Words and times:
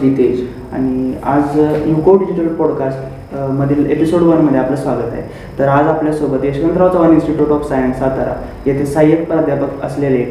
रितेश 0.00 0.40
आणि 0.72 1.14
आज 1.24 1.58
युको 1.88 2.16
डिजिटल 2.16 2.48
पॉडकास्ट 2.54 3.34
मधील 3.58 3.90
एपिसोड 3.90 4.22
वनमध्ये 4.22 4.60
आपलं 4.60 4.76
स्वागत 4.76 5.12
आहे. 5.12 5.22
तर 5.58 5.68
आज 5.68 5.86
आपल्यासोबत 5.86 6.44
Yashwantrao 6.44 6.92
Chavan 6.92 7.12
institute 7.12 7.50
of 7.52 7.68
science 7.68 7.98
Satara 7.98 8.34
येथे 8.66 8.86
सहाय्यक 8.86 9.26
प्राध्यापक 9.28 9.84
असलेले 9.84 10.24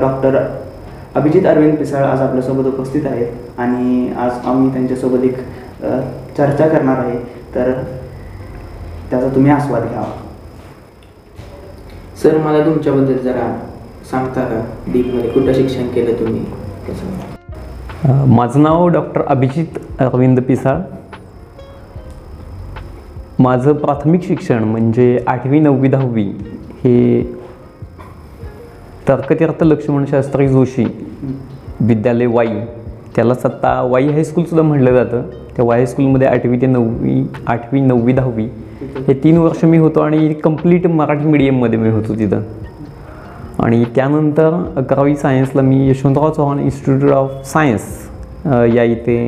डॉक्टर 0.00 0.38
अभिजित 1.14 1.46
अरविंद 1.46 1.76
पिसाळ 1.76 2.04
आज 2.04 2.20
आपल्यासोबत 2.20 2.66
उपस्थित 2.68 3.06
आहेत 3.06 3.60
आणि 3.60 4.12
आज 4.16 4.46
आम्ही 4.46 4.72
त्यांच्यासोबत 4.72 5.24
एक 5.24 5.36
चर्चा 6.36 6.68
करणार 6.68 7.04
आहे. 7.04 7.18
तर 7.54 7.72
त्याचा 9.10 9.28
तुम्ही 9.34 9.50
आस्वाद 9.52 9.82
घ्यावा 9.82 10.10
सर 12.22 12.36
मला 12.38 12.64
तुमच्याबद्दल 12.64 13.18
जरा 13.22 13.52
सांगता 14.10 14.44
का? 14.44 14.60
डीपमध्ये 14.92 15.30
कुठं 15.30 15.52
शिक्षण 15.52 15.88
केलं 15.88 16.18
तुम्ही? 16.20 16.44
कसं 16.88 17.27
माझं 18.06 18.62
नाव 18.62 18.88
डॉक्टर 18.88 19.22
अभिजित 19.22 19.78
अरविंद 19.98 20.40
पिसाळ. 20.40 20.76
माझं 23.38 23.72
प्राथमिक 23.72 24.22
शिक्षण 24.22 24.64
म्हणजे 24.64 25.18
आठवी 25.26 25.60
नववी 25.60 25.88
दहावी 25.88 26.24
हे 26.84 27.22
तर्कतीर्थ 29.08 29.62
लक्ष्मणशास्त्री 29.62 30.48
जोशी 30.48 30.84
विद्यालय 31.80 32.26
वाई. 32.26 32.60
त्यालाच 33.16 33.44
आत्ता 33.46 33.80
वाई 33.82 34.08
हायस्कूलसुद्धा 34.08 34.62
म्हटलं 34.62 34.92
जातं. 34.94 35.22
त्या 35.56 35.64
वाई 35.64 35.78
हायस्कूलमध्ये 35.78 36.28
आठवी 36.28 36.60
ते 36.60 36.66
नववी 36.66 37.22
आठवी 37.46 37.80
नववी 37.80 38.12
दहावी 38.12 38.46
हे 39.08 39.14
तीन 39.24 39.38
वर्ष 39.38 39.64
मी 39.64 39.78
होतो 39.78 40.00
आणि 40.00 40.34
कंप्लीट 40.34 40.86
मराठी 40.86 41.24
मीडियममध्ये 41.24 41.78
मी 41.78 41.90
होतो 41.90 42.14
तिथं. 42.14 42.42
आणि 43.58 43.84
त्यानंतर 43.94 44.54
अकरावी 44.76 45.14
सायन्सला 45.16 45.62
मी 45.62 45.88
Yashwantrao 45.88 46.30
Chavan 46.32 46.58
institute 46.58 47.12
of 47.12 47.30
science 47.46 47.82
या 48.74 48.82
इथे 48.82 49.18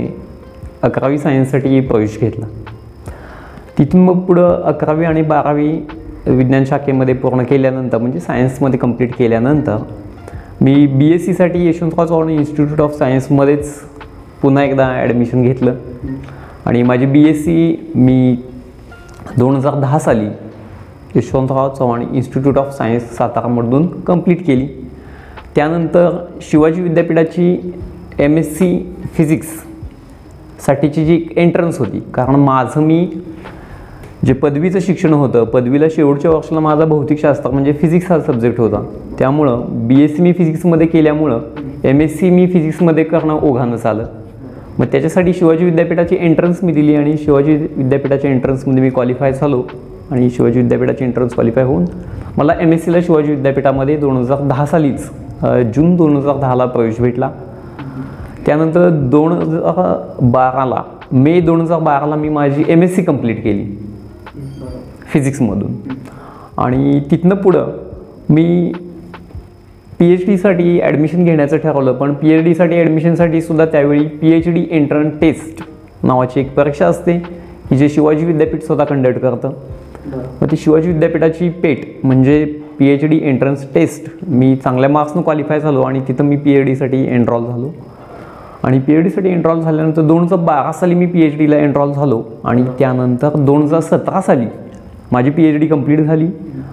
अकरावी 0.82 1.18
सायन्ससाठी 1.18 1.80
प्रवेश 1.80 2.18
घेतला. 2.20 2.46
तिथून 3.78 4.00
मग 4.00 4.20
पुढं 4.26 4.62
अकरावी 4.64 5.04
आणि 5.04 5.22
बारावी 5.22 5.70
विज्ञान 6.26 6.64
शाखेमध्ये 6.64 7.14
पूर्ण 7.14 7.42
केल्यानंतर 7.44 7.98
म्हणजे 7.98 8.20
सायन्समध्ये 8.20 8.78
कंप्लीट 8.78 9.14
केल्यानंतर 9.16 9.76
मी 10.60 10.86
बी 10.86 11.10
एस 11.12 11.24
सीसाठी 11.26 11.68
यशवंतराव 11.68 12.06
चव्हाण 12.06 12.28
इन्स्टिट्यूट 12.30 12.80
ऑफ 12.80 12.98
सायन्समध्येच 12.98 13.74
पुन्हा 14.42 14.64
एकदा 14.64 14.86
ॲडमिशन 14.96 15.42
घेतलं. 15.42 15.74
आणि 16.66 16.82
माझी 16.82 17.06
बी 17.06 17.24
एस 17.28 17.44
सी 17.44 17.92
मी 17.94 18.36
दोन 19.38 19.56
हजार 19.56 19.74
दहा 19.80 19.98
साली 19.98 20.28
Yashwantrao 21.16 21.68
Chavan 21.74 22.02
institute 22.12 22.58
of 22.58 22.76
science 22.76 23.16
सातारामधून 23.16 23.86
complete 24.06 24.46
केली. 24.46 24.66
त्यानंतर 25.54 26.10
शिवाजी 26.42 26.82
विद्यापीठाची 26.82 27.72
एम 28.18 28.36
एस 28.38 28.56
सी 28.58 28.78
फिजिक्ससाठीची 29.16 31.04
जी 31.04 31.24
एंट्रन्स 31.36 31.78
होती 31.78 32.00
कारण 32.14 32.34
माझं 32.36 32.82
मी 32.82 33.06
जे 34.26 34.32
पदवीचं 34.32 34.78
शिक्षण 34.80 35.12
होतं 35.12 35.44
पदवीला 35.52 35.86
शेवटच्या 35.90 36.30
वर्षाला 36.30 36.60
माझा 36.60 36.84
भौतिकशास्त्र 36.84 37.50
म्हणजे 37.50 37.72
फिजिक्स 37.72 38.10
हा 38.10 38.18
सब्जेक्ट 38.20 38.60
होता. 38.60 38.82
त्यामुळं 39.18 39.86
बी 39.88 40.02
एस 40.02 40.16
सी 40.16 40.22
मी 40.22 40.32
फिजिक्समध्ये 40.32 40.86
केल्यामुळं 40.86 41.40
एम 41.84 42.00
एस 42.00 42.18
सी 42.18 42.30
मी 42.30 42.46
फिजिक्समध्ये 42.46 43.04
करणं 43.04 43.38
ओघानं 43.42 43.76
झालं 43.76 44.06
मग 44.78 44.86
त्याच्यासाठी 44.92 45.32
शिवाजी 45.34 45.64
विद्यापीठाची 45.64 46.16
एंट्रन्स 46.20 46.62
मी 46.64 46.72
दिली 46.72 46.94
आणि 46.96 47.16
शिवाजी 47.24 47.56
विद्यापीठाच्या 47.76 48.30
एंट्रन्समध्ये 48.30 48.82
मी 48.82 48.90
क्वालिफाय 48.90 49.32
झालो. 49.32 49.62
आणि 50.10 50.30
शिवाजी 50.30 50.60
विद्यापीठाची 50.60 51.04
एंट्रन्स 51.04 51.34
क्वालिफाय 51.34 51.64
होऊन 51.64 51.84
मला 52.36 52.54
एम 52.60 52.72
एस 52.72 52.84
सीला 52.84 52.98
शिवाजी 53.06 53.30
विद्यापीठामध्ये 53.30 53.96
दोन 53.96 54.16
हजार 54.16 54.40
दहा 54.48 54.66
सालीच 54.66 55.08
जून 55.74 55.94
दोन 55.96 56.16
हजार 56.16 56.36
दहाला 56.40 56.64
प्रवेश 56.66 57.00
भेटला. 57.00 57.30
त्यानंतर 58.46 58.88
दोन 59.10 59.32
हजार 59.32 60.20
बाराला 60.30 60.82
मे 61.12 61.40
दोन 61.40 61.60
हजार 61.60 61.78
बाराला 61.80 62.16
मी 62.16 62.28
माझी 62.28 62.64
एम 62.68 62.82
एस 62.82 62.94
सी 62.96 63.02
कंप्लीट 63.02 63.42
केली. 63.44 63.64
फिजिक्समधून 65.12 65.72
आणि 66.58 67.00
तिथनं 67.10 67.34
पुढं 67.34 67.70
मी 68.30 68.72
पी 69.98 70.12
एच 70.12 70.24
डीसाठी 70.26 70.80
ॲडमिशन 70.80 71.24
घेण्याचं 71.24 71.56
ठरवलं 71.56 71.92
पण 71.92 72.12
पी 72.14 72.30
एच 72.32 72.44
डीसाठी 72.44 72.76
ॲडमिशनसाठी 72.76 73.40
सुद्धा 73.40 73.64
त्यावेळी 73.64 74.06
P 74.20 74.32
H 74.32 74.48
D 74.48 74.66
entrance 74.70 75.08
test 75.20 75.62
नावाची 76.02 76.40
एक 76.40 76.54
परीक्षा 76.54 76.86
असते 76.86 77.18
की 77.68 77.76
जे 77.76 77.88
शिवाजी 77.88 78.24
विद्यापीठ 78.26 78.62
स्वतः 78.62 78.84
कंडक्ट 78.84 79.18
करतं. 79.18 79.52
मग 80.14 80.50
ती 80.50 80.56
शिवाजी 80.56 80.88
विद्यापीठाची 80.88 81.48
पेट 81.62 82.04
म्हणजे 82.04 82.44
P 82.78 82.88
H 82.88 83.04
D 83.04 83.18
entrance 83.22 83.64
test 83.74 84.10
मी 84.28 84.54
चांगल्या 84.56 84.88
मार्क्सनं 84.90 85.22
क्वालिफाय 85.22 85.60
झालो 85.60 85.82
आणि 85.82 86.00
तिथं 86.08 86.24
मी 86.24 86.36
पी 86.36 86.52
एच 86.52 86.64
डीसाठी 86.66 87.04
एनरॉल 87.14 87.44
झालो. 87.46 87.70
आणि 88.64 88.78
पी 88.78 88.94
एच 88.94 89.02
डीसाठी 89.02 89.28
एनरॉल 89.28 89.60
झाल्यानंतर 89.60 90.02
दोन 90.02 90.22
हजार 90.22 90.38
बारा 90.44 90.72
साली 90.72 90.94
मी 90.94 91.06
पी 91.06 91.22
एच 91.26 91.36
डीला 91.38 91.56
एनरॉल 91.56 91.92
झालो 91.92 92.22
आणि 92.44 92.64
त्यानंतर 92.78 93.36
दोन 93.36 93.62
हजार 93.62 93.80
सतरा 93.80 94.20
साली 94.20 94.46
माझी 95.12 95.30
पी 95.30 95.44
एच 95.44 95.58
डी 95.60 95.66
कंप्लीट 95.66 96.00
झाली. 96.00 96.26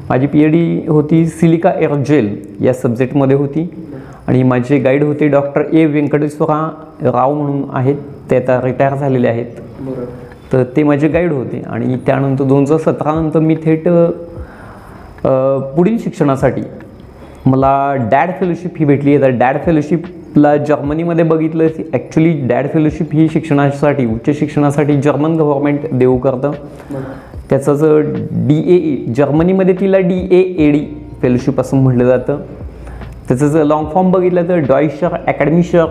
माझी 0.09 0.27
पी 0.27 0.43
एच 0.43 0.51
डी 0.51 0.87
होती 0.87 1.25
सिलिका 1.27 1.71
एअरजेल 1.79 2.35
या 2.65 2.73
सब्जेक्टमध्ये 2.73 3.37
होती 3.37 3.69
आणि 4.27 4.43
माझे 4.43 4.77
गाईड 4.79 5.03
होते 5.03 5.27
डॉक्टर 5.27 5.73
ए 5.73 5.85
व्यंकटेश्वरा 5.85 6.59
राव 7.03 7.33
म्हणून 7.33 7.63
आहेत. 7.73 7.95
ते 8.29 8.35
आता 8.35 8.59
रिटायर 8.63 8.95
झालेले 8.95 9.27
आहेत. 9.27 9.59
तर 10.51 10.63
ते 10.75 10.83
माझे 10.83 11.07
गाईड 11.07 11.31
होते. 11.31 11.61
आणि 11.67 11.97
त्यानंतर 12.05 12.43
दोन 12.43 12.61
हजार 12.63 12.77
सतरानंतर 12.91 13.39
मी 13.39 13.55
थेट 13.65 13.87
पुढील 15.75 15.97
शिक्षणासाठी 16.03 16.61
मला 17.45 17.93
डॅड 18.11 18.31
फेलोशिप 18.39 18.77
ही 18.79 18.85
भेटली. 18.85 19.15
आहे 19.15 19.21
तर 19.21 19.37
डॅड 19.39 19.57
फेलोशिपला 19.65 20.55
जर्मनीमध्ये 20.57 21.23
बघितलं 21.25 21.67
की 21.67 21.83
ॲक्च्युली 21.93 22.31
डॅड 22.47 22.67
फेलोशिप 22.73 23.13
ही 23.13 23.27
शिक्षणासाठी 23.33 24.05
उच्च 24.05 24.29
शिक्षणासाठी 24.39 25.01
जर्मन 25.01 25.35
गव्हर्मेंट 25.37 25.85
देऊ 25.91 26.17
करतं. 26.17 26.51
त्याचं 27.49 27.73
जर 27.75 27.99
डी 28.47 28.57
ए 28.75 29.13
जर्मनीमध्ये 29.15 29.75
तिला 29.79 29.97
D 29.99 30.19
A 30.31 30.41
A 30.65 30.71
D 30.71 30.85
fellowship 31.21 31.59
असं 31.59 31.77
म्हटलं 31.77 32.05
जातं. 32.05 32.41
त्याचं 33.27 33.47
जर 33.47 33.63
लॉंग 33.63 33.85
फॉर्म 33.93 34.11
बघितलं 34.11 34.47
तर 34.49 34.59
डॉईशर 34.67 35.13
अकॅडमिशर 35.27 35.85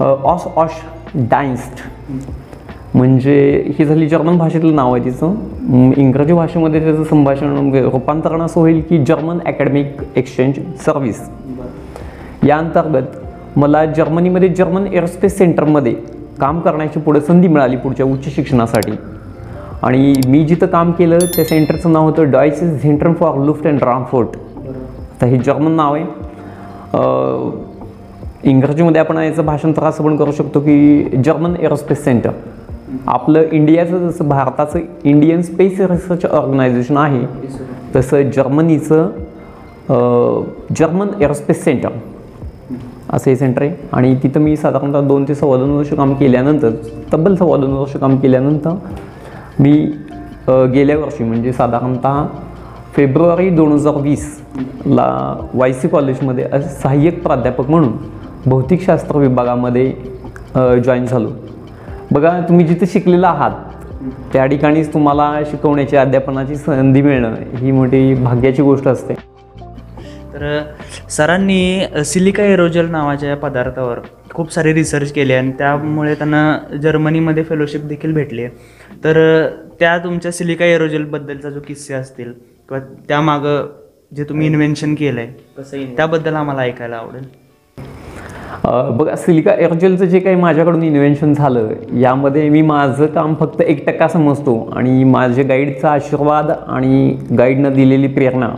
ऑस 0.00 0.46
ऑश 0.56 0.80
डायन्स्ट 1.14 1.82
म्हणजे 2.94 3.64
ही 3.78 3.84
झाली 3.84 4.08
जर्मन 4.08 4.36
भाषेतलं 4.38 4.74
नाव 4.76 4.94
आहे 4.94 5.04
तिचं. 5.04 5.34
इंग्रजी 5.96 6.32
भाषेमध्ये 6.32 6.80
त्याचं 6.84 7.04
संभाषण 7.04 7.46
म्हणजे 7.46 7.82
रूपांतरण 7.82 8.42
असं 8.42 8.60
होईल 8.60 8.80
की 8.80 9.04
जर्मन 9.04 9.38
अकॅडमिक 9.46 9.96
एक्सचेंज 10.16 10.58
सर्व्हिस. 10.84 11.20
या 12.46 12.56
अंतर्गत 12.58 13.58
मला 13.58 13.84
जर्मनीमध्ये 13.86 14.48
जर्मन 14.48 14.86
एअरस्पेस 14.86 15.36
सेंटरमध्ये 15.38 15.94
काम 16.40 16.60
करण्याची 16.60 17.00
पुढे 17.00 17.20
संधी 17.20 17.48
मिळाली 17.48 17.76
पुढच्या 17.76 18.06
उच्च 18.06 18.34
शिक्षणासाठी. 18.34 18.92
आणि 19.82 20.12
मी 20.28 20.44
जिथं 20.44 20.66
काम 20.66 20.90
केलं 20.92 21.18
त्या 21.36 21.44
सेंटरचं 21.44 21.92
नाव 21.92 22.04
होतं 22.04 22.30
Deutsche 22.30 22.78
centre 22.78 23.12
for 23.12 23.44
Luft 23.44 23.66
and 23.66 23.82
Raumfahrt. 23.82 24.28
तर 25.20 25.26
हे 25.26 25.38
जर्मन 25.38 25.72
नाव 25.72 25.94
आहे. 25.94 26.04
इंग्रजीमध्ये 28.50 29.00
आपण 29.00 29.16
याचं 29.16 29.46
भाषांतर 29.46 29.82
असं 29.82 30.04
पण 30.04 30.16
करू 30.16 30.32
शकतो 30.32 30.60
की 30.60 31.02
जर्मन 31.24 31.54
एअरोस्पेस 31.60 32.04
सेंटर. 32.04 32.30
आपलं 33.06 33.42
इंडियाचं 33.52 34.08
जसं 34.08 34.28
भारताचं 34.28 34.78
इंडियन 35.04 35.42
स्पेस 35.42 35.80
रिसर्च 35.80 36.24
ऑर्गनायझेशन 36.26 36.96
आहे 36.96 37.24
तसं 37.94 38.30
जर्मनीचं 38.30 39.08
जर्मन 40.78 41.08
एरोस्पेस 41.22 41.64
सेंटर 41.64 41.88
असं 43.10 43.30
हे 43.30 43.36
सेंटर 43.36 43.62
आहे. 43.62 43.72
आणि 43.92 44.14
तिथं 44.22 44.40
मी 44.40 44.56
साधारणतः 44.56 45.00
दोन 45.08 45.24
ते 45.28 45.34
सव्वा 45.34 45.56
दोन 45.56 45.70
वर्ष 45.70 45.92
काम 45.94 46.14
केल्यानंतर 46.14 46.70
तब्बल 47.12 47.34
सव्वा 47.36 47.56
दोन 47.56 47.72
वर्ष 47.72 47.96
काम 47.96 48.16
केल्यानंतर 48.20 48.70
मी 49.60 49.72
गेल्या 50.72 50.96
वर्षी 50.98 51.24
म्हणजे 51.24 51.52
साधारणतः 51.52 52.24
फेब्रुवारी 52.96 53.48
दोन 53.50 53.72
हजार 53.72 53.96
वीसला 54.02 55.06
वाय 55.54 55.72
सी 55.72 55.88
कॉलेजमध्ये 55.88 56.46
सहाय्यक 56.82 57.22
प्राध्यापक 57.22 57.70
म्हणून 57.70 57.92
भौतिकशास्त्र 58.46 59.18
विभागामध्ये 59.18 59.92
जॉईन 60.84 61.06
झालो. 61.06 61.30
बघा 62.10 62.40
तुम्ही 62.40 62.66
जिथे 62.66 62.86
शिकलेला 62.86 63.28
आहात 63.28 63.84
त्या 64.32 64.44
ठिकाणीच 64.46 64.92
तुम्हाला 64.92 65.32
शिकवण्याची 65.50 65.96
अध्यापनाची 65.96 66.56
संधी 66.56 67.02
मिळणं 67.02 67.34
ही 67.58 67.70
मोठी 67.72 68.14
भाग्याची 68.14 68.62
गोष्ट 68.62 68.86
असते. 68.88 69.14
तर 70.32 70.60
सरांनी 71.10 72.04
सिलिका 72.04 72.42
एरोजल 72.42 72.90
नावाच्या 72.90 73.28
या 73.28 73.36
पदार्थावर 73.36 73.98
खूप 74.32 74.52
सारे 74.52 74.72
रिसर्च 74.74 75.12
केले 75.12 75.34
आणि 75.34 75.52
त्यामुळे 75.58 76.14
त्यांना 76.14 76.76
जर्मनीमध्ये 76.82 77.42
फेलोशिप 77.44 77.82
देखील 77.82 78.12
भेटली 78.12 78.42
आहे. 78.42 78.50
तर 79.04 79.18
त्या 79.80 79.96
तुमच्या 79.98 80.32
सिलिका 80.32 80.64
एरोजलबद्दलचा 80.64 81.50
जो 81.50 81.60
किस्से 81.60 81.94
असतील 81.94 82.32
किंवा 82.32 82.78
त्यामागं 83.08 83.66
जे 84.16 84.24
तुम्ही 84.24 84.46
इन्व्हेन्शन 84.46 84.94
केलं 84.94 85.20
आहे 85.20 85.28
कसं 85.58 85.94
त्याबद्दल 85.96 86.34
आम्हाला 86.34 86.62
ऐकायला 86.62 86.96
आवडेल. 86.96 87.24
बघा 88.64 89.14
सिलिका 89.16 89.52
एअरजेलचं 89.52 90.04
जे 90.04 90.20
काही 90.20 90.36
माझ्याकडून 90.36 90.82
इन्व्हेन्शन 90.82 91.32
झालं 91.32 91.68
यामध्ये 92.00 92.48
मी 92.50 92.62
माझं 92.62 93.06
काम 93.06 93.34
फक्त 93.40 93.60
एक 93.60 93.84
टक्का 93.86 94.08
समजतो. 94.08 94.58
आणि 94.76 95.04
माझे 95.04 95.42
गाईडचा 95.42 95.90
आशीर्वाद 95.90 96.50
आणि 96.50 97.16
गाईडनं 97.38 97.74
दिलेली 97.74 98.06
प्रेरणा 98.06 98.48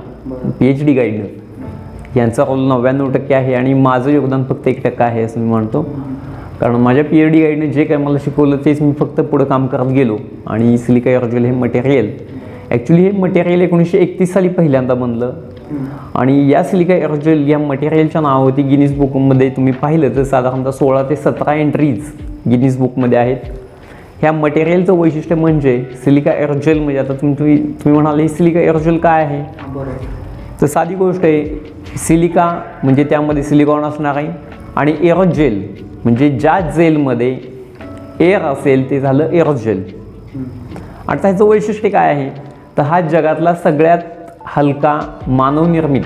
पी 0.59 0.69
एच 0.69 0.85
डी 0.85 0.93
गाईडनं 0.95 2.19
यांचा 2.19 2.45
रोल 2.45 2.67
नव्याण्णव 2.69 3.11
टक्के 3.13 3.35
आहे 3.35 3.55
आणि 3.55 3.75
माझं 3.75 4.11
योगदान 4.11 4.45
फक्त 4.49 4.69
एक 4.69 4.83
टक्का 4.85 5.05
आहे 5.05 5.23
असं 5.23 5.41
मी 5.41 5.49
म्हणतो. 5.49 5.83
कारण 6.61 6.77
माझ्या 6.77 7.05
पी 7.05 7.19
एच 7.21 7.33
डी 7.33 7.41
गाईडने 7.43 7.67
जे 7.73 7.85
काय 7.85 7.97
मला 7.97 8.19
शिकवलं 8.25 8.57
तेच 8.65 8.81
मी 8.83 8.93
फक्त 9.01 9.21
पुढं 9.21 9.45
काम 9.45 9.67
करत 9.67 9.93
गेलो. 9.93 10.17
आणि 10.47 10.79
सिलिका 10.79 11.11
एअरजेल 11.11 11.45
हे 11.45 11.53
मटेरियल 11.53 12.11
ॲक्च्युली 12.71 13.03
हे 13.03 13.11
मटेरियल 13.19 13.61
एकोणीसशे 13.63 13.99
एकतीस 13.99 14.33
साली 14.33 14.49
पहिल्यांदा 14.49 14.95
बनलं. 14.95 15.33
आणि 16.15 16.51
या 16.51 16.63
सिलिका 16.65 16.95
एअरजेल 16.95 17.49
या 17.49 17.59
मटेरियलच्या 17.59 18.21
नावावरती 18.21 18.63
गिनीज 18.63 18.97
बुकमध्ये 18.99 19.49
तुम्ही 19.51 19.73
पाहिलं 19.73 20.15
तर 20.17 20.25
साधारणतः 20.25 20.71
सोळा 20.71 21.03
ते 21.11 21.17
सतरा 21.17 21.55
एंट्रीज 21.55 22.05
गिनीज 22.49 22.77
बुकमध्ये 22.79 23.19
आहेत. 23.19 23.37
ह्या 24.21 24.33
मटेरियलचं 24.33 24.97
वैशिष्ट्य 24.99 25.35
म्हणजे 25.35 25.83
सिलिका 26.05 26.33
एअरजेल 26.33 26.79
म्हणजे 26.79 26.99
आता 27.01 27.13
तुम्ही 27.13 27.35
तुम्ही 27.39 27.57
तुम्ही 27.59 27.93
म्हणाल 27.93 28.21
हे 28.21 28.29
सिलिका 28.29 28.61
एअरजेल 28.61 28.99
काय 28.99 29.25
आहे? 29.25 29.43
तर 30.61 30.67
साधी 30.67 30.95
गोष्ट 30.95 31.25
आहे 31.25 31.97
सिलिका 31.99 32.51
म्हणजे 32.83 33.05
त्यामध्ये 33.05 33.43
सिलिकॉन 33.43 33.85
असणार 33.85 34.17
आहे 34.17 34.29
आणि 34.77 34.95
एअरजेल 35.03 35.63
म्हणजे 36.05 36.29
ज्या 36.31 36.59
जेलमध्ये 36.77 37.37
एअर 38.21 38.43
असेल 38.43 38.89
ते 38.91 39.01
झालं 39.01 39.31
एअरजेल 39.33 39.83
आता 41.09 41.29
ह्याचं 41.29 41.45
वैशिष्ट्य 41.45 41.89
काय 41.89 42.15
आहे? 42.15 42.29
तर 42.79 42.83
हा 42.83 43.01
जगातला 43.01 43.55
सगळ्यात 43.55 43.99
हलका 44.57 45.01
मानवनिर्मित 45.27 46.03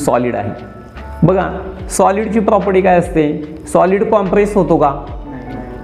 सॉलिड 0.00 0.36
आहे. 0.36 0.50
बघा 1.22 1.50
सॉलिडची 1.90 2.40
प्रॉपर्टी 2.40 2.80
काय 2.80 2.98
असते? 2.98 3.56
सॉलिड 3.72 4.10
कॉम्प्रेस 4.10 4.54
होतो 4.54 4.76
का? 4.76 5.04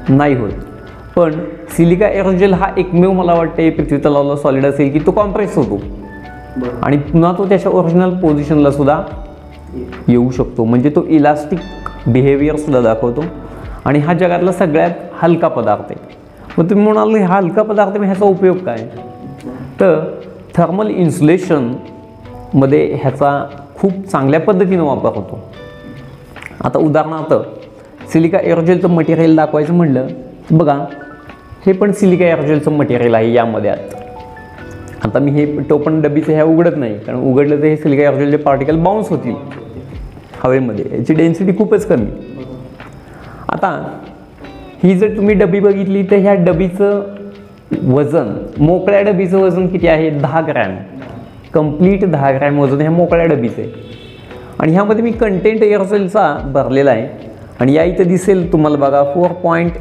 नाही 0.08 0.34
होत. 0.34 0.50
पण 1.16 1.32
सिलिका 1.76 2.08
एअरजेल 2.08 2.54
हा 2.54 2.68
एकमेव 2.76 3.12
मला 3.12 3.34
वाटते 3.34 3.70
पृथ्वी 3.70 3.98
तलावाला 3.98 4.36
सॉलिड 4.36 4.66
असेल 4.66 4.92
की 4.92 4.98
तो 4.98 5.10
कॉम्प्रेस 5.10 5.56
होतो. 5.56 5.80
आणि 6.82 6.96
पुन्हा 6.96 7.32
तो 7.38 7.48
त्याच्या 7.48 7.72
ओरिजिनल 7.72 8.10
पोझिशनला 8.10 8.70
सुद्धा 8.70 9.02
येऊ 10.08 10.30
शकतो. 10.30 10.64
म्हणजे 10.64 10.90
तो 10.90 11.06
इलास्टिक 11.06 11.58
बिहेवियर 12.06 12.56
सुद्धा 12.56 12.80
दाखवतो. 12.80 13.24
आणि 13.84 13.98
हा 13.98 14.14
जगातला 14.14 14.52
सगळ्यात 14.52 14.90
हलका 15.22 15.48
पदार्थ 15.48 15.84
आहे. 15.90 16.14
मग 16.58 16.70
तुम्ही 16.70 16.92
म्हणाल 16.92 17.22
हा 17.22 17.36
हलका 17.36 17.62
पदार्थ 17.62 17.98
मग 17.98 18.04
ह्याचा 18.04 18.24
उपयोग 18.24 18.56
काय? 18.56 18.88
तर 19.80 20.00
थर्मल 20.56 20.90
इन्सुलेशनमध्ये 20.90 22.82
ह्याचा 23.02 23.30
खूप 23.74 23.92
चांगल्या 24.10 24.40
पद्धतीनं 24.40 24.82
वापर 24.84 25.16
होतो. 25.16 25.38
आता 26.64 26.78
उदाहरणार्थ 26.78 27.34
सिलिका 28.12 28.38
एअरजेलचं 28.42 28.88
मटेरियल 28.88 29.36
दाखवायचं 29.36 29.74
म्हणलं 29.74 30.06
तर 30.50 30.56
बघा 30.56 30.74
हे 31.66 31.72
पण 31.72 31.92
सिलिका 31.92 32.24
एअरजेलचं 32.24 32.72
मटेरियल 32.72 33.14
आहे 33.14 33.32
यामध्ये 33.32 33.70
आता. 33.70 35.18
मी 35.18 35.30
हे 35.30 35.44
टोपण 35.68 36.00
डबीचं 36.02 36.32
ह्या 36.32 36.44
उघडत 36.44 36.76
नाही 36.76 36.98
कारण 36.98 37.18
उघडलं 37.30 37.58
तर 37.58 37.64
हे 37.64 37.76
सिलिका 37.76 38.02
एअरजेलचे 38.02 38.36
पार्टिकल 38.36 38.76
बाउन्स 38.82 39.08
होतील 39.08 39.34
हवेमध्ये. 40.42 40.84
याची 40.98 41.14
डेन्सिटी 41.14 41.56
खूपच 41.58 41.86
कमी. 41.86 42.06
आता 43.48 43.70
ही 44.82 44.94
जर 44.98 45.16
तुम्ही 45.16 45.34
डबी 45.34 45.60
बघितली 45.60 46.02
तर 46.10 46.16
ह्या 46.16 46.34
डबीचं 46.34 47.13
वजन. 47.82 48.46
मोकळ्या 48.58 49.02
डबीचं 49.02 49.38
वजन 49.38 49.66
किती 49.66 49.86
आहे? 49.86 50.10
दहा 50.10 50.40
ग्रॅम. 50.40 50.76
कंप्लीट 51.54 52.04
दहा 52.04 52.30
ग्रॅम 52.30 52.58
वजन 52.58 52.80
ह्या 52.80 52.90
मोकळ्या 52.90 53.26
डबीचं 53.26 53.62
आहे. 53.62 53.70
आणि 54.58 54.72
ह्यामध्ये 54.72 55.04
मी 55.04 55.12
कंटेंट 55.12 55.62
एअरसेलचा 55.62 56.50
भरलेला 56.54 56.90
आहे. 56.90 57.08
आणि 57.60 57.72
या 57.72 57.84
इथं 57.84 58.04
दिसेल 58.04 58.52
तुम्हाला 58.52 58.76
बघा 58.76 59.02
four 59.04 59.32
point 59.32 59.72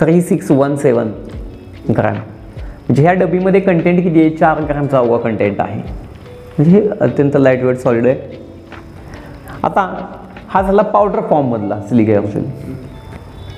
three 0.00 0.20
six 0.20 0.50
one 0.50 0.76
seven 0.76 1.12
gram. 1.96 2.14
म्हणजे 2.14 3.02
ह्या 3.02 3.12
डबीमध्ये 3.12 3.60
कंटेंट 3.60 4.02
किती 4.02 4.20
आहे? 4.20 4.30
चार 4.30 4.60
ग्रॅमचा 4.60 4.98
अवघा 4.98 5.16
कंटेंट 5.16 5.60
आहे. 5.60 5.82
म्हणजे 6.58 6.70
हे 6.70 6.88
अत्यंत 7.00 7.30
लाइट 7.34 7.62
वेट 7.62 7.76
सॉलिड 7.76 8.06
आहे. 8.06 8.44
आता 9.62 10.06
हा 10.48 10.62
झाला 10.62 10.82
पावडर 10.82 11.20
फॉर्ममधला 11.20 11.80
सिलिका 11.80 12.12
एअरसेल 12.12 12.44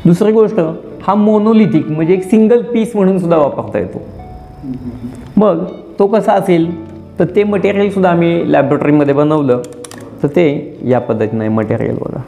दुसरी 0.05 0.33
गोष्ट 0.33 0.61
हा 1.03 1.15
मोनोलिथिक 1.15 1.91
म्हणजे 1.91 2.15
एक 2.15 2.23
सिंगल 2.23 2.63
पीस 2.63 2.97
म्हणून 2.97 3.19
सुद्धा 3.19 3.37
वापरता 3.37 3.79
येतो. 3.79 4.03
मग 5.37 5.65
तो 5.99 6.07
कसा 6.07 6.33
असेल? 6.33 6.71
तर 7.19 7.25
ते 7.37 7.45
मटेरियल 7.45 7.91
सुद्धा 7.91 8.11
आम्ही 8.11 8.53
लॅबोरेटरीमध्ये 8.53 9.15
बनवलं. 9.15 9.63
तर 10.23 10.29
ते 10.29 10.79
या 10.85 10.99
पद्धतीनं 10.99 11.41
आहे 11.41 11.49
मटेरियल 11.55 11.97
बघा. 11.97 12.21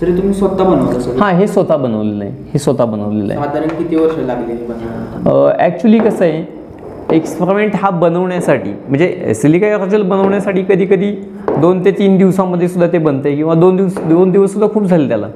सर 0.00 0.06
तुम्ही 0.16 0.34
स्वतः 0.34 0.64
बनवलं 0.64 1.20
हां 1.20 1.34
हे 1.34 1.46
स्वतः 1.46 1.76
बनवलेलं 1.76 2.24
आहे. 2.24 2.32
हे 2.52 2.58
स्वतः 2.58 2.84
बनवलेलं 2.84 3.32
आहे. 3.32 3.42
साधारण 3.44 3.68
किती 3.78 3.96
वर्ष 3.96 4.18
लागली 4.18 4.54
बनवायला? 4.54 5.64
ॲक्च्युली 5.64 5.98
कसं 5.98 6.24
आहे 6.24 6.44
एक्सपेरिमेंट 7.16 7.74
हा 7.74 7.90
बनवण्यासाठी 7.90 8.70
म्हणजे 8.88 9.34
सिलिका 9.34 9.66
एअरजेल 9.66 10.02
बनवण्यासाठी 10.02 10.62
कधी 10.62 10.86
कधी 10.86 11.10
दोन 11.60 11.84
ते 11.84 11.90
तीन 11.90 12.16
दिवसामध्ये 12.18 12.68
सुद्धा 12.68 12.86
ते 12.92 12.98
बनते 12.98 13.34
किंवा 13.36 13.54
दोन 13.54 13.76
दिवस 13.76 13.98
दोन 14.08 14.30
दिवस 14.30 14.52
सुद्धा 14.52 14.68
खूप 14.74 14.84
झाले 14.84 15.08
त्याला. 15.08 15.26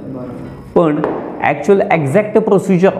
पण 0.74 1.00
ॲक्च्युअल 1.42 1.80
एक्झॅक्ट 1.92 2.38
प्रोसिजर 2.38 2.90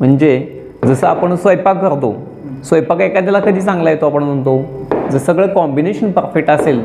म्हणजे 0.00 0.38
जसं 0.84 1.06
आपण 1.06 1.34
स्वयंपाक 1.34 1.80
करतो 1.80 2.14
स्वयंपाक 2.64 3.00
एखाद्याला 3.00 3.40
कधी 3.40 3.60
चांगला 3.60 3.90
येतो 3.90 4.06
आपण 4.06 4.22
म्हणतो 4.22 4.62
जर 5.10 5.18
सगळं 5.18 5.46
कॉम्बिनेशन 5.54 6.10
परफेक्ट 6.12 6.50
असेल 6.50 6.84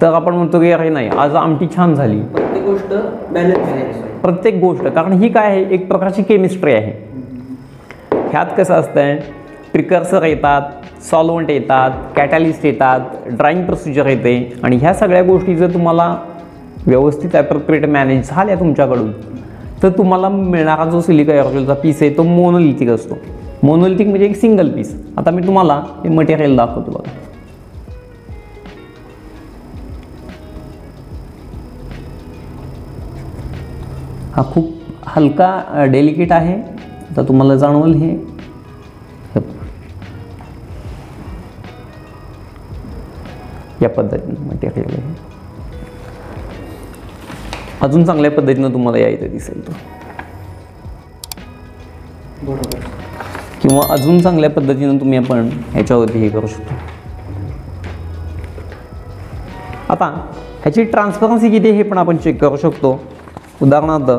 तर 0.00 0.12
आपण 0.14 0.34
म्हणतो 0.34 0.60
की 0.60 0.70
अरे 0.72 0.88
नाही 0.88 1.08
आज 1.18 1.34
आमटी 1.36 1.66
छान 1.76 1.94
झाली. 1.94 2.20
प्रत्येक 2.20 2.64
गोष्ट 2.64 2.94
बॅलन्स 3.32 3.96
प्रत्येक 4.22 4.54
गोष्ट 4.60 4.86
कारण 4.86 5.12
ही 5.12 5.28
काय 5.28 5.46
आहे 5.50 5.62
एक 5.74 5.86
प्रकारची 5.88 6.22
केमिस्ट्री 6.22 6.72
आहे. 6.74 6.92
ह्यात 8.30 8.46
कसं 8.58 8.74
असतंय 8.74 9.16
प्रिकर्सर 9.72 10.22
येतात 10.24 11.02
सॉल्वंट 11.10 11.50
येतात 11.50 11.90
कॅटॅलिस्ट 12.16 12.64
येतात 12.66 13.00
ड्राईंग 13.28 13.64
प्रोसिजर 13.64 14.06
येते 14.06 14.60
आणि 14.62 14.76
ह्या 14.76 14.94
सगळ्या 14.94 15.22
गोष्टी 15.22 15.54
जर 15.56 15.72
तुम्हाला 15.74 16.14
व्यवस्थित 16.86 17.34
ॲप्रोप्रिएट 17.36 17.84
मॅनेज 17.86 18.28
झाल्या 18.30 18.54
तुमच्याकडून. 18.60 19.12
तर 19.82 19.88
तुम्हाला 19.88 20.28
मिळणारा 20.28 20.84
जो 20.90 21.00
सिलिका 21.00 21.34
एअरजेलचा 21.34 21.74
पीस 21.74 22.02
आहे 22.02 22.16
तो 22.16 22.22
मोनोलिथिक 22.22 22.88
असतो. 22.88 23.18
मोनोलिथिक 23.62 24.08
म्हणजे 24.08 24.26
एक 24.26 24.36
सिंगल 24.36 24.70
पीस 24.70 24.94
आता 25.18 25.30
मी 25.30 25.46
तुम्हाला 25.46 25.74
हे 26.04 26.08
मटेरियल 26.08 26.56
दाखवतो 26.56 26.90
बघा. 26.90 27.10
हा 34.36 34.42
खूप 34.52 34.70
हलका 35.06 35.84
डेलिकेट 35.92 36.32
आहे. 36.32 36.54
आता 37.10 37.22
तुम्हाला 37.28 37.56
जाणवल 37.56 37.94
हे. 37.94 38.16
या 43.82 43.88
पद्धतीनं 43.88 44.46
मटेरियल 44.46 44.94
आहे 44.94 45.29
अजून 47.82 48.04
चांगल्या 48.04 48.30
पद्धतीनं 48.30 48.72
तुम्हाला 48.72 48.98
या 48.98 49.08
इथे 49.08 49.28
दिसेल 49.28 49.66
तो. 49.66 49.72
बरोबर 52.42 52.78
किंवा 53.62 53.82
अजून 53.92 54.18
चांगल्या 54.20 54.50
पद्धतीनं 54.50 54.98
तुम्ही 55.00 55.18
आपण 55.18 55.48
ह्याच्यावरती 55.72 56.18
हे 56.18 56.28
करू 56.28 56.46
शकतो. 56.46 56.74
आता 59.88 60.06
ह्याची 60.62 60.84
ट्रान्सपरन्सी 60.84 61.50
किती 61.50 61.70
हे 61.70 61.82
पण 61.82 61.98
आपण 61.98 62.16
चेक 62.16 62.40
करू 62.40 62.56
शकतो. 62.56 62.98
उदाहरणार्थ 63.62 64.10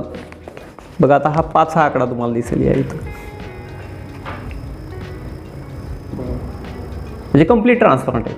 बघा 0.99 1.15
आता 1.15 1.29
हा 1.29 1.41
पाच 1.41 1.75
हा 1.75 1.83
आकडा 1.83 2.05
तुम्हाला 2.05 2.33
दिसेल 2.33 2.61
या 2.61 2.73
इथं. 2.73 2.97
म्हणजे 7.23 7.45
कंप्लीट 7.45 7.79
ट्रान्सपरंट 7.79 8.27
आहे. 8.27 8.35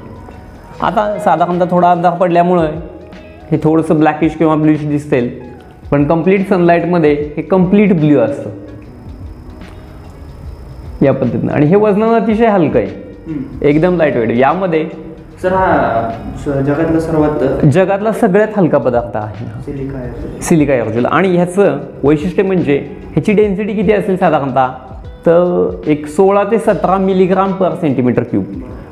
आता 0.81 1.19
साधारणतः 1.19 1.65
थोडा 1.71 1.91
अंधार 1.91 2.17
पडल्यामुळे 2.17 2.67
हे 3.53 3.57
थोडंसं 3.63 3.99
ब्लॅकिश 3.99 4.35
किंवा 4.35 4.55
ब्ल्यूश 4.55 4.85
दिसतील 4.87 5.29
पण 5.91 6.03
कंप्लीट 6.07 6.47
सनलाईटमध्ये 6.49 7.11
हे 7.35 7.41
कंप्लीट 7.41 7.93
ब्ल्यू 7.95 8.19
असतं. 8.19 8.49
या 11.01 11.13
पद्धतीनं. 11.13 11.51
आणि 11.53 11.65
हे 11.65 11.75
वजनानं 11.75 12.19
अतिशय 12.19 12.47
हलकं 12.47 12.79
आहे. 12.79 13.67
एकदम 13.69 13.97
लाइट 13.97 14.15
वेट 14.17 14.31
यामध्ये 14.37 14.85
सर 15.41 15.53
हा 15.53 16.61
जगातला 16.65 16.99
सर्वात 16.99 17.65
जगातला 17.65 18.11
सगळ्यात 18.11 18.57
हलका 18.57 18.77
पदार्थ 18.77 19.17
आहे. 19.17 19.45
सिलिका 20.41 20.73
एअरजेल 20.73 21.05
आणि 21.05 21.35
ह्याचं 21.35 21.77
वैशिष्ट्य 22.03 22.43
म्हणजे 22.43 22.77
ह्याची 23.11 23.33
डेन्सिटी 23.33 23.73
किती 23.73 23.91
असेल 23.91 24.17
साधारणतः? 24.17 24.67
तर 25.25 25.69
एक 25.87 26.07
सोळा 26.07 26.43
ते 26.43 26.59
सतरा 26.59 26.97
मिलीग्राम 26.97 27.51
पर 27.51 27.75
सेंटीमीटर 27.81 28.23
क्यूब 28.23 28.45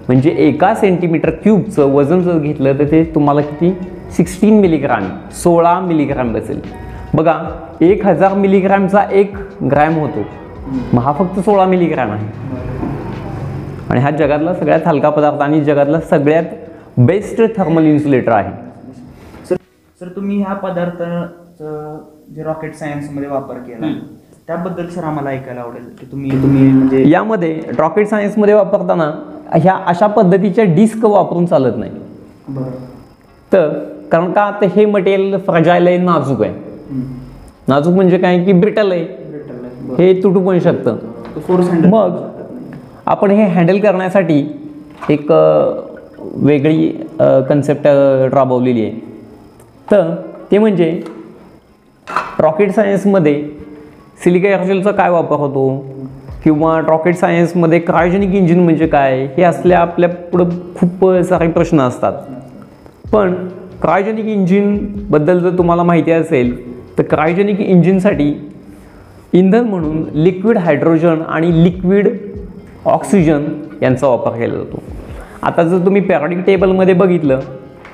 म्हणजे 0.08 0.36
एका 0.38 0.74
सेंटीमीटर 0.76 1.30
क्यूबचं 1.44 1.92
वजन 1.94 2.22
जर 2.22 2.38
घेतलं 2.38 2.80
तर 2.80 2.92
ते 2.92 3.04
तुम्हाला 3.16 3.42
किती? 3.42 3.74
सिक्स्टीन 4.18 4.60
मिलीग्राम 4.62 5.08
सोळा 5.44 5.80
मिलीग्राम 5.80 6.34
बसेल. 6.34 6.62
बघा 7.14 7.34
एक 7.82 8.06
हजार 8.06 8.34
मिलीग्रामचा 8.34 9.04
एक 9.12 9.36
ग्रॅम 9.72 9.98
होतो 10.00 10.26
मग 10.94 11.02
हा 11.04 11.12
फक्त 11.14 11.40
सोळा 11.40 11.66
मिलीग्राम 11.66 12.12
आहे. 12.12 12.28
आणि 13.90 14.00
हा 14.02 14.10
जगातला 14.12 14.54
सगळ्यात 14.54 14.88
हलका 14.88 15.10
पदार्थ 15.10 15.42
आणि 15.42 15.64
जगातला 15.64 16.00
सगळ्यात 16.10 16.44
बेस्ट 16.98 17.42
थर्मल 17.58 17.86
इन्सुलेटर 17.86 18.32
आहे. 18.32 18.52
सर 19.50 19.56
सर 20.00 20.08
तुम्ही 20.16 20.38
ह्या 20.42 20.54
पदार्थाचं 20.54 21.98
जे 22.36 22.44
रॉकेट 22.44 22.76
सायन्समध्ये 22.76 23.30
वापर 23.30 23.58
केला 23.58 23.92
त्याबद्दल 24.48 24.88
सर 24.90 25.04
आम्हाला 25.04 25.30
ऐकायला 25.30 25.62
आवडेल. 25.62 25.84
की 26.00 26.06
तुम्ही 26.12 26.32
तुम्ही 26.44 26.68
म्हणजे 26.72 27.04
यामध्ये 27.10 27.62
रॉकेट 27.78 28.08
सायन्समध्ये 28.08 28.54
वापरताना 28.54 29.12
ह्या 29.56 29.74
अशा 29.88 30.08
पद्धतीच्या 30.08 30.66
डिस्क 30.76 31.06
वापरून 31.06 31.46
चालत 31.46 31.78
नाही. 31.78 31.92
बरं. 32.48 32.72
तर 33.52 33.70
कारण 34.12 34.32
का 34.32 34.50
तर 34.62 34.68
हे 34.76 34.86
मटेरियल 34.86 35.38
फ्रजाईल 35.38 35.88
आहे 35.88 35.98
नाजूक 35.98 36.42
आहे. 36.44 36.54
नाजूक 37.68 37.94
म्हणजे 37.96 38.18
काय 38.18 38.44
की 38.44 38.54
ब्रिटल 38.54 38.92
आहे. 38.92 39.06
हे 39.98 40.14
तुटू 40.24 40.40
पण 40.48 40.60
शकतं. 40.60 40.98
मग 41.90 42.18
आपण 43.06 43.32
हे 43.32 43.44
हँडल 43.44 43.80
करण्यासाठी 43.80 44.40
एक 45.10 45.32
वेगळी 46.36 46.88
कन्सेप्ट 47.50 47.88
राबवलेली 48.34 48.86
आहे. 48.86 49.00
तर 49.92 50.14
ते 50.52 50.58
म्हणजे 50.58 50.92
रॉकेट 52.40 52.72
सायन्समध्ये 52.72 53.42
सिलिका 54.24 54.50
एअरजेलचा 54.50 54.92
काय 54.92 55.10
वापर 55.10 55.36
होतो? 55.36 55.70
किंवा 56.44 56.80
रॉकेट 56.88 57.16
सायन्समध्ये 57.16 57.80
क्रायोजेनिक 57.80 58.34
इंजिन 58.36 58.64
म्हणजे 58.64 58.88
काय? 58.88 59.26
हे 59.38 59.44
असल्या 59.44 59.80
आपल्या 59.80 60.10
पुढं 60.10 60.50
खूप 60.76 61.06
सारे 61.30 61.48
प्रश्न 61.48 61.82
असतात. 61.82 62.14
पण 63.12 63.34
क्रायोजेनिक 63.82 64.26
इंजिनबद्दल 64.26 65.40
जर 65.40 65.58
तुम्हाला 65.58 65.84
माहिती 65.84 66.12
असेल 66.12 66.52
तर 66.98 67.04
क्रायोजेनिक 67.04 67.60
इंजिनसाठी 67.60 68.34
इंधन 69.34 69.64
म्हणून 69.64 70.04
लिक्विड 70.14 70.58
हायड्रोजन 70.58 71.22
आणि 71.30 71.64
लिक्विड 71.64 72.08
ऑक्सिजन 72.86 73.44
यांचा 73.82 74.08
वापर 74.08 74.32
केला 74.32 74.56
जातो. 74.56 74.84
आता 75.42 75.64
जर 75.64 75.86
तुम्ही 75.86 76.02
पॅरॉडिक 76.02 76.40
टेबलमध्ये 76.46 76.94
बघितलं 76.94 77.40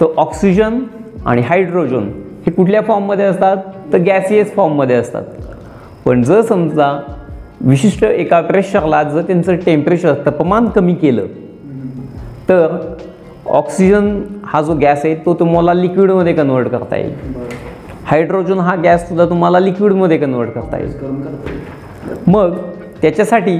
तर 0.02 0.06
ऑक्सिजन 0.18 0.80
आणि 1.26 1.42
हायड्रोजन 1.42 2.10
हे 2.46 2.52
कुठल्या 2.52 2.82
फॉर्ममध्ये 2.82 3.26
असतात? 3.26 3.58
तर 3.94 3.98
गॅसियस 3.98 4.54
फॉर्ममध्ये 4.56 4.96
असतात. 4.96 5.24
पण 6.06 6.24
जर 6.24 6.42
समजा 6.42 7.00
विशिष्ट 7.62 8.04
एका 8.04 8.42
प्रेशरला 8.42 9.04
जर 9.04 9.22
त्यांचं 9.22 9.56
टेम्परेचर 9.56 10.14
तापमान 10.26 10.66
कमी 10.66 10.94
केलं 10.94 11.26
तर 12.50 12.78
ऑक्सिजन 13.46 14.22
हा 14.48 14.62
जो 14.62 14.74
गॅस 14.82 15.06
आहे 15.06 15.16
तो 15.26 15.34
तुम्हाला 15.34 15.74
लिक्विडमध्ये 15.74 16.34
कन्वर्ट 16.34 16.68
करता 16.68 16.98
येईल. 16.98 17.14
हायड्रोजन 18.06 18.60
हा 18.60 18.76
गॅस 18.76 19.08
सुद्धा 19.08 19.26
तुम्हाला 19.30 19.60
लिक्विडमध्ये 19.60 20.18
कन्वर्ट 20.18 20.50
करता 20.52 20.78
येईल. 20.78 20.94
मग 22.28 22.56
त्याच्यासाठी 23.02 23.58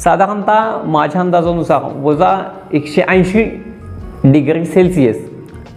साधारणतः 0.00 0.76
माझ्या 0.84 1.20
अंदाजानुसार 1.20 1.82
वजा 2.02 2.36
एकशे 2.72 3.02
ऐंशी 3.08 3.44
डिग्री 4.24 4.64
सेल्सिअस 4.64 5.16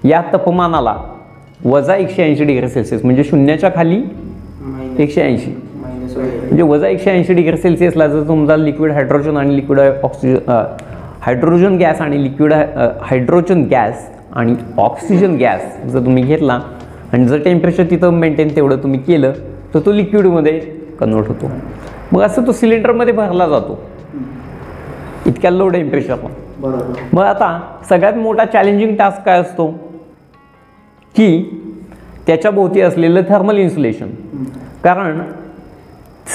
या 0.05 0.21
तापमानाला 0.33 0.95
वजा 1.65 1.95
एकशे 1.95 2.23
ऐंशी 2.23 2.43
डिग्री 2.43 2.69
सेल्सिअस 2.69 3.03
म्हणजे 3.05 3.23
शून्याच्या 3.23 3.69
खाली 3.75 4.01
एकशे 4.97 5.21
ऐंशी. 5.21 5.51
म्हणजे 6.15 6.63
वजा 6.63 6.87
एकशे 6.87 7.11
ऐंशी 7.11 7.33
डिग्री 7.33 7.57
सेल्सिअसला 7.57 8.07
जर 8.07 8.27
तुमचा 8.27 8.55
लिक्विड 8.57 8.91
हायड्रोजन 8.91 9.37
आणि 9.37 9.55
लिक्विड 9.55 9.79
ऑक्सिजन 10.03 10.37
हायड्रोजन 11.21 11.77
गॅस 11.77 12.01
आणि 12.01 12.23
लिक्विड 12.23 12.53
हायड्रोजन 12.53 13.63
गॅस 13.71 14.07
आणि 14.37 14.55
ऑक्सिजन 14.77 15.35
गॅस 15.35 15.85
जर 15.85 16.05
तुम्ही 16.05 16.23
घेतला 16.23 16.59
आणि 17.13 17.25
जर 17.25 17.43
टेम्परेचर 17.43 17.83
तिथं 17.83 18.13
मेंटेन 18.13 18.55
तेवढं 18.55 18.77
तुम्ही 18.77 18.99
केलं 18.99 19.31
तर 19.73 19.79
तो 19.79 19.91
लिक्विडमध्ये 19.91 20.59
कन्वर्ट 20.99 21.27
होतो. 21.27 21.51
मग 22.11 22.21
असं 22.21 22.45
तो 22.47 22.51
सिलेंडरमध्ये 22.51 23.13
भरला 23.13 23.47
जातो. 23.47 23.79
इतक्या 25.25 25.51
लो. 25.51 25.67
टेम्परेचरला 25.69 26.27
मग 27.13 27.23
आता 27.23 27.59
सगळ्यात 27.89 28.13
मोठा 28.13 28.45
चॅलेंजिंग 28.45 28.95
टास्क 28.95 29.21
काय 29.25 29.39
असतो? 29.39 29.67
की 31.15 31.43
त्याच्या 32.27 32.51
भोवती 32.51 32.81
असलेलं 32.81 33.21
थर्मल 33.29 33.57
इन्सुलेशन 33.57 34.09
कारण 34.83 35.19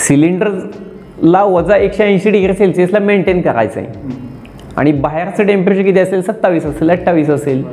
सिलेंडरला 0.06 1.42
वजा 1.44 1.76
एकशे 1.76 2.04
ऐंशी 2.04 2.30
डिग्री 2.30 2.54
सेल्सिअसला 2.54 2.98
मेंटेन 2.98 3.40
करायचं 3.42 3.80
आहे 3.80 4.20
आणि 4.76 4.92
बाहेरचं 4.92 5.46
टेम्परेचर 5.46 5.82
किती 5.82 5.98
असेल? 5.98 6.22
सत्तावीस 6.22 6.66
असेल 6.66 6.90
अठ्ठावीस 6.90 7.30
असेल. 7.30 7.64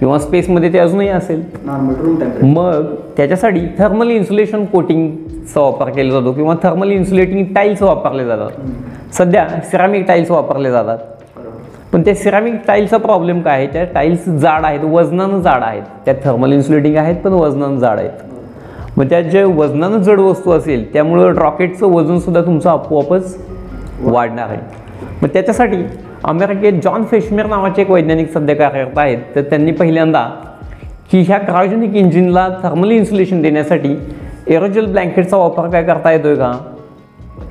किंवा 0.00 0.18
स्पेसमध्ये 0.18 0.72
ते 0.72 0.78
अजूनही 0.78 1.08
असेल. 1.08 1.42
नॉर्मल 1.64 1.94
रूम 1.94 2.18
टेम्परेचर 2.20 2.46
मग 2.46 2.94
त्याच्यासाठी 3.16 3.60
थर्मल 3.78 4.10
इन्सुलेशन 4.10 4.64
कोटिंगचा 4.64 5.60
वापर 5.60 5.90
केला 5.90 6.12
जातो 6.12 6.32
किंवा 6.32 6.54
थर्मल 6.62 6.92
इन्सुलेटिंग 6.92 7.44
टाईल्स 7.54 7.82
वापरले 7.82 8.24
जातात. 8.24 9.14
सध्या 9.14 9.46
सिरामिक 9.70 10.06
टाईल्स 10.08 10.30
वापरले 10.30 10.70
जातात. 10.70 10.98
पण 11.92 12.02
त्या 12.02 12.14
सिरामिक 12.14 12.54
टाईलचा 12.66 12.96
प्रॉब्लेम 12.96 13.40
काय 13.42 13.58
आहे? 13.58 13.66
त्या 13.66 13.84
टाईल्स 13.84 14.28
जाड 14.28 14.64
आहेत 14.64 14.80
वजनानं 14.84 15.40
जाड 15.40 15.62
आहेत. 15.62 15.82
त्या 16.04 16.14
थर्मल 16.24 16.52
इन्सुलेटिंग 16.52 16.96
आहेत 16.96 17.16
पण 17.16 17.32
वजनानं 17.32 17.78
जाड 17.78 17.98
आहेत. 17.98 18.96
मग 18.96 19.04
त्या 19.04 19.20
जे 19.20 19.42
वजनानं 19.44 20.02
जड 20.02 20.20
वस्तू 20.20 20.50
असेल 20.50 20.92
त्यामुळं 20.92 21.34
रॉकेटचं 21.34 21.86
वजनसुद्धा 21.86 22.40
तुमचं 22.40 22.70
आपोआपच 22.70 23.36
वाढणार 24.02 24.48
आहे. 24.48 24.60
मग 25.22 25.28
त्याच्यासाठी 25.28 25.76
अमेरिकेत 26.24 26.80
जॉन 26.84 27.04
फेशमेर 27.10 27.46
नावाचे 27.46 27.82
एक 27.82 27.90
वैज्ञानिक 27.90 28.32
सध्या 28.32 28.56
कार्यरत 28.56 28.98
आहेत. 28.98 29.18
तर 29.34 29.42
त्यांनी 29.42 29.72
पहिल्यांदा 29.72 30.22
की 31.10 31.20
ह्या 31.20 31.38
क्रायोजेनिक 31.38 31.94
इंजिनला 31.96 32.48
थर्मल 32.62 32.90
इन्सुलेशन 32.90 33.42
देण्यासाठी 33.42 33.94
एरोजल 34.46 34.86
ब्लँकेटचा 34.86 35.36
वापर 35.36 35.68
काय 35.70 35.84
करता 35.84 36.12
येतोय 36.12 36.34
का? 36.34 36.52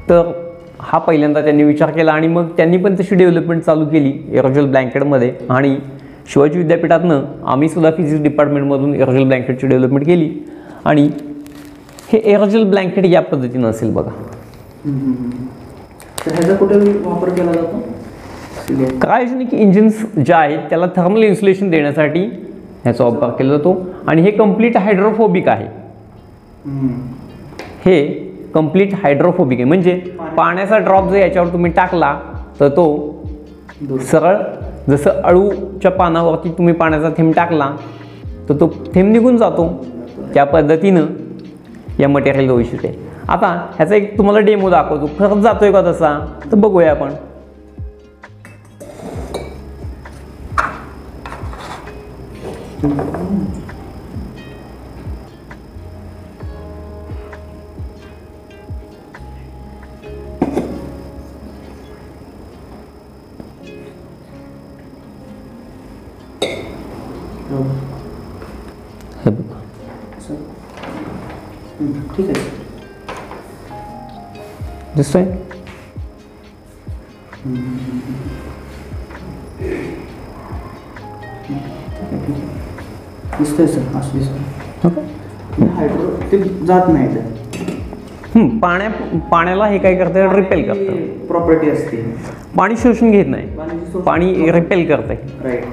तर 0.10 0.32
हा 0.80 0.98
पहिल्यांदा 0.98 1.42
त्यांनी 1.42 1.64
विचार 1.64 1.92
केला 1.92 2.12
आणि 2.12 2.28
मग 2.28 2.48
त्यांनी 2.58 2.78
पण 2.78 2.96
तशी 3.00 3.16
डेव्हलपमेंट 3.16 3.62
चालू 3.64 3.86
केली 3.86 4.14
एरोजल 4.32 4.66
ब्लँकेटमध्ये 4.66 5.34
आणि 5.50 5.76
शिवाजी 6.34 6.58
विद्यापीठातनं 6.58 7.22
आम्ही 7.46 7.70
सुद्धा 7.70 7.92
फिजिक्स 7.92 8.24
डिपार्टमेंटमधून 8.24 8.96
एरोजल 8.96 9.24
ब्लँकेटची 9.24 9.68
डेव्हलपमेंट 9.68 10.06
केली. 10.06 10.30
आणि 10.86 11.10
हे 12.12 12.20
एरोजल 12.34 12.64
ब्लँकेट 12.64 13.06
या 13.06 13.22
पद्धतीनं 13.22 13.70
असेल 13.70 13.94
बघा. 13.94 14.12
तर 16.26 16.32
ह्याचा 16.32 16.56
कुठे 16.56 16.76
वापर 17.06 17.30
केला 17.30 17.52
जातो? 17.52 17.84
क्रायोजेनिक 18.70 19.54
इंजिन्स 19.54 20.06
जे 20.18 20.34
आहेत 20.34 20.60
त्याला 20.70 20.86
थर्मल 20.96 21.24
इन्सुलेशन 21.24 21.70
देण्यासाठी 21.70 22.22
ह्याचा 22.84 23.04
वापर 23.04 23.30
केला 23.30 23.58
जातो. 23.58 23.86
आणि 24.08 24.22
हे 24.22 24.32
कंप्लीट 24.32 24.78
हायड्रोफोबिक 24.78 25.48
आहे. 25.48 25.68
हे 27.86 28.06
कंप्लीट 28.54 28.94
हायड्रोफोबिक 28.94 29.58
आहे. 29.60 29.66
म्हणजे 29.66 29.94
पाण्याचा 30.38 30.78
ड्रॉप 30.78 31.10
जर 31.10 31.18
याच्यावर 31.18 31.54
तुम्ही 31.54 31.72
टाकला 31.72 32.20
तर 32.60 32.68
तो 32.68 32.88
सरळ 34.02 34.38
जसं 34.90 35.10
अळूच्या 35.10 35.92
पानावरती 35.92 36.50
तुम्ही 36.50 36.74
पाण्याचा 36.74 37.10
थेंब 37.10 37.34
टाकला 37.34 37.70
तर 38.50 38.54
तो 38.54 38.68
थेंब 38.96 39.12
निघून 39.12 39.38
जातो. 39.38 39.68
त्या 40.34 40.44
पद्धतीनं 40.44 41.06
या 42.00 42.10
मटेरियल 42.10 42.50
होऊ 42.50 42.60
आहे. 42.60 42.94
आता 43.30 43.48
ह्याचा 43.76 43.96
एक 43.96 44.18
तुम्हाला 44.18 44.40
डेमो 44.40 44.70
दाखवतो. 44.70 45.10
खरंच 45.20 45.44
जातोय 45.44 45.72
का 45.72 45.82
तसा? 45.82 46.36
तर 46.52 46.56
बघूया 46.56 46.92
आपण. 46.92 47.10
हे 52.88 53.57
जात 86.68 86.88
नाही 86.90 87.08
हं, 88.36 88.48
पाण्या 88.60 88.90
पाण्याला 89.32 89.66
हे 89.68 89.78
काय 89.78 89.96
करतं 89.96 90.34
रिपेल 90.36 90.64
करतं 90.64 91.26
प्रॉपर्टी 91.28 91.70
असते. 91.70 91.98
पाणी 92.58 92.76
शोषून 92.78 93.12
घेत 93.12 93.26
नाही. 93.28 93.48
पाणी 94.06 94.52
रिपेल 94.52 94.86
करते 94.88 95.14
राईट 95.44 95.64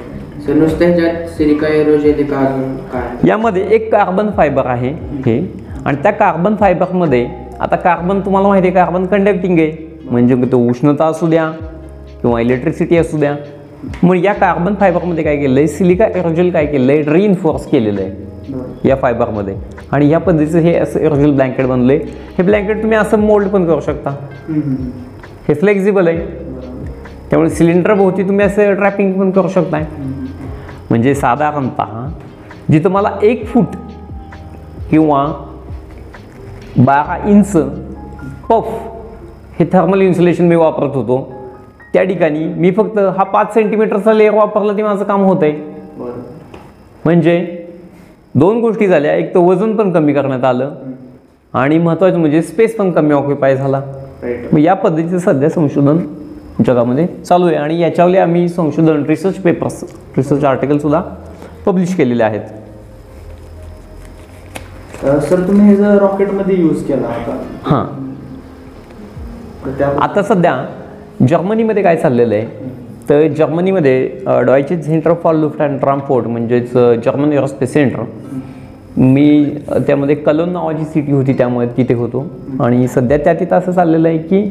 सर 0.47 0.55
नुसतं 0.55 0.85
ह्याच्यात 0.85 1.29
सिलिका 1.29 1.69
एरोजेल 1.69 2.25
का 2.31 2.39
अजून? 2.39 2.77
काय? 2.93 3.29
यामध्ये 3.29 3.67
एक 3.71 3.91
कार्बन 3.93 4.31
फायबर 4.37 4.67
आहे 4.67 4.91
हे. 5.27 5.39
आणि 5.85 5.97
त्या 6.03 6.13
कार्बन 6.13 6.55
फायबरमध्ये 6.57 7.27
आता 7.61 7.77
कार्बन 7.77 8.21
तुम्हाला 8.21 8.49
माहिती 8.49 8.69
आहे 8.69 8.75
कार्बन 8.77 9.07
कंडक्टिंग 9.07 9.59
आहे. 9.59 9.73
म्हणजे 10.11 10.35
तो 10.53 10.59
उष्णता 10.71 11.05
असू 11.05 11.27
द्या 11.27 11.51
किंवा 12.23 12.41
इलेक्ट्रिसिटी 12.41 12.97
असू 12.97 13.19
द्या. 13.19 13.35
मग 14.03 14.25
या 14.25 14.33
कार्बन 14.33 14.75
फायबरमध्ये 14.75 15.25
काय 15.25 15.37
केलं 15.37 15.59
आहे 15.61 15.69
सिलिका 15.69 16.07
एरोजेल 16.17 16.51
काय 16.51 16.67
केलं 16.67 16.93
आहे 16.93 17.03
रिइन्फोर्स 17.09 17.67
केलेलं 17.67 18.01
आहे. 18.01 18.11
या 18.85 18.97
फायबरमध्ये 18.97 19.55
आणि 19.93 20.09
या 20.11 20.19
पद्धतीचं 20.19 20.59
हे 20.59 20.75
असं 20.79 21.01
एरोजेल 21.01 21.35
ब्लँकेट 21.35 21.67
बनलं 21.67 21.93
आहे 21.93 22.33
हे 22.39 22.43
ब्लँकेट 22.43 22.83
तुम्ही 22.83 22.99
असं 22.99 23.19
मोल्ड 23.19 23.49
पण 23.49 23.67
करू 23.67 23.81
शकता. 23.81 24.11
हे 25.49 25.55
फ्लेक्झिबल 25.55 26.09
आहे. 26.09 26.27
त्यामुळे 27.31 27.51
सिलेंडर 27.51 27.95
भोवती 27.95 28.23
तुम्ही 28.29 28.47
असं 28.47 28.75
ट्रॅपिंग 28.75 29.13
पण 29.21 29.31
करू 29.31 29.49
शकताय. 29.49 29.85
म्हणजे 30.91 31.15
साधारणतः 31.15 32.07
जिथं 32.71 32.91
मला 32.91 33.11
एक 33.23 33.47
फूट 33.47 33.77
किंवा 34.91 35.25
बारा 36.77 37.17
इंच 37.29 37.53
पफ 38.49 38.69
हे 39.59 39.65
थर्मल 39.73 40.01
इन्सुलेशन 40.03 40.45
मी 40.49 40.57
वापरत 40.57 40.95
होतो. 40.95 41.23
त्या 41.93 42.03
ठिकाणी 42.05 42.45
मी 42.55 42.71
फक्त 42.77 42.99
हा 43.17 43.25
पाच 43.25 43.53
सेंटीमीटरचा 43.55 44.13
लेअर 44.13 44.35
वापरला 44.35 44.73
ते 44.77 44.83
माझं 44.83 45.05
काम 45.05 45.23
होतं 45.23 45.47
आहे 45.47 46.13
म्हणजे 47.05 47.64
दोन 48.35 48.61
गोष्टी 48.61 48.87
झाल्या. 48.87 49.15
एक 49.15 49.35
तर 49.35 49.39
वजन 49.39 49.77
पण 49.77 49.91
कमी 49.93 50.13
करण्यात 50.15 50.45
आलं 50.45 50.75
आणि 51.55 51.79
महत्त्वाचं 51.79 52.19
म्हणजे 52.19 52.43
स्पेस 52.43 52.77
पण 52.77 52.91
कमी 52.93 53.15
ऑक्युपाय 53.15 53.57
झाला. 53.57 53.81
मग 54.53 54.59
या 54.59 54.75
पद्धतीचं 54.75 55.19
सध्या 55.19 55.51
संशोधन 55.51 55.99
जगामध्ये 56.67 57.07
चालू 57.25 57.47
आहे 57.47 57.57
आणि 57.57 57.79
याच्यावरले 57.81 58.19
आम्ही 58.19 58.49
संशोधन 58.49 59.03
रिसर्च 59.09 59.37
पेपर्स 59.43 59.83
रिसर्च 60.17 60.45
आर्टिकलसुद्धा 60.45 61.01
पब्लिश 61.67 61.95
केलेले 61.97 62.23
आहेत. 62.23 62.41
सर 65.29 65.47
तुम्ही 65.49 65.69
हे 65.69 65.77
जर 65.77 65.99
रॉकेटमध्ये 66.01 66.57
यूज 66.61 66.83
केला 66.85 67.09
होता 67.09 67.37
हां. 67.65 67.85
आता 70.01 70.23
सध्या 70.23 70.57
जर्मनीमध्ये 71.29 71.83
काय 71.83 71.97
चाललेलं 71.97 72.35
आहे? 72.35 72.64
तर 73.09 73.27
जर्मनीमध्ये 73.39 74.09
Deutsche 74.47 74.83
center 74.83 75.13
for 75.23 75.35
Luft 75.35 75.61
and 75.63 75.81
transport 75.81 76.27
म्हणजेच 76.27 76.73
जर्मन 77.05 77.33
एअरोस्पेस 77.33 77.73
सेंटर. 77.73 78.05
मी 78.97 79.45
त्यामध्ये 79.87 80.15
कलोन 80.15 80.49
नावाची 80.53 80.85
सिटी 80.85 81.13
होती 81.13 81.33
त्यामुळे 81.39 81.67
तिथे 81.77 81.95
होतो. 81.95 82.27
आणि 82.61 82.87
सध्या 82.89 83.19
त्या 83.25 83.35
तिथं 83.41 83.57
असं 83.57 83.73
चाललेलं 83.73 84.09
आहे 84.09 84.19
की 84.19 84.43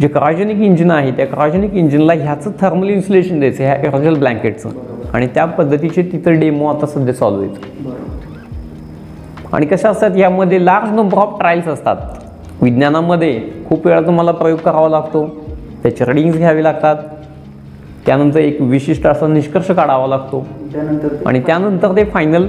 जे 0.00 0.08
क्रायोजेनिक 0.08 0.60
इंजिन 0.62 0.90
आहे 0.90 1.10
त्या 1.16 1.26
क्रायोजेनिक 1.26 1.74
इंजिनला 1.74 2.12
ह्याचं 2.12 2.50
थर्मल 2.60 2.88
इन्सुलेशन 2.90 3.38
द्यायचं 3.40 3.62
ह्या 3.64 3.74
एरोजल 3.86 4.18
ब्लँकेटचं 4.18 4.70
आणि 5.14 5.26
त्या 5.34 5.44
पद्धतीचे 5.44 6.02
तिथं 6.12 6.38
डेमो 6.40 6.66
आता 6.68 6.86
सध्या 6.86 7.14
चालू 7.14 7.42
आहेत. 7.42 7.94
आणि 9.52 9.66
कशा 9.66 9.90
असतात 9.90 10.16
यामध्ये 10.16 10.64
लार्ज 10.64 10.92
नंबर 10.92 11.18
ऑफ 11.18 11.38
ट्रायल्स 11.38 11.68
असतात. 11.68 11.96
विज्ञानामध्ये 12.62 13.40
खूप 13.68 13.86
वेळा 13.86 14.00
तुम्हाला 14.00 14.32
प्रयोग 14.32 14.58
करावा 14.58 14.88
लागतो. 14.88 15.26
त्याचे 15.82 16.04
रिडिंग्स 16.04 16.36
घ्यावे 16.36 16.62
लागतात. 16.62 16.96
त्यानंतर 18.06 18.40
एक 18.40 18.60
विशिष्ट 18.60 19.06
असा 19.06 19.26
निष्कर्ष 19.26 19.70
काढावा 19.70 20.06
लागतो. 20.06 20.46
त्यानंतर 20.72 21.14
आणि 21.26 21.40
त्यानंतर 21.46 21.96
ते 21.96 22.04
फायनल 22.04 22.46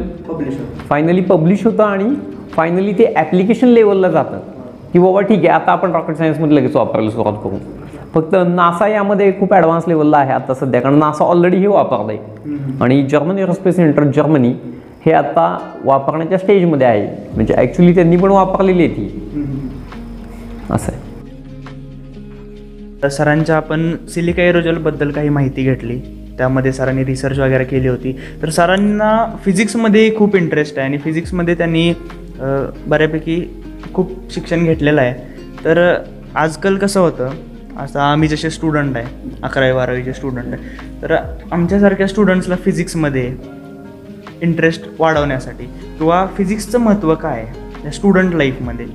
फायनली 0.89 1.21
पब्लिश 1.21 1.65
होतं 1.65 1.83
आणि 1.83 2.09
फायनली 2.51 2.93
ते 2.93 3.13
ॲप्लिकेशन 3.15 3.67
लेवलला 3.67 4.09
जातं. 4.09 4.39
की 4.93 4.99
बाबा 4.99 5.21
ठीक 5.21 5.39
आहे 5.39 5.47
आता 5.49 5.71
आपण 5.71 5.91
रॉकेट 5.91 6.15
सायन्समध्ये 6.17 6.55
लगेच 6.55 6.75
वापरायला 6.75 7.09
सुरुवात 7.11 7.39
करू. 7.43 7.57
फक्त 8.13 8.35
नासा 8.47 8.87
यामध्ये 8.87 9.31
खूप 9.39 9.53
ॲडव्हान्स 9.53 9.87
लेवलला 9.87 10.17
आहे 10.17 10.31
आता 10.33 10.53
सध्या 10.53 10.81
कारण 10.81 10.97
नासा 10.99 11.23
ऑलरेडी 11.25 11.57
हे 11.57 11.67
वापरलं 11.67 12.11
आहे 12.11 12.77
आणि 12.81 13.01
जर्मन 13.11 13.37
एरोस्पेस 13.39 13.75
सेंटर 13.75 14.03
जर्मनी 14.15 14.53
हे 15.05 15.11
आता 15.13 15.57
वापरण्याच्या 15.85 16.37
स्टेजमध्ये 16.37 16.87
आहे. 16.87 17.07
म्हणजे 17.35 17.53
ॲक्च्युली 17.53 17.95
त्यांनी 17.95 18.17
पण 18.17 18.31
वापरलेली 18.31 18.85
आहे 18.85 18.93
ती. 18.93 19.41
असं 20.69 20.91
आहे. 20.91 21.01
तर 23.05 23.09
सरांच्या 23.09 23.55
आपण 23.57 23.95
सिलिका 24.09 24.43
एरोजलबद्दल 24.43 25.09
काही 25.11 25.29
माहिती 25.29 25.63
घेतली. 25.63 25.97
त्यामध्ये 26.37 26.71
सरांनी 26.73 27.03
रिसर्च 27.05 27.39
वगैरे 27.39 27.63
केली 27.63 27.87
होती. 27.87 28.13
तर 28.41 28.49
सरांना 28.49 29.09
फिजिक्समध्ये 29.43 30.15
खूप 30.15 30.35
इंटरेस्ट 30.35 30.77
आहे 30.77 30.87
आणि 30.87 30.97
फिजिक्समध्ये 30.97 31.55
त्यांनी 31.55 31.93
बऱ्यापैकी 32.87 33.39
खूप 33.93 34.11
शिक्षण 34.33 34.63
घेतलेलं 34.63 35.01
आहे. 35.01 35.13
तर 35.65 35.95
आजकाल 36.35 36.77
कसं 36.77 36.99
होतं? 36.99 37.29
आता 37.77 38.11
आम्ही 38.11 38.29
जसे 38.29 38.49
स्टुडंट 38.49 38.97
आहे 38.97 39.37
अकरावी 39.43 39.73
बारावीचे 39.73 40.13
स्टुडंट 40.13 40.53
आहे. 40.53 41.01
तर 41.01 41.15
आमच्यासारख्या 41.51 42.07
स्टुडंट्सला 42.07 42.55
फिजिक्समध्ये 42.55 43.31
इंटरेस्ट 44.41 44.89
वाढवण्यासाठी 44.99 45.65
किंवा 45.97 46.25
फिजिक्सचं 46.37 46.79
महत्त्व 46.79 47.15
काय 47.15 47.41
आहे? 47.41 47.85
या 47.85 47.91
स्टुडंट 47.91 48.35
लाईफमध्ये 48.35 48.85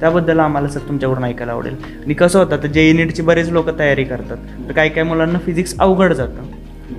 त्याबद्दल 0.00 0.38
आम्हाला 0.38 0.68
सर 0.68 0.80
तुमच्याकडून 0.88 1.24
ऐकायला 1.24 1.52
आवडेल. 1.52 1.74
आणि 2.04 2.14
कसं 2.14 2.38
होतं 2.38 2.62
तर 2.62 2.66
जे 2.66 2.92
नीटची 2.92 3.22
बरेच 3.22 3.50
लोक 3.50 3.68
तयारी 3.78 4.04
करतात. 4.04 4.36
तर 4.68 4.72
काही 4.72 4.90
काही 4.90 5.06
मुलांना 5.06 5.38
फिजिक्स 5.38 5.74
अवघड 5.78 6.12
जातं. 6.12 6.42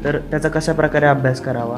तर 0.03 0.17
त्याचा 0.31 0.49
कशा 0.49 0.73
प्रकारे 0.73 1.05
अभ्यास 1.05 1.41
करावा? 1.41 1.77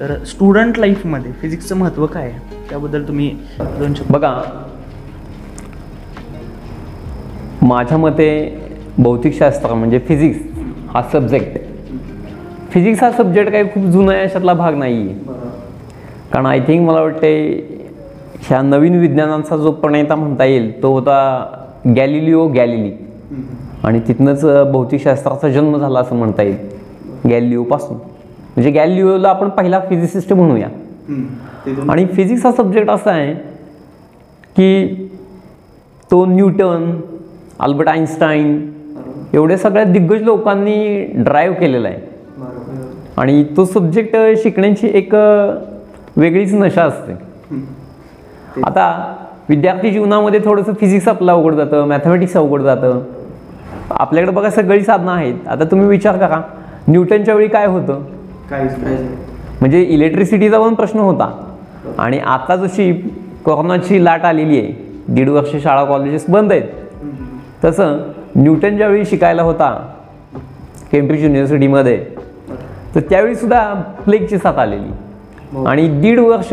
तर 0.00 0.24
स्टुडंट 0.24 0.78
लाईफमध्ये 0.78 1.32
फिजिक्सचं 1.32 1.76
महत्त्व 1.76 2.06
काय 2.06 2.30
आहे? 2.30 2.38
त्याबद्दल 2.70 3.08
तुम्ही 3.08 3.28
दोन 3.58 3.94
बघा 4.10 4.34
माझ्या 7.62 7.98
मते 7.98 8.28
भौतिकशास्त्र 8.98 9.74
म्हणजे 9.74 9.98
फिजिक्स 9.98 10.58
हा 10.94 11.02
सब्जेक्ट 11.12 11.58
फिजिक्स 12.70 13.02
हा 13.02 13.10
सब्जेक्ट 13.12 13.50
काही 13.50 13.64
खूप 13.64 13.84
जुना 13.84 14.16
याच्यातला 14.16 14.52
भाग 14.52 14.74
नाही 14.74 15.08
आहे 15.08 15.36
कारण 16.32 16.46
आय 16.46 16.60
थिंक 16.60 16.88
मला 16.88 17.00
वाटते 17.00 17.30
ह्या 18.42 18.60
नवीन 18.62 18.98
विज्ञानांचा 19.00 19.56
जो 19.56 19.70
प्रणेता 19.72 20.14
म्हणता 20.14 20.44
येईल 20.44 20.70
तो 20.82 20.92
होता 20.92 21.16
गॅलिलिओ 21.96 22.46
गॅलिली. 22.48 22.92
आणि 23.84 24.00
तिथनंच 24.08 24.44
भौतिकशास्त्राचा 24.72 25.48
जन्म 25.48 25.76
झाला 25.78 26.00
असं 26.00 26.16
म्हणता 26.16 26.42
येईल 26.42 27.28
गॅलिलिओपासून 27.30 27.96
म्हणजे 27.96 28.70
गॅलिलिओला 28.70 29.28
आपण 29.28 29.48
पहिला 29.48 29.80
फिजिसिस्ट 29.88 30.32
म्हणूया. 30.32 30.68
आणि 31.90 32.04
फिजिक्स 32.06 32.46
हा 32.46 32.52
सब्जेक्ट 32.52 32.90
असा 32.90 33.10
आहे 33.10 33.34
की 34.56 35.10
तो 36.10 36.24
न्यूटन 36.26 36.90
अल्बर्ट 37.58 37.88
आईन्स्टाईन 37.88 38.58
एवढ्या 39.34 39.56
सगळ्या 39.58 39.84
दिग्गज 39.84 40.22
लोकांनी 40.22 41.04
ड्राईव्ह 41.16 41.56
केलेला 41.56 41.88
आहे. 41.88 42.00
आणि 43.16 43.44
तो 43.56 43.64
सब्जेक्ट 43.64 44.16
शिकण्याची 44.42 44.90
एक 44.94 45.14
वेगळीच 46.16 46.54
नशा 46.54 46.84
असते. 46.84 47.12
आता 48.66 49.14
विद्यार्थी 49.48 49.90
जीवनामध्ये 49.90 50.40
थोडंसं 50.44 50.72
फिजिक्स 50.80 51.08
आपलं 51.08 51.32
अवघड 51.32 51.54
जातं 51.54 51.84
मॅथमॅटिक्स 51.86 52.36
अवघड 52.36 52.62
जातं. 52.62 53.00
आपल्याकडे 53.90 54.32
बघा 54.32 54.50
सगळी 54.50 54.80
साधनं 54.80 55.12
आहेत. 55.12 55.48
आता 55.48 55.64
तुम्ही 55.64 55.86
विचार 55.88 56.16
करा 56.18 56.40
न्यूटनच्या 56.88 57.34
वेळी 57.34 57.48
काय 57.48 57.66
होतं? 57.66 58.02
म्हणजे 59.60 59.82
इलेक्ट्रिसिटीचा 59.82 60.58
पण 60.58 60.74
प्रश्न 60.74 60.98
होता. 60.98 61.30
आणि 61.98 62.18
आता 62.18 62.56
जशी 62.56 62.92
कोरोनाची 63.44 64.04
लाट 64.04 64.24
आलेली 64.24 64.58
आहे 64.58 64.72
दीड 65.08 65.28
वर्ष 65.28 65.56
शाळा 65.62 65.84
कॉलेजेस 65.84 66.24
बंद 66.28 66.52
आहेत. 66.52 66.68
तसं 67.64 67.96
न्यूटन 68.36 68.76
ज्यावेळी 68.76 69.04
शिकायला 69.04 69.42
होता 69.42 69.70
केम्ब्रिज 70.92 71.22
युनिव्हर्सिटीमध्ये 71.24 71.96
तर 72.94 73.00
त्यावेळी 73.00 73.34
सुद्धा 73.34 73.62
प्लेगची 74.04 74.38
साथ 74.38 74.58
आलेली. 74.58 75.64
आणि 75.66 75.86
दीड 76.00 76.18
वर्ष 76.20 76.52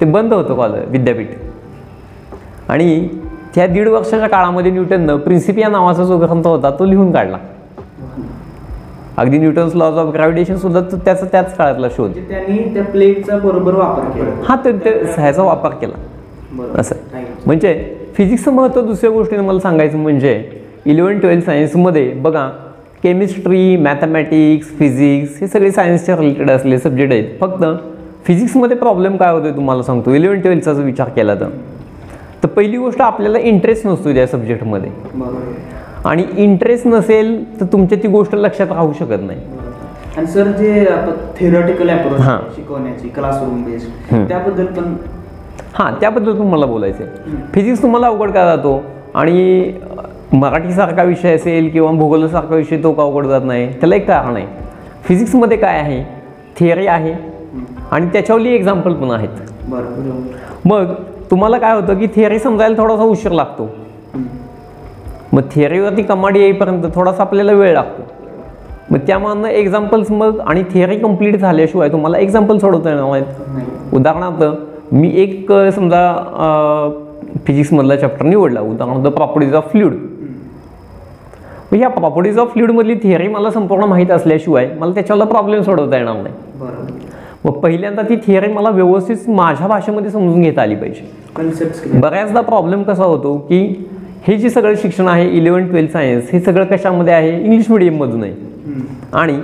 ते 0.00 0.06
बंद 0.06 0.32
होतं 0.32 0.54
कॉलेज 0.54 0.88
विद्यापीठ. 0.88 1.26
आणि 2.68 3.08
त्या 3.54 3.66
दीड 3.66 3.88
वर्षाच्या 3.88 4.28
काळामध्ये 4.28 4.72
न्यूटननं 4.72 5.16
प्रिन्सिप 5.16 5.58
या 5.58 5.68
नावाचा 5.68 6.04
जो 6.04 6.18
ग्रंथ 6.18 6.46
होता 6.46 6.70
तो 6.70 6.84
लिहून 6.84 7.12
काढला. 7.12 7.38
अगदी 9.16 9.38
न्यूटन्स 9.38 9.74
लॉज 9.74 9.94
ऑफ 9.94 10.12
ग्रॅव्हिटेशन 10.12 10.56
सुद्धा 10.56 10.80
तो 10.80 10.96
त्याचा 10.96 11.26
त्याच 11.26 11.56
काळातला 11.56 11.88
शोध. 11.88 12.10
म्हणजे 12.10 12.28
त्यांनी 12.28 12.74
त्या 12.74 12.84
प्लेगचा 12.84 13.38
बरोबर 13.38 13.74
वापर 13.74 14.04
केला. 14.04 14.30
हा 14.44 14.56
ते 14.64 14.72
ते 14.72 14.90
ह्याचा 15.18 15.42
वापर 15.42 15.70
केला. 15.70 15.94
असं. 16.78 16.94
म्हणजे 17.46 17.96
फिजिक्सचं 18.14 18.52
महत्त्व 18.52 18.80
दुसऱ्या 18.80 19.10
गोष्टीने 19.10 19.42
मला 19.42 19.60
सांगायचं 19.60 19.98
म्हणजे 19.98 20.62
इलेवन 20.84 21.18
ट्वेल्थ 21.18 21.44
सायन्समध्ये 21.44 22.12
बघा 22.12 22.48
केमिस्ट्री 23.02 23.76
मॅथमॅटिक्स 23.76 24.68
फिजिक्स 24.68 25.40
हे 25.40 25.46
सगळे 25.46 25.70
सायन्सच्या 25.70 26.16
रिलेटेड 26.16 26.50
असलेले 26.50 26.78
सब्जेक्ट 26.78 27.12
आहेत. 27.12 27.24
फक्त 27.40 27.64
फिजिक्समध्ये 28.26 28.76
प्रॉब्लेम 28.76 29.16
काय 29.16 29.32
होतो 29.32 29.50
तुम्हाला 29.56 29.82
सांगतो. 29.82 30.14
इलेवन 30.14 30.40
ट्वेल्थचा 30.40 30.72
जर 30.72 30.82
विचार 30.82 31.08
केला 31.08 31.34
तर. 31.34 31.48
तर 32.42 32.48
पहिली 32.48 32.76
गोष्ट 32.76 33.00
आपल्याला 33.02 33.38
इंटरेस्ट 33.38 33.86
नसतो 33.86 34.12
त्या 34.14 34.26
सब्जेक्टमध्ये 34.26 34.90
आणि 36.04 36.24
इंटरेस्ट 36.36 36.86
नसेल 36.86 37.60
तर 37.60 37.66
तुमच्या 37.72 37.98
ती 38.02 38.08
गोष्ट 38.08 38.34
लक्षात 38.34 38.72
राहू 38.72 38.92
शकत 38.98 39.22
नाही. 39.22 39.40
आणि 40.16 40.26
सर 40.26 40.50
जे 40.50 40.86
थेरॉटिकल 41.40 41.90
अप्रोच. 41.90 42.20
शिकवण्याची 42.56 43.08
क्लासरूम 43.08 43.62
बेस्ड. 43.62 44.14
त्याबद्दल 44.28 44.66
पण 44.66 44.94
हां 45.74 45.92
त्याबद्दल 46.00 46.38
तुम्हाला 46.38 46.66
बोलायचं 46.66 47.04
आहे. 47.04 47.36
फिजिक्स 47.54 47.82
तुम्हाला 47.82 48.06
अवघड 48.06 48.30
का 48.30 48.44
जातो? 48.46 48.82
आणि 49.14 49.72
मराठीसारखा 50.32 51.02
विषय 51.02 51.34
असेल 51.34 51.68
किंवा 51.68 51.90
भूगोलासारखा 51.90 52.54
विषय 52.54 52.82
तो 52.82 52.92
का 52.92 53.02
अवघड 53.02 53.26
जात 53.26 53.40
नाही? 53.44 53.68
त्याला 53.80 53.96
एक 53.96 54.06
कारण 54.06 54.36
आहे. 54.36 54.46
फिजिक्समध्ये 55.04 55.56
काय 55.56 55.78
आहे? 55.78 56.02
थिअरी 56.58 56.86
आहे. 56.86 57.14
आणि 57.90 58.06
त्याच्यावरली 58.12 58.54
एक्झाम्पल 58.54 58.94
पण 58.94 59.10
आहेत. 59.10 59.72
मग 60.64 60.92
तुम्हाला 61.30 61.58
काय 61.58 61.74
होतं 61.74 61.98
की 61.98 62.06
थिअरी 62.06 62.38
समजायला 62.38 62.76
थोडासा 62.78 63.02
उशीर 63.02 63.32
लागतो. 63.32 63.68
मग 65.32 65.42
थिअरीवरती 65.54 66.02
कमांड 66.02 66.36
येईपर्यंत 66.36 66.84
थोडासा 66.94 67.22
आपल्याला 67.22 67.52
वेळ 67.52 67.72
लागतो. 67.72 68.02
मग 68.90 68.98
त्यामानं 69.06 69.48
एक्झाम्पल्स 69.48 70.10
मग 70.10 70.38
आणि 70.40 70.62
थिअरी 70.72 70.98
कंप्लीट 70.98 71.36
झाल्याशिवाय 71.36 71.88
तुम्हाला 71.88 72.18
एक्झाम्पल 72.18 72.58
सोडवता 72.58 72.90
येणार 72.90 73.10
नाही. 73.10 73.24
उदाहरणार्थ 73.92 74.92
मी 74.92 75.10
एक 75.22 75.52
समजा 75.74 76.02
फिजिक्समधला 77.46 77.96
चॅप्टर 77.96 78.26
निवडला. 78.26 78.60
उदाहरणार्थ 78.60 79.14
प्रॉपर्टीज 79.14 79.54
ऑफ 79.54 79.70
फ्लुइड 79.70 79.94
मग 81.72 81.80
या 81.80 81.88
प्रॉपर्टीज 81.88 82.38
ऑफ 82.38 82.52
फ्लुइडमधली 82.52 82.94
थिअरी 82.94 83.28
मला 83.28 83.50
संपूर्ण 83.50 83.84
माहीत 83.84 84.10
असल्याशिवाय 84.10 84.68
मला 84.78 84.94
त्याच्याला 84.94 85.24
प्रॉब्लेम 85.24 85.62
सोडवता 85.62 85.96
येणार 85.96 86.16
नाही. 86.16 86.34
मग 87.46 87.52
पहिल्यांदा 87.52 88.02
ती 88.02 88.16
थिअरी 88.16 88.52
मला 88.52 88.70
व्यवस्थित 88.70 89.28
माझ्या 89.28 89.66
भाषेमध्ये 89.66 90.10
समजून 90.10 90.42
घेता 90.42 90.62
आली 90.62 90.74
पाहिजे. 90.74 91.98
बऱ्याचदा 92.00 92.40
प्रॉब्लेम 92.40 92.82
कसा 92.82 93.04
होतो 93.04 93.36
की 93.38 93.58
हे 94.26 94.36
जे 94.36 94.50
सगळं 94.50 94.74
शिक्षण 94.74 95.08
आहे 95.08 95.28
इलेवन 95.28 95.66
ट्वेल्थ 95.66 95.92
सायन्स 95.92 96.30
हे 96.32 96.40
सगळं 96.40 96.64
कशामध्ये 96.64 97.12
आहे? 97.14 97.30
इंग्लिश 97.42 97.70
मिडियममधून 97.70 98.22
आहे. 98.22 98.32
आणि 99.12 99.38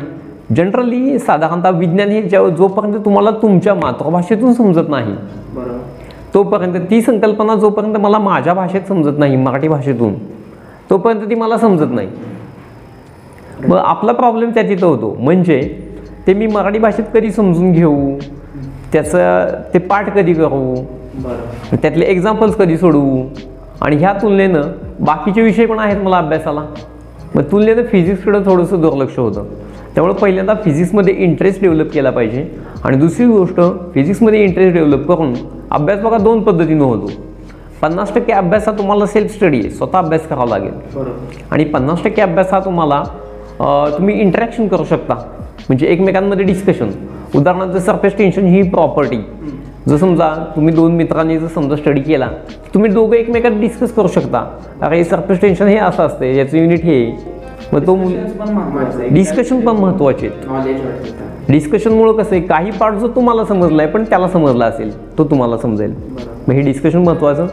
जनरली 0.57 1.19
साधारणतः 1.19 1.71
विज्ञान 1.71 2.09
हे 2.09 2.23
जेव्हा 2.23 2.51
जोपर्यंत 2.51 2.95
तुम्हाला 3.05 3.31
तुमच्या 3.43 3.75
मातृभाषेतून 3.75 4.53
समजत 4.53 4.89
नाही 4.89 5.15
तोपर्यंत 6.35 6.77
ती 6.91 7.01
संकल्पना 7.03 7.55
जोपर्यंत 7.55 7.97
मला 7.97 8.19
माझ्या 8.19 8.55
भाषेत 8.55 8.89
समजत 8.89 9.19
नाही 9.19 9.37
मराठी 9.37 9.69
भाषेतून 9.69 10.15
तोपर्यंत 10.91 11.21
ती 11.31 11.35
मला 11.35 11.59
समजत 11.59 11.93
नाही. 11.93 12.09
मग 13.69 13.77
आपला 13.77 14.13
प्रॉब्लेम 14.13 14.51
त्या 14.51 14.63
तिथं 14.63 14.87
होतो. 14.87 15.17
म्हणजे 15.21 15.59
ते 16.27 16.35
मी 16.35 16.47
मराठी 16.47 16.79
भाषेत 16.79 17.05
कधी 17.15 17.31
समजून 17.31 17.73
घेऊ? 17.73 18.19
त्याचं 18.93 19.49
ते 19.75 19.79
पाठ 19.79 20.15
कधी 20.15 20.35
करू? 20.35 20.75
त्यातले 21.73 22.05
एक्झाम्पल्स 22.05 22.55
कधी 22.55 22.77
सोडवू? 22.77 23.23
आणि 23.81 23.97
ह्या 23.97 24.13
तुलनेनं 24.13 24.63
बाकीचे 25.01 25.43
विषय 25.43 25.67
पण 25.67 25.79
आहेत 25.79 26.03
मला 26.03 26.19
अभ्यासाला. 26.19 26.65
मग 27.35 27.43
तुलनेनं 27.43 27.83
फिजिक्सकडं 27.83 28.43
थोडंसं 28.47 28.81
दुर्लक्ष 28.81 29.19
होतं. 29.19 29.45
त्यामुळे 29.95 30.15
पहिल्यांदा 30.15 30.55
फिजिक्समध्ये 30.65 31.15
इंटरेस्ट 31.15 31.63
डेव्हलप 31.63 31.93
केला 31.93 32.11
पाहिजे. 32.11 32.47
आणि 32.85 32.97
दुसरी 32.97 33.27
गोष्ट 33.27 33.61
फिजिक्समध्ये 33.95 34.43
इंटरेस्ट 34.45 34.75
डेव्हलप 34.75 35.07
करून 35.09 35.35
अभ्यास 35.71 36.01
बघा 36.01 36.19
दोन 36.19 36.43
पद्धतीनं 36.43 36.85
होतो. 36.85 37.11
पन्नास 37.83 38.15
टक्के 38.15 38.33
अभ्यास 38.33 38.69
हा 38.69 38.75
तुम्हाला 38.79 39.07
सेल्फ 39.07 39.35
स्टडी 39.35 39.59
आहे. 39.59 39.71
स्वतः 39.71 39.99
अभ्यास 39.99 40.27
करावा 40.29 40.47
लागेल. 40.47 40.99
आणि 41.51 41.65
पन्नास 41.65 42.05
टक्के 42.05 42.23
अभ्यास 42.23 42.53
हा 42.53 42.61
तुम्हाला 42.65 43.03
तुम्ही 43.99 44.21
इंटरॅक्शन 44.21 44.69
करू 44.69 44.85
शकता. 44.85 45.15
म्हणजे 45.69 45.87
एकमेकांमध्ये 45.87 46.45
डिस्कशन 46.45 46.91
उदाहरणार्थ 47.35 47.77
सरफेस 47.77 48.17
टेन्शन 48.19 48.47
ही 48.47 48.63
प्रॉपर्टी 48.71 49.17
जर 49.89 49.97
समजा 49.97 50.29
तुम्ही 50.57 50.75
दोन 50.75 50.93
मित्रांनी 50.93 51.39
जर 51.39 51.47
समजा 51.47 51.77
स्टडी 51.77 52.01
केला 52.01 52.29
तुम्ही 52.75 52.91
दोघं 52.91 53.17
एकमेकात 53.17 53.51
डिस्कस 53.51 53.93
करू 53.93 54.09
शकता. 54.09 54.45
अरे 54.81 55.03
सरफेस 55.05 55.41
टेन्शन 55.41 55.67
हे 55.67 55.77
असं 55.77 56.03
असते 56.03 56.37
याचं 56.37 56.59
युनिट 56.59 56.85
हे. 56.85 57.05
मग 57.73 57.87
तो. 57.87 57.97
डिस्कशन 59.11 59.61
पण 59.61 59.77
वाढतं 59.77 60.11
डिस्कशनमुळं 61.49 62.13
कसं 62.13 62.35
आहे 62.37 62.41
काही 62.47 62.71
पार्ट 62.71 62.97
जो 62.97 63.09
तुम्हाला 63.09 63.45
समजला 63.45 63.83
आहे 63.83 63.93
पण 63.93 64.05
त्याला 64.05 64.29
समजला 64.29 64.65
असेल 64.65 64.93
तो 65.19 65.25
तुम्हाला 65.25 65.57
समजेल. 65.59 65.95
मग 66.49 66.55
हे 66.55 66.61
डिस्कशन 66.61 66.99
महत्त्वाचं 66.99 67.47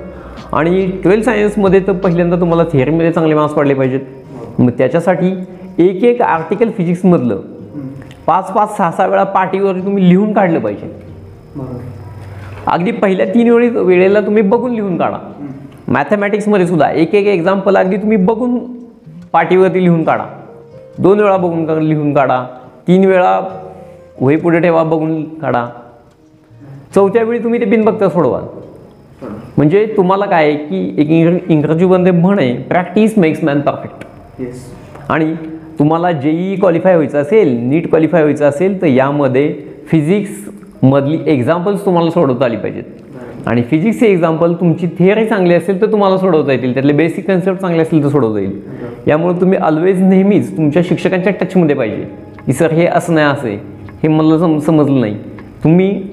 आणि 0.53 0.85
ट्वेल्थ 1.03 1.25
सायन्समध्ये 1.25 1.79
तर 1.87 1.93
पहिल्यांदा 1.93 2.35
तुम्हाला 2.35 2.63
थिअरीमध्ये 2.63 3.11
चांगले 3.11 3.35
मार्क्स 3.35 3.55
पडले 3.55 3.73
पाहिजेत. 3.73 3.99
मग 4.59 4.69
त्याच्यासाठी 4.69 5.33
एक 5.77 6.03
एक 6.03 6.21
आर्टिकल 6.21 6.69
फिजिक्समधलं 6.77 7.41
पाच 8.27 8.51
पाच 8.53 8.77
सहा 8.77 8.91
सहा 8.91 9.07
वेळा 9.07 9.23
पाटीवर 9.23 9.73
तुम्ही 9.73 10.09
लिहून 10.09 10.33
काढलं 10.33 10.59
पाहिजे. 10.59 10.95
अगदी 12.67 12.91
पहिल्या 12.91 13.25
तीन 13.25 13.49
वेळी 13.49 13.69
वेळेला 13.69 14.21
तुम्ही 14.21 14.43
बघून 14.43 14.71
लिहून 14.71 14.97
काढा. 14.97 15.17
मॅथमॅटिक्समध्ये 15.87 16.67
सुद्धा 16.67 16.91
एक 16.91 17.15
एक 17.15 17.25
एक्झाम्पल 17.27 17.77
अगदी 17.77 17.97
तुम्ही 17.97 18.17
बघून 18.17 18.59
पाटीवरती 19.31 19.83
लिहून 19.83 20.03
काढा. 20.03 20.25
दोन 20.99 21.19
वेळा 21.19 21.37
बघून 21.37 21.65
का- 21.65 21.79
लिहून 21.79 22.13
काढा. 22.13 22.43
तीन 22.87 23.05
वेळा 23.05 23.41
वही 24.21 24.37
पुढे 24.37 24.59
ठेवा 24.59 24.83
बघून 24.83 25.39
काढा. 25.39 25.67
चौथ्या 26.95 27.23
वेळी 27.23 27.43
तुम्ही 27.43 27.59
ते 27.59 27.65
बिनबघता 27.65 28.09
सोडवा. 28.09 28.41
म्हणजे 29.57 29.93
तुम्हाला 29.97 30.25
काय 30.25 30.43
आहे 30.43 30.55
की 30.55 30.95
एक 30.97 31.09
इंग्र 31.09 31.37
इंग्रजीमध्ये 31.49 32.11
म्हण 32.11 32.39
आहे 32.39 32.53
प्रॅक्टिस 32.53 33.17
मेक्स 33.17 33.43
मॅन 33.43 33.61
परफेक्ट 33.61 34.05
आणि 35.09 35.35
तुम्हाला 35.79 36.11
जेई 36.11 36.55
क्वालिफाय 36.55 36.93
व्हायचं 36.93 37.21
असेल 37.21 37.59
नीट 37.59 37.89
क्वालिफाय 37.89 38.21
व्हायचं 38.21 38.45
असेल 38.45 38.81
तर 38.81 38.87
यामध्ये 38.87 39.55
फिजिक्समधली 39.87 41.19
एक्झाम्पल्स 41.27 41.85
तुम्हाला 41.85 42.09
सोडवता 42.09 42.45
आली 42.45 42.57
पाहिजेत. 42.57 42.83
आणि 43.45 43.61
फिजिक्सचे 43.61 44.07
एक्झाम्पल 44.07 44.53
तुमची 44.53 44.87
थिअरी 44.87 45.25
चांगली 45.25 45.53
असेल 45.53 45.81
तर 45.81 45.91
तुम्हाला 45.91 46.17
सोडवता 46.17 46.51
येतील. 46.51 46.73
त्यातले 46.73 46.93
बेसिक 46.93 47.27
कन्सेप्ट 47.27 47.61
चांगले 47.61 47.81
असेल 47.81 48.03
तर 48.03 48.09
सोडवता 48.09 48.39
येईल. 48.39 48.61
यामुळे 49.07 49.41
तुम्ही 49.41 49.57
ऑलवेज 49.57 50.01
नेहमीच 50.01 50.57
तुमच्या 50.57 50.81
शिक्षकांच्या 50.85 51.33
टचमध्ये 51.41 51.75
पाहिजे. 51.75 52.05
की 52.45 52.53
सर 52.53 52.71
हे 52.71 52.85
असं 52.85 53.13
नाही 53.13 53.27
असं 53.27 53.47
आहे. 53.47 53.57
हे 54.03 54.07
मला 54.07 54.39
सम 54.39 54.57
समजलं 54.57 55.01
नाही. 55.01 55.17
तुम्ही 55.63 56.03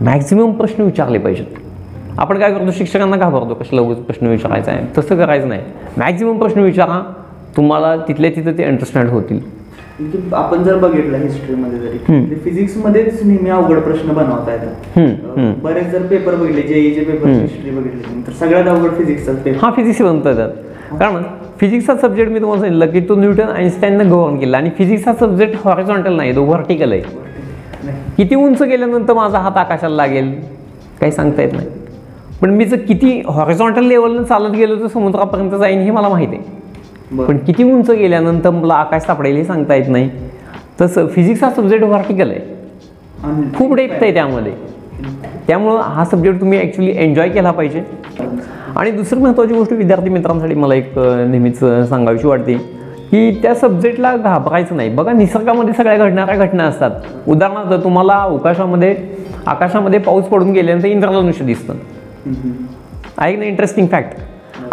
मॅक्झिमम 0.00 0.50
प्रश्न 0.50 0.82
विचारले 0.82 1.18
पाहिजेत. 1.18 1.46
आपण 2.18 2.38
काय 2.38 2.52
करतो? 2.54 2.70
शिक्षकांना 2.70 3.16
घाबरतो 3.16 3.54
कशाला 3.54 3.82
प्रश्न 3.82 4.26
विचारायचा 4.26 4.72
आहे. 4.72 4.86
तसं 4.98 5.16
करायचं 5.16 5.48
नाही. 5.48 5.60
मॅक्झिमम 5.96 6.38
प्रश्न 6.38 6.60
विचारा. 6.60 7.15
तुम्हाला 7.56 7.96
तिथल्या 8.08 8.30
तिथं 8.36 8.58
ते 8.58 8.64
अंडरस्टँड 8.64 9.10
होतील 9.10 9.40
आपण 10.34 10.62
जर 10.62 10.76
बघितलं 10.78 11.18
हिस्ट्रीमध्ये 11.18 11.78
जरी. 11.78 12.34
फिजिक्समध्येच 12.44 13.22
नेहमी 13.24 13.50
अवघड 13.50 13.78
प्रश्न 13.82 14.12
बनवता 14.14 14.52
येतात. 14.52 15.60
बरेच 15.62 15.86
जर 15.92 16.02
पेपर 16.06 16.34
बघितले 16.34 16.62
जेईचे 16.62 17.04
पेपर. 17.04 17.28
हिस्ट्री 17.28 17.70
बघितली 17.70 18.20
तर 18.26 18.32
सगळ्यात 18.40 18.66
अवघड 18.68 18.96
फिजिक्सचाच 18.96 19.38
पेपर 19.42 19.58
हा 19.62 19.70
फिजिक्स 19.76 20.02
बनता 20.02 20.30
येतात 20.30 20.98
कारण 20.98 21.22
फिजिक्सचा 21.60 21.96
सब्जेक्ट 22.02 22.32
मी 22.32 22.40
तुम्हाला 22.40 22.60
सांगितलं 22.62 22.90
की 22.92 23.00
तो 23.08 23.14
न्यूटन 23.16 23.48
आईन्स्टाईननं 23.48 24.10
गव्हर्न 24.10 24.36
केला 24.38 24.56
आणि 24.58 24.70
फिजिक्सचा 24.78 25.12
सब्जेक्ट 25.20 25.56
हॉरिझॉन्टल 25.64 26.16
नाही 26.16 26.34
तो 26.36 26.44
व्हर्टिकल 26.44 26.92
आहे. 26.92 27.00
किती 28.16 28.34
उंच 28.34 28.62
गेल्यानंतर 28.62 29.14
माझा 29.14 29.38
हात 29.38 29.56
आकाशाला 29.56 29.94
लागेल 29.96 30.32
काही 31.00 31.12
सांगता 31.12 31.42
येत 31.42 31.52
नाही 31.52 31.66
पण 32.40 32.50
मी 32.50 32.64
जर 32.64 32.76
किती 32.88 33.20
हॉरिझॉन्टल 33.26 33.84
लेवलनं 33.86 34.22
चालत 34.22 34.54
गेलो 34.56 34.76
तर 34.80 34.86
समुद्रापर्यंत 34.94 35.54
जाईन 35.60 35.80
हे 35.80 35.90
मला 35.90 36.08
माहिती 36.08 36.36
आहे. 36.36 36.54
पण 37.12 37.36
किती 37.36 37.62
उंच 37.62 37.90
गेल्यानंतर 37.90 38.50
मला 38.50 38.74
आकाश 38.74 39.02
सापडेल 39.02 39.36
हे 39.36 39.44
सांगता 39.44 39.74
येत 39.74 39.88
नाही. 39.88 40.10
तसं 40.80 41.06
फिजिक्स 41.06 41.42
हा 41.44 41.50
सब्जेक्ट 41.50 41.84
व्हर्टिकल 41.84 42.30
आहे. 42.30 43.52
खूप 43.54 43.74
डेप्थ 43.74 44.02
आहे 44.02 44.12
त्यामध्ये. 44.14 44.52
त्यामुळं 45.46 45.80
हा 45.80 46.04
सब्जेक्ट 46.04 46.40
तुम्ही 46.40 46.58
ॲक्च्युली 46.60 46.92
एन्जॉय 46.96 47.28
केला 47.28 47.50
पाहिजे. 47.50 47.82
आणि 48.76 48.90
दुसरी 48.90 49.20
महत्त्वाची 49.20 49.54
गोष्ट 49.54 49.72
विद्यार्थी 49.72 50.10
मित्रांसाठी 50.10 50.54
मला 50.54 50.74
एक 50.74 50.98
नेहमीच 50.98 51.58
सांगावीशी 51.58 52.26
वाटते 52.26 52.54
की 53.10 53.30
त्या 53.42 53.54
सब्जेक्टला 53.54 54.16
घाबरायचं 54.16 54.76
नाही. 54.76 54.88
बघा 54.94 55.12
निसर्गामध्ये 55.12 55.74
सगळ्या 55.74 55.96
घडणाऱ्या 55.96 56.36
घटना 56.36 56.64
असतात? 56.64 56.90
उदाहरणार्थ 57.26 57.82
तुम्हाला 57.84 58.14
अवकाशामध्ये 58.14 58.94
आकाशामध्ये 59.46 59.98
पाऊस 59.98 60.24
पडून 60.24 60.50
गेल्यानंतर 60.52 60.88
इंद्रधनुष्य 60.88 61.44
दिसतं. 61.44 61.74
आहे 63.18 63.36
ना 63.36 63.44
इंटरेस्टिंग 63.44 63.86
फॅक्ट 63.86 64.18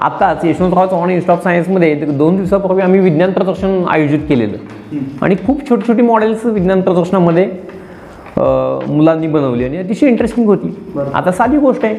आताच 0.04 0.46
यशवंतराव 0.46 0.88
चव्हाण 0.88 1.10
इन्स्टिट्यूट 1.10 1.38
ऑफ 1.38 1.44
सायन्समध्ये 1.44 1.96
दोन 1.96 2.36
दिवसापूर्वी 2.36 2.82
आम्ही 2.82 3.00
विज्ञान 3.00 3.32
प्रदर्शन 3.32 3.86
आयोजित 3.90 4.20
केलेलं. 4.30 4.58
आणि 5.22 5.36
खूप 5.36 5.70
छोटी 5.70 5.88
छोटी 5.88 6.02
मॉडेल्स 6.02 6.46
विज्ञान 6.46 6.82
प्रदर्शनामध्ये 6.82 7.52
मुलांनी 8.88 9.28
बनवली. 9.28 9.66
आणि 9.66 9.78
अतिशय 9.78 10.08
इंटरेस्टिंग 10.08 10.48
होती. 10.48 10.94
आता 11.14 11.32
साधी 11.32 11.58
गोष्ट 11.58 11.86
आहे. 11.86 11.96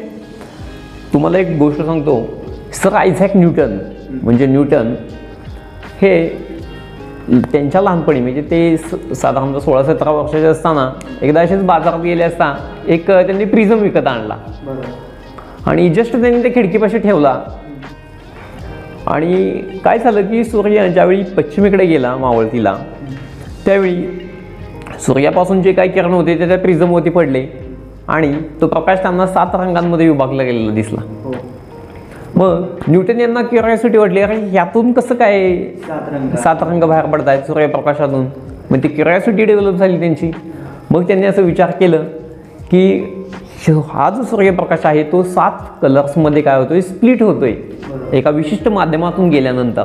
तुम्हाला 1.13 1.37
एक 1.37 1.57
गोष्ट 1.57 1.85
सांगतो. 1.85 2.27
सर 2.73 2.93
आयझॅक 2.93 3.37
न्यूटन 3.37 3.77
म्हणजे 4.23 4.45
न्यूटन 4.45 4.95
हे 6.01 6.29
त्यांच्या 7.29 7.81
लहानपणी 7.81 8.19
म्हणजे 8.19 8.41
ते 8.41 8.77
स- 8.77 9.17
साधारणतः 9.21 9.59
सोळा 9.59 9.83
सतरा 9.83 10.11
वर्षाचे 10.11 10.45
असताना 10.45 10.91
एकदा 11.21 11.41
असेच 11.41 11.63
बाजारात 11.63 11.99
गेले 11.99 12.23
असता 12.23 12.69
एक 12.87 13.07
त्यांनी 13.07 13.45
प्रिझम 13.45 13.79
विकत 13.79 14.07
आणला. 14.07 14.37
आणि 15.65 15.89
जस्ट 15.89 16.11
त्यांनी 16.11 16.41
त्या 16.41 16.51
खिडकीपाशी 16.51 16.97
ठेवला. 16.97 17.41
आणि 19.07 19.51
काय 19.85 19.99
झालं 19.99 20.21
की 20.21 20.43
सूर्य 20.43 20.89
ज्यावेळी 20.89 21.23
पश्चिमेकडे 21.23 21.85
गेला 21.85 22.15
मावळतीला 22.15 22.75
त्यावेळी 23.65 24.03
सूर्यापासून 24.99 25.61
जे 25.61 25.73
काही 25.73 25.89
किरण 25.89 26.13
होते 26.13 26.39
ते 26.39 26.47
त्या 26.47 26.57
प्रिझमवरती 26.57 27.09
पडले 27.09 27.47
आणि 28.07 28.33
तो 28.61 28.67
प्रकाश 28.67 28.99
त्यांना 29.01 29.27
सात 29.27 29.55
रंगांमध्ये 29.55 30.09
विभागला 30.09 30.43
गेलेला 30.43 30.73
दिसला. 30.73 31.01
हो. 31.23 31.33
मग 32.35 32.63
न्यूटन 32.87 33.19
यांना 33.19 33.41
क्युरिओसिटी 33.41 33.97
वाटली 33.97 34.21
अरे 34.21 34.35
ह्यातून 34.35 34.91
कसं 34.91 35.15
काय 35.15 35.63
सात 36.43 36.55
रंग 36.61 36.83
बाहेर 36.83 37.05
पडत 37.05 37.27
आहेत 37.27 37.43
सूर्यप्रकाशातून? 37.43 38.25
मग 38.71 38.77
ती 38.83 38.87
क्युरिओसिटी 38.87 39.45
डेव्हलप 39.45 39.75
झाली 39.75 39.99
त्यांची. 39.99 40.31
मग 40.91 41.07
त्यांनी 41.07 41.27
असं 41.27 41.41
विचार 41.41 41.71
केलं 41.71 42.03
की 42.71 42.99
हा 43.73 44.09
जो 44.09 44.23
सूर्यप्रकाश 44.23 44.79
आहे 44.83 45.03
तो 45.03 45.23
सात 45.23 45.51
कलर्समध्ये 45.81 46.41
काय 46.41 46.57
होतोय? 46.59 46.81
स्प्लिट 46.81 47.23
होतोय. 47.23 47.53
एका 48.13 48.29
विशिष्ट 48.29 48.67
माध्यमातून 48.67 49.29
गेल्यानंतर. 49.29 49.83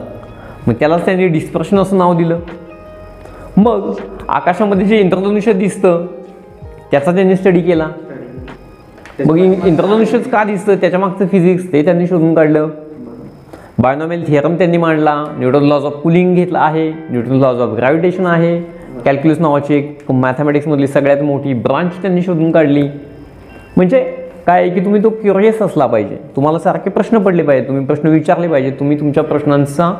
मग 0.66 0.74
त्यालाच 0.74 1.04
त्यांनी 1.04 1.26
डिस्पर्शन 1.26 1.78
असं 1.78 1.98
नाव 1.98 2.16
दिलं. 2.16 2.38
मग 3.56 3.94
आकाशामध्ये 4.28 4.86
जे 4.86 5.00
इंद्रधनुष्य 5.00 5.52
दिसतं 5.52 6.06
त्याचा 6.90 7.14
त्यांनी 7.14 7.36
स्टडी 7.36 7.60
केला. 7.60 7.86
मग 9.26 9.36
इन- 9.36 9.64
इंद्रधनुष्यच 9.64 10.30
का 10.30 10.44
दिसतं? 10.44 10.74
त्याच्या 10.74 11.00
मागचं 11.00 11.26
फिजिक्स 11.26 11.72
ते 11.72 11.84
त्यांनी 11.84 12.06
शोधून 12.06 12.34
काढलं. 12.34 12.68
बायोनॉमेल 13.78 14.24
थिअरम 14.28 14.54
त्यांनी 14.54 14.76
मांडला. 14.76 15.24
न्यूटन 15.38 15.62
लॉज 15.62 15.84
ऑफ 15.84 15.92
कुलिंग 15.92 16.34
घेतला 16.34 16.58
आहे. 16.58 16.92
न्यूटन 17.10 17.32
लॉज 17.32 17.60
ऑफ 17.60 17.68
ग्रॅव्हिटेशन 17.68 18.26
आहे. 18.26 18.62
कॅल्क्युलस 19.04 19.38
नावाची 19.38 19.74
एक 19.74 20.10
मॅथमॅटिक्समधली 20.10 20.86
सगळ्यात 20.86 21.22
मोठी 21.22 21.54
ब्रांच 21.54 21.92
त्यांनी 22.00 22.22
शोधून 22.22 22.52
काढली. 22.52 22.88
म्हणजे 23.80 24.00
काय 24.46 24.60
आहे 24.60 24.70
की 24.70 24.80
तुम्ही 24.84 25.02
तो 25.02 25.08
क्युरियस 25.10 25.60
असला 25.62 25.86
पाहिजे. 25.86 26.16
तुम्हाला 26.36 26.58
सारखे 26.58 26.90
प्रश्न 26.90 27.18
पडले 27.18 27.42
पाहिजे 27.42 27.66
तुम्ही 27.68 27.84
प्रश्न 27.86 28.08
विचारले 28.08 28.48
पाहिजे 28.48 28.70
तुम्ही 28.80 28.98
तुमच्या 29.00 29.22
प्रश्नांचा 29.24 29.92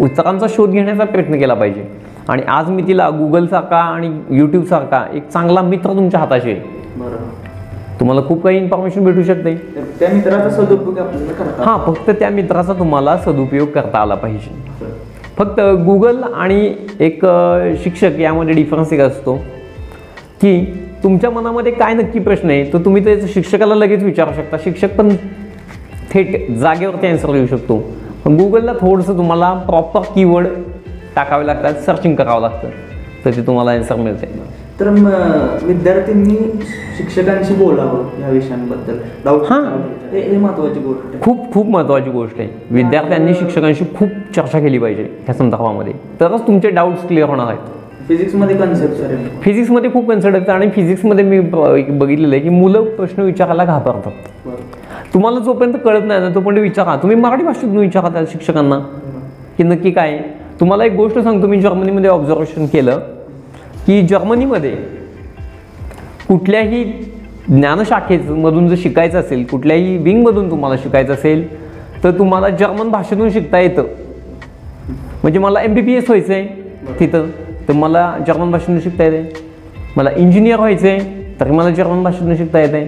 उत्तरांचा 0.00 0.46
शोध 0.50 0.70
घेण्याचा 0.70 1.04
प्रयत्न 1.04 1.38
केला 1.38 1.54
पाहिजे. 1.54 1.84
आणि 2.28 2.42
आज 2.48 2.68
मी 2.70 2.82
तिला 2.86 3.08
गुगलसारखा 3.10 3.76
आणि 3.76 4.10
यूट्यूबसारखा 4.30 5.04
एक 5.14 5.28
चांगला 5.28 5.62
मित्र 5.62 5.94
तुमच्या 5.96 6.20
हाताशी 6.20 6.50
आहे. 6.50 6.60
तुम्हाला 8.00 8.22
खूप 8.28 8.42
काही 8.44 8.58
इन्फॉर्मेशन 8.58 9.04
भेटू 9.04 9.22
शकते. 9.22 9.54
त्या 10.00 10.12
मित्राचा 10.12 10.50
सदुपयोग 10.50 10.98
हां 11.60 11.78
फक्त 11.86 12.10
त्या 12.10 12.30
मित्राचा 12.30 12.72
तुम्हाला 12.72 13.16
सदुपयोग 13.26 13.68
करता 13.68 13.98
आला 13.98 14.14
पाहिजे. 14.14 14.54
फक्त 15.38 15.60
गुगल 15.86 16.22
आणि 16.22 16.74
एक 17.00 17.26
शिक्षक 17.82 18.20
यामध्ये 18.20 18.54
डिफरन्स 18.54 18.92
एक 18.92 19.00
असतो 19.00 19.34
की 20.40 20.56
तुमच्या 21.04 21.30
मनामध्ये 21.30 21.72
काय 21.72 21.94
नक्की 21.94 22.18
प्रश्न 22.18 22.50
आहे 22.50 22.72
तर 22.72 22.78
तुम्ही 22.78 23.04
ते 23.04 23.20
शिक्षकाला 23.28 23.74
लगेच 23.74 24.02
विचारू 24.02 24.32
शकता. 24.36 24.56
शिक्षक 24.56 24.96
पण 24.96 25.08
थेट 26.14 26.50
जागेवरती 26.50 27.06
आन्सर 27.06 27.32
देऊ 27.32 27.46
शकतो. 27.46 27.82
पण 28.24 28.36
गुगलला 28.36 28.72
थोडंसं 28.72 29.16
तुम्हाला 29.16 29.52
प्रॉपर 29.52 30.00
कीवर्ड 30.00 30.46
टाकावे 31.16 31.46
लागतात 31.46 31.74
सर्चिंग 31.74 32.16
करावं 32.16 32.40
लागतं. 32.40 32.68
तर 33.24 33.30
ते 33.30 33.46
तुम्हाला 33.46 33.70
आन्सर 33.70 33.96
मिळते. 33.96 34.28
तर 34.80 34.90
मग 34.90 35.58
विद्यार्थ्यांनी 35.62 36.36
शिक्षकांशी 36.96 37.54
बोलावं 37.54 38.20
या 38.20 38.28
विषयांबद्दल. 38.28 38.98
डाऊट 39.24 39.42
हां. 39.50 39.64
हे 40.16 40.36
महत्वाची 40.36 40.80
गोष्ट 40.80 41.22
खूप 41.22 41.52
खूप 41.52 41.66
महत्त्वाची 41.66 42.10
गोष्ट 42.10 42.40
आहे. 42.40 42.48
विद्यार्थ्यांनी 42.70 43.34
शिक्षकांशी 43.34 43.84
खूप 43.96 44.08
चर्चा 44.36 44.60
केली 44.60 44.78
पाहिजे 44.78 45.02
ह्या 45.24 45.34
संदर्भामध्ये. 45.34 45.92
तरच 46.20 46.46
तुमचे 46.46 46.70
डाऊट्स 46.70 47.06
क्लिअर 47.06 47.28
होणार 47.28 47.46
आहेत. 47.46 47.83
फिजिक्समध्ये 48.08 48.56
कन्सेप्ट 48.56 48.94
सर 48.94 49.04
आहे. 49.04 49.28
फिजिक्समध्ये 49.42 49.90
खूप 49.90 50.08
कन्सर्ट 50.08 50.34
आहेत 50.34 50.48
आणि 50.48 50.68
फिजिक्समध्ये 50.70 51.24
मी 51.24 51.40
बघितलेलं 51.40 52.34
आहे 52.34 52.42
की 52.42 52.48
मुलं 52.48 52.84
प्रश्न 52.96 53.22
विचारायला 53.22 53.64
घाबरतात. 53.64 54.12
बरं. 54.46 54.54
तुम्हाला 55.14 55.38
जोपर्यंत 55.38 55.74
कळत 55.84 56.02
नाही 56.04 56.20
ना 56.20 56.28
तोपर्यंत 56.34 56.62
विचारा. 56.62 56.96
तुम्ही 56.96 57.16
मराठी 57.16 57.44
भाषेतून 57.44 57.76
विचारा 57.76 58.08
त्या 58.08 58.24
शिक्षकांना. 58.30 58.78
की 59.58 59.62
नक्की 59.62 59.90
काय. 59.90 60.18
तुम्हाला 60.60 60.84
एक 60.84 60.92
गोष्ट 60.92 61.18
सांगतो 61.18 61.46
मी 61.46 61.60
जर्मनीमध्ये 61.60 62.10
ऑब्झर्वेशन 62.10 62.66
केलं 62.66 62.98
की 63.86 64.00
जर्मनीमध्ये 64.02 64.76
कुठल्याही 66.28 66.84
ज्ञानशाखेमधून 67.48 68.68
जर 68.68 68.74
शिकायचं 68.78 69.20
असेल 69.20 69.44
कुठल्याही 69.44 69.96
विंगमधून 69.96 70.50
तुम्हाला 70.50 70.76
शिकायचं 70.82 71.12
असेल 71.12 71.46
तर 72.04 72.10
तुम्हाला 72.10 72.48
जर्मन 72.48 72.88
भाषेतून 72.88 73.30
शिकता 73.30 73.58
येतं. 73.58 73.84
म्हणजे 75.22 75.38
मला 75.38 75.62
एम 75.62 75.74
बी 75.74 75.80
बी 75.80 75.94
एस 75.94 76.04
व्हायचं 76.08 76.32
आहे 76.32 76.46
तिथं. 77.00 77.26
तर 77.68 77.72
मला 77.72 78.12
जर्मन 78.26 78.50
भाषेतून 78.50 78.80
शिकता 78.80 79.04
येते. 79.04 79.42
मला 79.96 80.10
इंजिनियर 80.16 80.58
व्हायचं 80.58 80.88
आहे 80.88 81.22
तरी 81.40 81.50
मला 81.50 81.70
जर्मन 81.70 82.02
भाषेतून 82.02 82.36
शिकता 82.36 82.60
येते. 82.60 82.84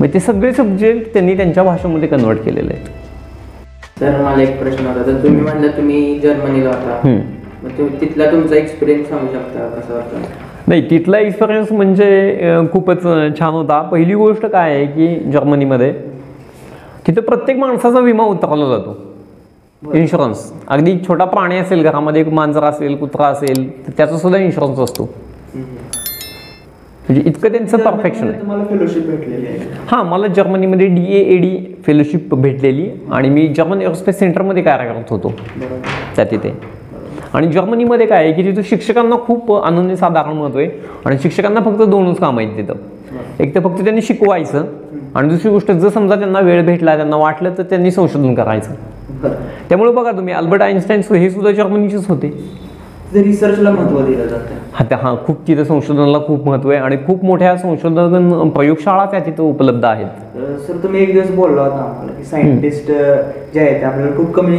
मग 0.00 0.06
ते 0.14 0.20
सगळे 0.20 0.52
सब्जेक्ट 0.52 1.12
त्यांनी 1.12 1.36
त्यांच्या 1.36 1.62
भाषेमध्ये 1.64 2.08
कन्वर्ट 2.08 2.38
केलेले 2.44 2.74
आहेत. 2.74 2.86
तर 4.00 4.20
मला 4.22 4.42
एक 4.42 4.58
प्रश्न 4.58 4.86
होता 4.86 5.06
तर 5.06 5.22
तुम्ही 5.22 5.40
म्हणलं 5.42 5.76
तुम्ही 5.76 6.18
जर्मनीला 6.20 6.68
होता. 6.68 7.18
तिथला 8.00 8.30
तुमचा 8.30 8.56
एक्सपिरियन्स 8.56 9.08
सांगू 9.08 9.26
शकता 9.32 9.66
कसा 9.70 9.94
होता 9.94 10.22
नाही 10.68 10.82
तिथला 10.90 11.18
एक्सपिरियन्स 11.18 11.72
म्हणजे 11.72 12.68
खूपच 12.72 13.02
छान 13.38 13.52
होता. 13.52 13.80
पहिली 13.82 14.14
गोष्ट 14.14 14.46
काय 14.46 14.74
आहे 14.74 14.86
की 14.86 15.30
जर्मनीमध्ये 15.32 15.92
तिथं 17.06 17.20
प्रत्येक 17.22 17.58
माणसाचा 17.58 18.00
विमा 18.00 18.24
उतरवला 18.24 18.68
जातो. 18.68 18.96
इन्शुरन्स 19.82 20.52
अगदी 20.68 20.96
छोटा 21.06 21.24
प्राणी 21.24 21.56
असेल 21.58 21.82
घरामध्ये 21.82 22.20
एक 22.20 22.28
मांजर 22.28 22.64
असेल 22.64 22.96
कुत्रा 22.96 23.26
असेल 23.26 23.86
तर 23.86 23.92
त्याचा 23.96 24.16
सुद्धा 24.18 24.38
इन्शुरन्स 24.38 24.78
असतो. 24.78 25.04
म्हणजे 27.08 27.22
इतकं 27.26 27.52
त्यांचं 27.52 27.78
परफेक्शन 27.78 28.28
आहे. 28.28 28.40
तुम्हाला 28.40 28.64
फेलोशिप 28.64 29.06
भेटलेली 29.06 29.46
आहे. 29.46 29.58
हां 29.88 30.04
मला 30.06 30.26
जर्मनीमध्ये 30.26 30.86
D 30.86 31.04
A 31.04 31.22
A 31.34 31.36
D 31.36 31.56
fellowship 31.86 32.34
भेटलेली 32.34 32.88
आणि 33.12 33.28
मी 33.28 33.46
जर्मन 33.48 33.82
एरोस्पेस 33.82 34.18
सेंटरमध्ये 34.18 34.62
कार्यरत 34.62 35.10
होतो. 35.10 35.32
त्या 36.16 36.24
तिथे. 36.24 36.52
आणि 37.34 37.46
जर्मनीमध्ये 37.52 38.06
काय 38.06 38.24
आहे 38.24 38.32
की 38.32 38.44
तिथं 38.44 38.62
शिक्षकांना 38.62 39.16
खूप 39.16 39.52
अनन्य 39.64 39.96
साधारण 39.96 40.32
महत्त्व 40.32 40.58
आहे. 40.58 40.68
आणि 41.06 41.18
शिक्षकांना 41.18 41.60
फक्त 41.60 41.82
दोनच 41.82 42.18
काम 42.18 42.38
आहेत 42.38 42.56
तिथं. 42.56 42.74
एक 43.40 43.54
तर 43.54 43.60
फक्त 43.60 43.82
त्यांनी 43.82 44.02
शिकवायचं 44.02 44.66
आणि 45.14 45.28
दुसरी 45.28 45.50
गोष्ट 45.50 45.70
जर 45.70 45.88
समजा 45.88 46.16
त्यांना 46.16 46.40
वेळ 46.40 46.64
भेटला 46.66 46.96
त्यांना 46.96 47.16
वाटलं 47.16 47.54
तर 47.58 47.62
त्यांनी 47.62 47.90
संशोधन 47.90 48.34
करायचं. 48.34 48.74
त्यामुळे 49.68 49.92
बघा 49.92 50.12
तुम्ही 50.12 50.34
अल्बर्ट 50.34 50.62
आईन्स्टाईन 50.62 51.00
हे 51.12 51.30
सुद्धा 51.30 51.50
जर्मनीचेच 51.52 52.08
होते. 52.08 52.32
रिसर्चला 53.14 53.70
महत्त्व 53.70 54.00
दिलं 54.06 54.26
जातं. 54.26 54.54
हा 54.72 54.84
त्या 54.88 54.98
हां 54.98 55.14
खूप 55.26 55.38
तिथं 55.46 55.64
संशोधनाला 55.64 56.18
खूप 56.26 56.46
महत्त्व 56.46 56.70
आहे 56.70 56.78
आणि 56.80 56.96
खूप 57.06 57.24
मोठ्या 57.24 57.56
संशोधन 57.58 58.48
प्रयोगशाळा 58.48 59.04
त्या 59.10 59.20
तिथं 59.26 59.42
उपलब्ध 59.42 59.84
आहेत. 59.84 60.36
सर 60.66 60.76
तुम्ही 60.82 61.02
एक 61.02 61.12
दिवस 61.12 61.30
बोलला 61.36 61.62
होता 61.62 61.82
आम्हाला 61.84 62.12
की 62.12 62.24
सायंटिस्ट 62.24 62.86
जे 62.86 63.60
आहेत 63.60 63.80
ते 63.80 63.84
आपल्याला 63.84 64.16
खूप 64.16 64.32
कमी 64.34 64.56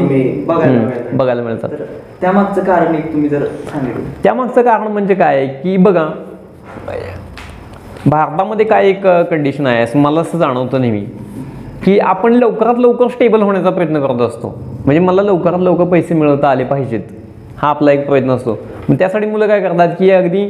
बघायला 0.48 0.80
मिळतात. 0.80 1.14
बघायला 1.14 1.42
मिळतात. 1.42 1.70
तर 1.70 1.84
त्यामागचं 2.22 2.64
कारण 2.64 2.96
एक 2.96 3.12
तुम्ही 3.14 3.30
जर 3.30 3.46
सांगितलं. 3.72 4.04
त्यामागचं 4.24 4.62
कारण 4.62 4.88
म्हणजे 4.88 5.16
काय 5.16 5.38
आहे 5.38 5.48
की 5.64 5.78
बघा 5.78 6.08
भारतामध्ये 8.06 8.66
काय 8.66 8.88
एक 8.90 9.06
कंडिशन 9.30 9.68
आहे 9.68 9.82
असं 9.84 10.00
मला 10.00 10.22
असं 10.22 10.38
जाणवतं 10.38 10.82
नेहमी. 10.82 11.06
की 11.86 11.98
आपण 12.00 12.34
लवकरात 12.34 12.80
लवकर 12.80 13.08
स्टेबल 13.08 13.42
होण्याचा 13.42 13.70
प्रयत्न 13.70 14.00
करत 14.02 14.22
असतो. 14.22 14.48
म्हणजे 14.86 15.00
मला 15.00 15.22
लवकरात 15.22 15.60
लवकर 15.60 15.86
पैसे 15.92 16.14
मिळवता 16.14 16.50
आले 16.50 16.64
पाहिजेत. 16.64 17.02
हा 17.58 17.70
आपला 17.70 17.92
एक 17.92 18.06
प्रयत्न 18.08 18.32
असतो. 18.32 18.58
मग 18.90 18.96
त्यासाठी 19.00 19.26
मुलं 19.26 19.48
काय 19.48 19.62
करतात 19.62 19.96
की 20.00 20.10
अगदी 20.12 20.42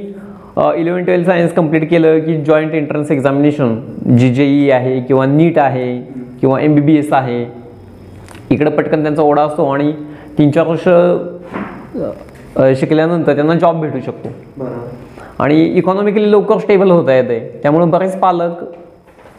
इलेवन 0.78 1.04
ट्वेल्थ 1.04 1.26
सायन्स 1.26 1.54
कंप्लीट 1.54 1.90
केलं 1.90 2.20
की 2.20 2.36
जॉईंट 2.44 2.74
एंट्रन्स 2.74 3.12
एक्झामिनेशन 3.12 3.76
जी 4.18 4.34
जे 4.34 4.46
ई 4.46 4.70
आहे 4.72 5.00
किंवा 5.02 5.26
नीट 5.26 5.58
आहे 5.60 5.98
किंवा 6.42 6.60
एम 6.62 6.76
बी 6.76 6.82
बी 6.82 6.96
एस 6.98 7.14
आहे. 7.14 7.46
इकडं 8.52 8.70
पटकन 8.70 9.02
त्यांचा 9.04 9.22
ओढा 9.22 9.42
असतो 9.42 9.66
आणि 9.72 9.92
तीन 10.38 10.52
चार 10.52 10.68
वर्ष 10.68 10.88
शिकल्यानंतर 12.80 13.36
त्यांना 13.36 13.54
जॉब 13.54 13.80
भेटू 13.82 14.00
शकतो. 14.06 14.30
आणि 15.40 15.64
इकॉनॉमिकली 15.78 16.32
लवकर 16.32 16.58
स्टेबल 16.58 16.92
होता 16.92 17.14
येते 17.16 17.40
त्यामुळे 17.64 17.86
बरेच 17.92 18.20
पालक 18.20 18.64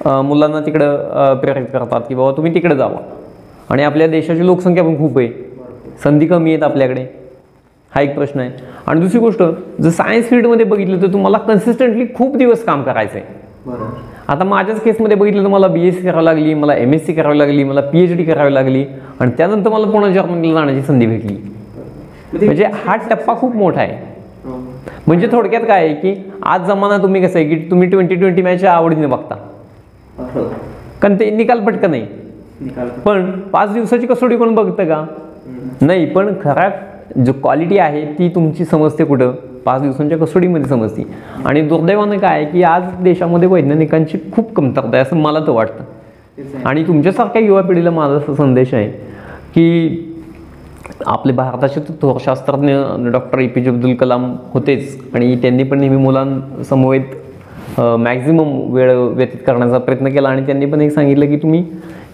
मुलांना 0.06 0.60
तिकडं 0.60 1.34
प्रेरित 1.42 1.66
करतात 1.72 2.00
की 2.08 2.14
बाबा 2.14 2.30
तुम्ही 2.36 2.54
तिकडे 2.54 2.76
जावा. 2.76 3.00
आणि 3.70 3.82
आपल्या 3.82 4.06
देशाची 4.06 4.46
लोकसंख्या 4.46 4.84
पण 4.84 4.96
खूप 4.98 5.18
आहे. 5.18 5.28
संधी 6.04 6.26
कमी 6.26 6.50
आहेत 6.50 6.62
आपल्याकडे. 6.62 7.04
हा 7.92 8.00
एक 8.00 8.14
प्रश्न 8.14 8.40
आहे. 8.40 8.50
आणि 8.86 9.00
दुसरी 9.00 9.20
गोष्ट 9.20 9.42
जर 9.80 9.90
सायन्स 9.90 10.28
फील्डमध्ये 10.28 10.64
बघितलं 10.66 11.02
तर 11.02 11.12
तुम्हाला 11.12 11.38
कन्सिस्टंटली 11.38 12.06
खूप 12.14 12.36
दिवस 12.36 12.64
काम 12.64 12.82
करायचं 12.82 13.18
आहे 13.18 13.40
आता 14.28 14.44
माझ्याच 14.44 14.80
केसमध्ये 14.82 15.16
बघितलं 15.16 15.42
तर 15.44 15.48
मला 15.48 15.66
बी 15.68 15.86
एस 15.88 15.96
सी 15.96 16.02
करावी 16.02 16.24
लागली 16.24 16.54
मला 16.54 16.74
एम 16.74 16.92
एस 16.94 17.04
सी 17.06 17.12
करावी 17.12 17.38
लागली 17.38 17.64
मला 17.64 17.80
पी 17.82 18.02
एच 18.02 18.16
डी 18.16 18.24
करावी 18.24 18.54
लागली 18.54 18.84
आणि 19.20 19.30
त्यानंतर 19.36 19.70
मला 19.70 19.90
पुन्हा 19.90 20.10
जर्मनीला 20.10 20.54
जाण्याची 20.54 20.82
संधी 20.82 21.06
भेटली. 21.06 21.36
म्हणजे 22.34 22.66
हा 22.84 22.96
टप्पा 23.10 23.34
खूप 23.34 23.56
मोठा 23.56 23.80
आहे. 23.80 23.96
हो. 24.44 24.56
म्हणजे 25.06 25.28
थोडक्यात 25.32 25.62
काय 25.68 25.84
आहे 25.86 25.94
की 25.94 26.14
आज 26.42 26.66
जमाना 26.68 26.98
तुम्ही 27.02 27.22
कसं 27.22 27.38
आहे 27.38 27.48
की 27.48 27.70
तुम्ही 27.70 27.88
ट्वेंटी 27.90 28.14
ट्वेंटी 28.14 28.42
मॅच 28.42 28.64
आवडीने 28.64 29.06
बघता. 29.06 29.36
कारण 30.18 31.18
ते 31.20 31.30
निकाल 31.30 31.60
पटकन 31.64 31.90
नाही. 31.90 32.06
निकाल 32.60 32.88
पण 33.04 33.30
पाच 33.52 33.72
दिवसाची 33.72 34.06
कसोटी 34.06 34.36
कोण 34.36 34.54
बघतं 34.54 34.84
का? 34.84 35.04
नाही 35.80 36.04
पण 36.06 36.32
खरा 36.42 36.68
जो 37.24 37.32
क्वालिटी 37.32 37.78
आहे 37.78 38.04
ती 38.18 38.28
तुमची 38.34 38.64
समजते 38.64 39.04
कुठं? 39.04 39.32
पाच 39.64 39.82
दिवसांच्या 39.82 40.18
कसोटीमध्ये 40.18 40.68
समजते. 40.68 41.02
आणि 41.44 41.60
दुर्दैवानं 41.60 42.18
काय 42.18 42.36
आहे 42.36 42.44
की 42.52 42.62
आज 42.62 42.82
देशामध्ये 43.02 43.48
वैज्ञानिकांची 43.48 44.18
खूप 44.32 44.52
कमतरता 44.54 44.90
आहे 44.92 45.02
असं 45.02 45.16
मला 45.16 45.40
तर 45.40 45.50
वाटतं. 45.50 45.84
आणि 46.64 46.86
तुमच्यासारख्या 46.86 47.42
युवा 47.42 47.60
पिढीला 47.62 47.90
माझा 47.90 48.14
असा 48.14 48.34
संदेश 48.34 48.74
आहे 48.74 48.88
की 49.54 50.08
आपले 51.06 51.32
भारताचे 51.32 51.80
थोर 52.02 52.18
शास्त्रज्ञ 52.24 52.74
डॉक्टर 53.10 53.38
ए 53.38 53.46
पी 53.46 53.62
जे 53.62 53.70
अब्दुल 53.70 53.94
कलाम 53.94 54.34
होतेच. 54.52 55.00
आणि 55.14 55.36
त्यांनी 55.42 55.62
पण 55.62 55.80
नेहमी 55.80 55.96
मुलांसमवेत 55.96 57.14
मॅक्झिमम 57.78 58.48
वेळ 58.74 58.90
व्यतीत 58.92 59.38
करण्याचा 59.46 59.78
प्रयत्न 59.78 60.08
केला 60.12 60.28
आणि 60.28 60.44
त्यांनी 60.46 60.66
पण 60.66 60.80
एक 60.80 60.90
सांगितलं 60.92 61.26
की 61.26 61.36
तुम्ही 61.36 61.64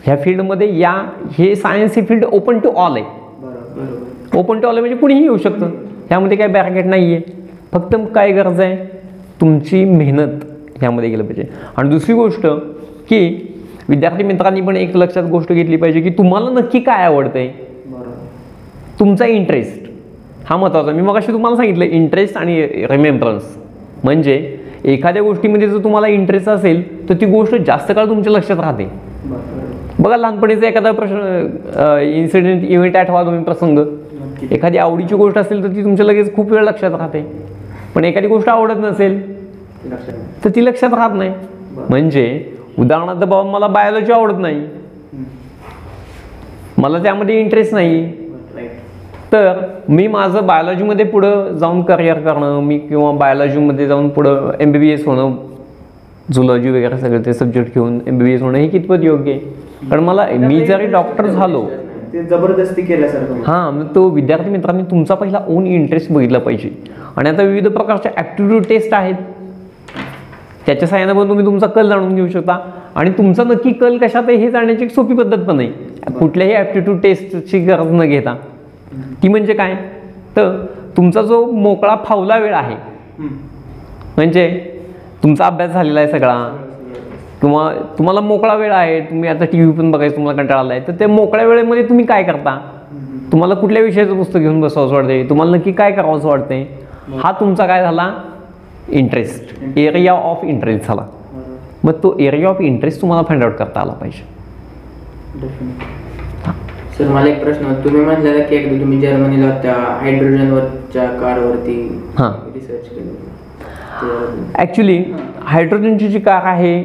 ह्या 0.04 0.16
फील्डमध्ये 0.16 0.78
या 0.78 0.92
हे 1.38 1.54
सायन्स 1.56 1.96
ही 1.98 2.04
फील्ड 2.06 2.24
ओपन 2.24 2.58
टू 2.58 2.70
ऑल 2.70 2.96
आहे. 2.96 4.38
ओपन 4.38 4.60
टू 4.60 4.68
ऑल 4.68 4.78
म्हणजे 4.78 4.96
कुणीही 4.96 5.22
येऊ 5.22 5.36
शकतं. 5.36 5.70
ह्यामध्ये 6.08 6.36
काय 6.36 6.46
बॅरकेट 6.46 6.86
नाही 6.86 7.14
आहे 7.14 7.22
फक्त 7.72 7.94
काय 8.14 8.32
गरज 8.32 8.60
आहे? 8.60 8.76
तुमची 9.40 9.84
मेहनत 9.84 10.44
ह्यामध्ये 10.80 11.10
गेलं 11.10 11.24
पाहिजे. 11.24 11.44
आणि 11.76 11.90
दुसरी 11.90 12.14
गोष्ट 12.14 12.46
की 13.08 13.20
विद्यार्थी 13.88 14.22
मित्रांनी 14.22 14.60
पण 14.60 14.76
एक 14.76 14.96
लक्षात 14.96 15.24
गोष्ट 15.30 15.52
घेतली 15.52 15.76
पाहिजे 15.76 16.00
की 16.00 16.10
तुम्हाला 16.10 16.50
नक्की 16.50 16.80
काय 16.80 17.04
आवडतंय? 17.04 17.48
तुमचा 19.00 19.26
इंटरेस्ट 19.26 19.86
हा 20.46 20.56
महत्त्वाचा 20.56 20.92
मी 20.92 21.02
मगाशी 21.02 21.32
तुम्हाला 21.32 21.56
सांगितलं 21.56 21.84
इंटरेस्ट 21.84 22.36
आणि 22.36 22.62
रिमेम्बरन्स 22.90 23.56
म्हणजे 24.04 24.56
एखाद्या 24.84 25.22
गोष्टीमध्ये 25.22 25.68
जर 25.68 25.78
तुम्हाला 25.84 26.08
इंटरेस्ट 26.08 26.48
असेल 26.48 27.08
तर 27.08 27.14
ती 27.20 27.26
गोष्ट 27.26 27.54
जास्त 27.66 27.92
काळ 27.92 28.06
तुमच्या 28.08 28.32
लक्षात 28.32 28.60
राहते. 28.60 28.88
बघा 29.98 30.16
लहानपणीचा 30.16 30.66
एखादा 30.68 30.90
प्रश्न 30.92 32.00
इन्सिडेंट 32.16 32.64
इव्हेंट 32.64 32.96
आठवा 32.96 33.22
तुम्ही 33.24 33.42
प्रसंग. 33.44 33.78
एखादी 34.50 34.78
आवडीची 34.78 35.14
गोष्ट 35.14 35.38
असेल 35.38 35.62
तर 35.62 35.74
ती 35.76 35.84
तुमच्या 35.84 36.06
लगेच 36.06 36.34
खूप 36.34 36.52
वेळ 36.52 36.64
लक्षात 36.64 36.90
राहते. 36.90 37.24
पण 37.94 38.04
एखादी 38.04 38.26
गोष्ट 38.26 38.48
आवडत 38.48 38.80
नसेल. 38.80 39.20
तर 40.44 40.50
ती 40.56 40.64
लक्षात 40.64 40.94
राहत 40.94 41.14
नाही. 41.14 41.32
म्हणजे 41.88 42.44
उदाहरणार्थ 42.78 43.18
बाबा 43.18 43.50
मला 43.50 43.66
बायोलॉजी 43.66 44.12
आवडत 44.12 44.38
नाही. 44.38 44.66
मला 46.78 47.02
त्यामध्ये 47.02 47.40
इंटरेस्ट 47.40 47.74
नाही 47.74 48.27
तर 49.32 49.58
मी 49.88 50.06
माझं 50.06 50.46
बायोलॉजीमध्ये 50.46 51.04
पुढं 51.06 51.56
जाऊन 51.58 51.82
करिअर 51.82 52.20
करणं 52.20 52.60
मी 52.60 52.78
किंवा 52.78 53.10
बायोलॉजीमध्ये 53.12 53.86
जाऊन 53.86 54.08
पुढं 54.08 54.50
एम 54.60 54.72
बी 54.72 54.78
बी 54.78 54.90
एस 54.90 55.04
होणं 55.06 55.34
झुलॉजी 56.32 56.70
वगैरे 56.70 56.98
सगळे 56.98 57.18
ते 57.26 57.32
सब्जेक्ट 57.32 57.74
घेऊन 57.74 57.98
एम 58.06 58.18
बी 58.18 58.24
बी 58.24 58.32
एस 58.32 58.42
होणं 58.42 58.58
हे 58.58 58.68
कितपत 58.68 59.04
योग्य 59.04 59.32
आहे? 59.32 59.40
कारण 59.90 60.02
मला 60.04 60.26
मी 60.38 60.64
जरी 60.66 60.86
डॉक्टर 60.86 61.26
झालो 61.26 61.62
ते 62.12 62.22
जबरदस्ती 62.24 62.82
केल्यासारखं. 62.82 63.42
हां 63.46 63.72
मग 63.72 63.94
तो 63.94 64.08
विद्यार्थी 64.10 64.50
मित्रांनी 64.50 64.82
तुमचा 64.90 65.14
पहिला 65.14 65.40
ओन 65.48 65.66
इंटरेस्ट 65.66 66.12
बघितला 66.12 66.38
पाहिजे. 66.38 66.70
आणि 67.16 67.28
आता 67.28 67.42
विविध 67.42 67.68
प्रकारच्या 67.68 68.12
ॲप्टिट्यूड 68.16 68.62
टेस्ट 68.68 68.94
आहेत. 68.94 69.14
त्याच्या 70.66 70.88
सहाय्यानं 70.88 71.20
पण 71.20 71.28
तुम्ही 71.28 71.44
तुमचा 71.46 71.66
कल 71.66 71.88
जाणून 71.88 72.14
घेऊ 72.14 72.28
शकता. 72.28 72.58
आणि 72.94 73.10
तुमचा 73.18 73.44
नक्की 73.44 73.72
कल 73.72 73.96
कशात 73.98 74.22
आहे 74.28 74.36
हे 74.36 74.50
जाणण्याची 74.50 74.84
एक 74.84 74.90
सोपी 74.90 75.14
पद्धत 75.14 75.44
पण 75.48 75.60
आहे. 75.60 75.68
कुठल्याही 76.18 76.54
ॲप्टिट्यूड 76.54 77.00
टेस्टची 77.02 77.58
गरज 77.58 77.92
न 77.92 78.04
घेता. 78.04 78.34
ती 79.22 79.28
म्हणजे 79.28 79.54
काय? 79.54 79.74
तर 80.36 80.56
तुमचा 80.96 81.22
जो 81.22 81.44
मोकळा 81.52 81.96
फावला 82.04 82.36
वेळ 82.38 82.54
आहे. 82.54 82.76
म्हणजे 84.16 84.48
तुमचा 85.22 85.46
अभ्यास 85.46 85.70
झालेला 85.70 86.00
आहे 86.00 86.08
सगळा 86.10 86.34
किंवा 87.40 87.70
तुम्हाला 87.98 88.20
मोकळा 88.20 88.54
वेळ 88.54 88.72
आहे 88.72 89.00
तुम्ही 89.00 89.28
आता 89.30 89.44
टी 89.44 89.60
व्ही 89.60 89.72
पण 89.78 89.90
बघायचं 89.90 90.16
तुम्हाला 90.16 90.40
कंटाळा 90.42 90.60
आला 90.60 90.74
आहे 90.74 90.86
तर 90.86 90.92
त्या 90.98 91.08
मोकळ्या 91.08 91.46
वेळेमध्ये 91.46 91.88
तुम्ही 91.88 92.04
काय 92.06 92.22
करता? 92.22 92.58
तुम्हाला 93.32 93.54
कुठल्या 93.54 93.82
विषयाचं 93.82 94.16
पुस्तक 94.16 94.38
घेऊन 94.38 94.60
बसावंसं 94.60 94.94
वाटते 94.94 95.22
तुम्हाला 95.28 95.56
नक्की 95.56 95.72
काय 95.72 95.92
करावंसं 95.92 96.28
वाटते 96.28 96.62
हा 97.22 97.32
तुमचा 97.40 97.66
काय 97.66 97.82
झाला? 97.82 98.10
इंटरेस्ट 98.90 99.78
एरिया 99.78 100.12
ऑफ 100.12 100.44
इंटरेस्ट 100.44 100.86
झाला. 100.88 101.02
मग 101.84 101.92
तो 102.02 102.14
एरिया 102.20 102.48
ऑफ 102.48 102.60
इंटरेस्ट 102.60 103.00
तुम्हाला 103.00 103.22
फाइंड 103.28 103.42
आउट 103.44 103.54
करता 103.56 103.80
आला 103.80 103.92
पाहिजे. 103.92 104.24
सर 106.98 107.08
मला 107.08 107.28
एक 107.28 107.42
प्रश्न 107.42 107.64
होता. 107.64 107.82
तुम्ही 107.84 108.00
म्हणलेला 108.02 108.44
की 108.44 108.56
एकदा 108.56 108.78
तुम्ही 108.80 109.00
जर्मनीला 109.00 109.50
त्या 109.62 109.74
हायड्रोजनवरच्या 110.00 111.04
कारवरती 111.20 111.76
हां. 112.18 112.30
रिसर्च 112.54 112.88
केलं 112.88 113.10
होतं. 113.10 114.44
ॲक्च्युली 114.54 114.98
हायड्रोजनची 115.44 116.08
जी 116.08 116.18
कार 116.20 116.44
आहे 116.46 116.78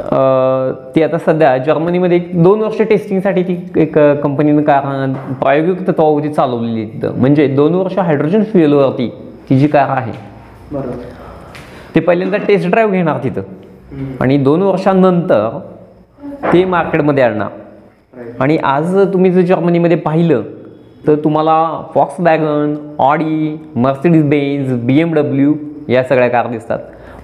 अं, 0.00 0.72
ती 0.94 1.02
आता 1.02 1.18
सध्या 1.18 1.56
जर्मनीमध्ये 1.58 2.16
एक 2.16 2.30
दोन 2.42 2.60
वर्ष 2.60 2.80
टेस्टिंगसाठी 2.80 3.42
ती 3.42 3.56
एक 3.76 3.98
कंपनीनं 4.22 4.62
कार 4.62 4.84
प्रायोगिक 5.40 5.86
तत्वावरती 5.88 6.28
चालवलेली 6.28 6.80
आहे 6.82 6.92
तिथं 6.92 7.18
म्हणजे 7.20 7.46
दोन 7.48 7.74
वर्ष 7.74 7.98
हायड्रोजन 7.98 8.42
फ्युएलवरती 8.42 9.08
ती 9.50 9.58
जी 9.58 9.66
कार 9.68 9.88
आहे 9.90 10.12
बरोबर 10.72 11.94
ते 11.94 12.00
पहिल्यांदा 12.00 12.36
टेस्ट 12.38 12.68
ड्राईव्ह 12.68 12.92
घेणार 12.92 13.18
तिथं 13.24 13.40
हम्म. 13.92 14.12
आणि 14.20 14.36
दोन 14.38 14.62
वर्षांनंतर 14.62 15.58
ते 16.52 16.64
मार्केटमध्ये 16.66 17.24
आणणार 17.24 17.48
आणि 18.40 18.56
आज 18.64 18.96
तुम्ही 19.12 19.30
जर 19.30 19.40
जर्मनीमध्ये 19.46 19.96
पाहिलं 19.96 20.42
तर 21.06 21.14
तुम्हाला 21.24 21.56
Volkswagen 22.20 22.74
Audi 22.98 23.56
Mercedes 23.76 24.24
Benz 24.28 24.72
B 24.84 24.98
M 25.00 25.14
W 25.14 25.54
या 25.88 26.02
सगळ्या 26.04 26.28
कार 26.28 26.46
दिसतात. 26.46 26.78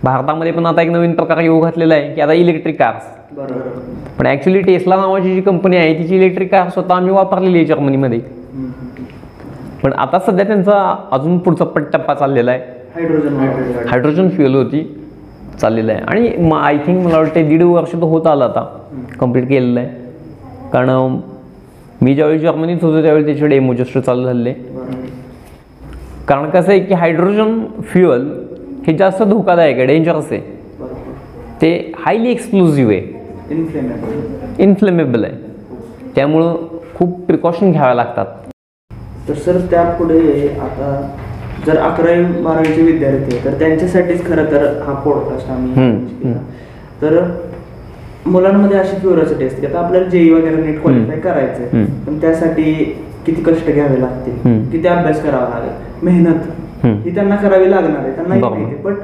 भारतामध्ये 0.05 0.53
पण 0.53 0.67
आता 0.67 0.83
एक 0.83 0.91
नवीन 0.91 1.13
प्रकार 1.15 1.39
येऊ 1.39 1.61
घातलेला 1.61 1.95
आहे 1.95 2.15
की 2.15 2.21
आता 2.21 2.33
इलेक्ट्रिक 2.33 2.79
कार्स 2.79 3.05
पण 4.19 4.27
ॲक्च्युली 4.27 4.61
टेस्ला 4.63 4.97
नावाची 4.97 5.35
जी 5.35 5.41
कंपनी 5.41 5.77
आहे 5.77 5.99
तिची 5.99 6.17
इलेक्ट्रिक 6.17 6.51
कार 6.51 6.69
स्वतः 6.69 6.95
आम्ही 6.95 7.13
वापरलेली 7.13 7.59
आहे 7.59 7.67
जर्मनीमध्ये. 7.67 8.21
पण 9.83 9.93
आता 9.93 10.19
सध्या 10.27 10.47
त्यांचा 10.47 10.95
अजून 11.13 11.39
पुढचा 11.39 11.65
टप्पा 11.93 12.15
चाललेला 12.15 12.51
आहे. 12.51 12.61
हायड्रोजन 13.89 14.29
फ्युएल 14.29 14.55
होती 14.55 14.83
चाललेलं 15.61 15.93
आहे. 15.93 16.03
आणि 16.03 16.51
आय 16.55 16.79
थिंक 16.87 17.05
मला 17.07 17.19
वाटते 17.19 17.43
दीड 17.49 17.63
वर्ष 17.63 17.93
तो 17.93 18.07
होत 18.07 18.27
आला 18.27 18.45
आता. 18.45 18.65
कंप्लीट 19.21 19.49
केलेलं 19.49 19.81
आहे. 19.81 20.06
कारण 20.77 20.91
मी 22.03 22.15
ज्यावेळी 22.15 22.39
जर्मनीत 22.39 22.83
होतो 22.83 23.03
त्यावेळी 23.03 23.25
त्याचे 23.25 23.47
डेमो 23.49 23.75
जस्ट 23.75 23.99
चालू 23.99 24.23
बरोबर 24.23 25.05
कारण 26.29 26.51
कसं 26.51 26.71
आहे 26.71 26.81
की 26.81 26.95
हायड्रोजन 26.95 27.65
फ्युअल 27.93 28.27
हे 28.87 28.97
जास्त 28.97 29.23
धोकादायक 29.23 29.77
आहे 29.77 29.87
डेंजरस 29.87 30.33
आहे. 30.33 30.41
ते 31.63 31.93
हायली 31.99 32.31
एक्सक्लुझिव्ह 32.31 32.93
आहे. 32.93 33.01
इन्फ्लेमेबल 33.51 34.63
इन्फ्लेमेबल 34.63 35.25
आहे. 35.25 35.33
त्यामुळं 36.15 36.57
खूप 36.95 37.21
प्रिकॉशन 37.27 37.73
घ्याव्या 37.73 37.95
लागतात. 37.95 38.27
तर 39.29 39.35
सर 39.35 39.59
त्यापुढे 39.71 40.49
आता 40.63 40.91
जर 41.67 41.79
अकरावी 41.79 42.43
बारावीचे 42.43 42.83
विद्यार्थी 42.83 43.37
आहे 43.37 43.45
तर 43.45 43.59
त्यांच्यासाठीच 43.59 44.27
खरं 44.27 44.51
तर 44.51 44.67
हा 44.83 44.95
पॉडकास्ट 44.95 45.51
आम्ही 45.51 45.73
केला. 45.73 46.39
तर 47.03 47.23
मुलांमध्ये 48.27 48.79
अशी 48.79 48.97
क्युरियोसिटी 49.01 49.45
असते 49.45 49.61
की 49.61 49.67
आता 49.67 49.79
आपल्याला 49.79 50.09
जेई 50.11 50.31
वगैरे 50.31 50.63
नीट 50.63 50.81
क्वालिफाय. 50.83 51.19
करायचंय. 51.21 51.85
पण 52.07 52.19
त्यासाठी 52.21 52.73
किती 53.27 53.43
कष्ट 53.43 53.71
घ्यावे 53.71 54.01
लागतील. 54.01 54.71
किती 54.71 54.89
अभ्यास 54.89 55.23
करावा 55.23 55.49
लागेल 55.49 56.05
मेहनत. 56.07 56.85
ही 57.05 57.15
त्यांना 57.15 57.37
करावी 57.37 57.71
लागणार 57.71 57.99
आहे 57.99 58.15
त्यांना. 58.15 58.49
माहिती 58.49 58.75
पण 58.83 58.95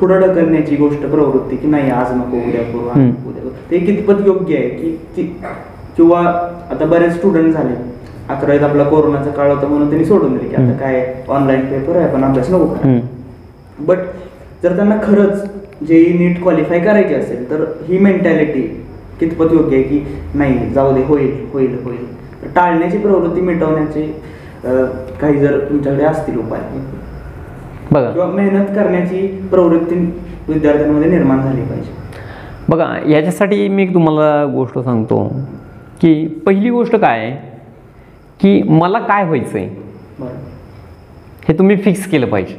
पुढे 0.00 0.18
ढकलण्याची 0.18 0.76
गोष्ट 0.76 1.06
प्रवृत्ती 1.06 1.56
की 1.56 1.68
नाही 1.68 1.90
आज 1.90 2.12
नको 2.16 2.36
उद्या 2.38 2.62
करू 2.62 2.78
उद्या. 3.28 3.50
ते 3.70 3.78
कितपत 3.78 4.26
योग्य 4.26 4.56
आहे 4.56 4.68
की 5.14 5.22
किंवा 5.96 6.20
आता 6.70 6.84
बरेच 6.84 7.16
स्टुडंट 7.16 7.52
झाले 7.52 7.74
अकरावीत 8.28 8.62
आपला 8.62 8.84
कोरोनाचा 8.84 9.30
काळ 9.30 9.50
होता 9.50 9.66
म्हणून 9.66 9.88
त्यांनी 9.88 10.04
सोडून 10.04 10.36
दिले 10.36 10.48
की 10.48 10.54
आता. 10.56 10.72
काय 10.78 11.14
ऑनलाईन 11.28 11.66
पेपर 11.66 11.96
आहे 11.96 12.14
पण 12.14 12.24
अभ्यास 12.24 12.50
नको. 12.50 12.74
बट 13.86 13.98
जर 14.62 14.76
त्यांना 14.76 14.96
खरंच 15.02 15.42
जेई 15.82 16.12
नीट 16.18 16.42
क्वालिफाय 16.42 16.80
करायची 16.80 17.14
असेल 17.14 17.50
तर 17.50 17.64
ही 17.88 17.98
मेंटॅलिटी 17.98 18.62
कितपत 19.20 19.52
योग्य 19.52 19.76
आहे 19.76 19.82
की 19.84 20.04
नाही 20.34 20.70
जाऊ 20.74 20.92
दे 20.94 21.02
होईल 21.04 21.32
होईल 21.52 21.76
होईल. 21.84 22.04
तर 22.42 22.48
टाळण्याची 22.54 22.98
प्रवृत्ती 22.98 23.40
मिटवण्याचे 23.40 24.06
काही 25.20 25.38
जर 25.38 25.58
तुमच्याकडे 25.70 26.04
असतील 26.04 26.38
उपाय. 26.38 26.60
बघा. 27.92 28.10
किंवा 28.10 28.26
मेहनत 28.26 28.74
करण्याची 28.76 29.26
प्रवृत्ती 29.50 29.94
विद्यार्थ्यांमध्ये 30.48 31.10
निर्माण 31.10 31.42
झाली 31.42 31.62
पाहिजे. 31.62 31.92
बघा 32.68 32.86
याच्यासाठी 33.08 33.68
मी 33.68 33.86
तुम्हाला 33.94 34.44
गोष्ट 34.52 34.78
सांगतो 34.78 35.24
की 36.00 36.26
पहिली 36.46 36.70
गोष्ट 36.70 36.96
काय 36.96 37.18
आहे? 37.18 37.30
की 38.40 38.62
मला 38.70 38.98
काय 38.98 39.24
व्हायचं 39.24 39.58
आहे 39.58 39.68
हे 41.48 41.58
तुम्ही 41.58 41.76
फिक्स 41.76 42.06
केलं 42.10 42.26
पाहिजे. 42.26 42.56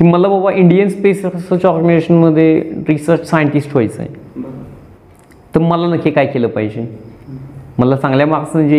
की 0.00 0.06
मला 0.06 0.28
बाबा 0.28 0.50
इंडियन 0.52 0.88
स्पेस 0.88 1.24
रिसर्च 1.24 1.64
ऑर्गनायझेशनमध्ये 1.66 2.60
रिसर्च 2.88 3.30
सायंटिस्ट 3.30 3.70
व्हायचं 3.70 4.02
आहे 4.02 4.42
तर 5.54 5.60
मला 5.60 5.86
नक्की 5.86 6.10
काय 6.10 6.26
केलं 6.26 6.48
पाहिजे? 6.48 6.84
मला 7.78 7.96
चांगल्या 7.96 8.26
मार्क्सनं 8.26 8.68
जे 8.68 8.78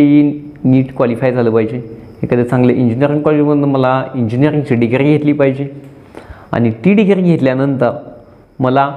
नीट 0.63 0.95
क्वालिफाय 0.95 1.31
झालं 1.31 1.49
पाहिजे. 1.49 1.81
एखाद्या 2.23 2.47
चांगल्या 2.49 2.75
इंजिनिअरिंग 2.75 3.21
कॉलेजमधून 3.21 3.69
मला 3.71 4.03
इंजिनिअरिंगची 4.15 4.75
डिग्री 4.75 5.03
घेतली 5.03 5.34
पाहिजे. 5.34 5.67
आणि 6.51 6.71
ती 6.86 6.93
डिग्री 6.93 7.21
घेतल्यानंतर 7.21 7.91
मला 8.60 8.89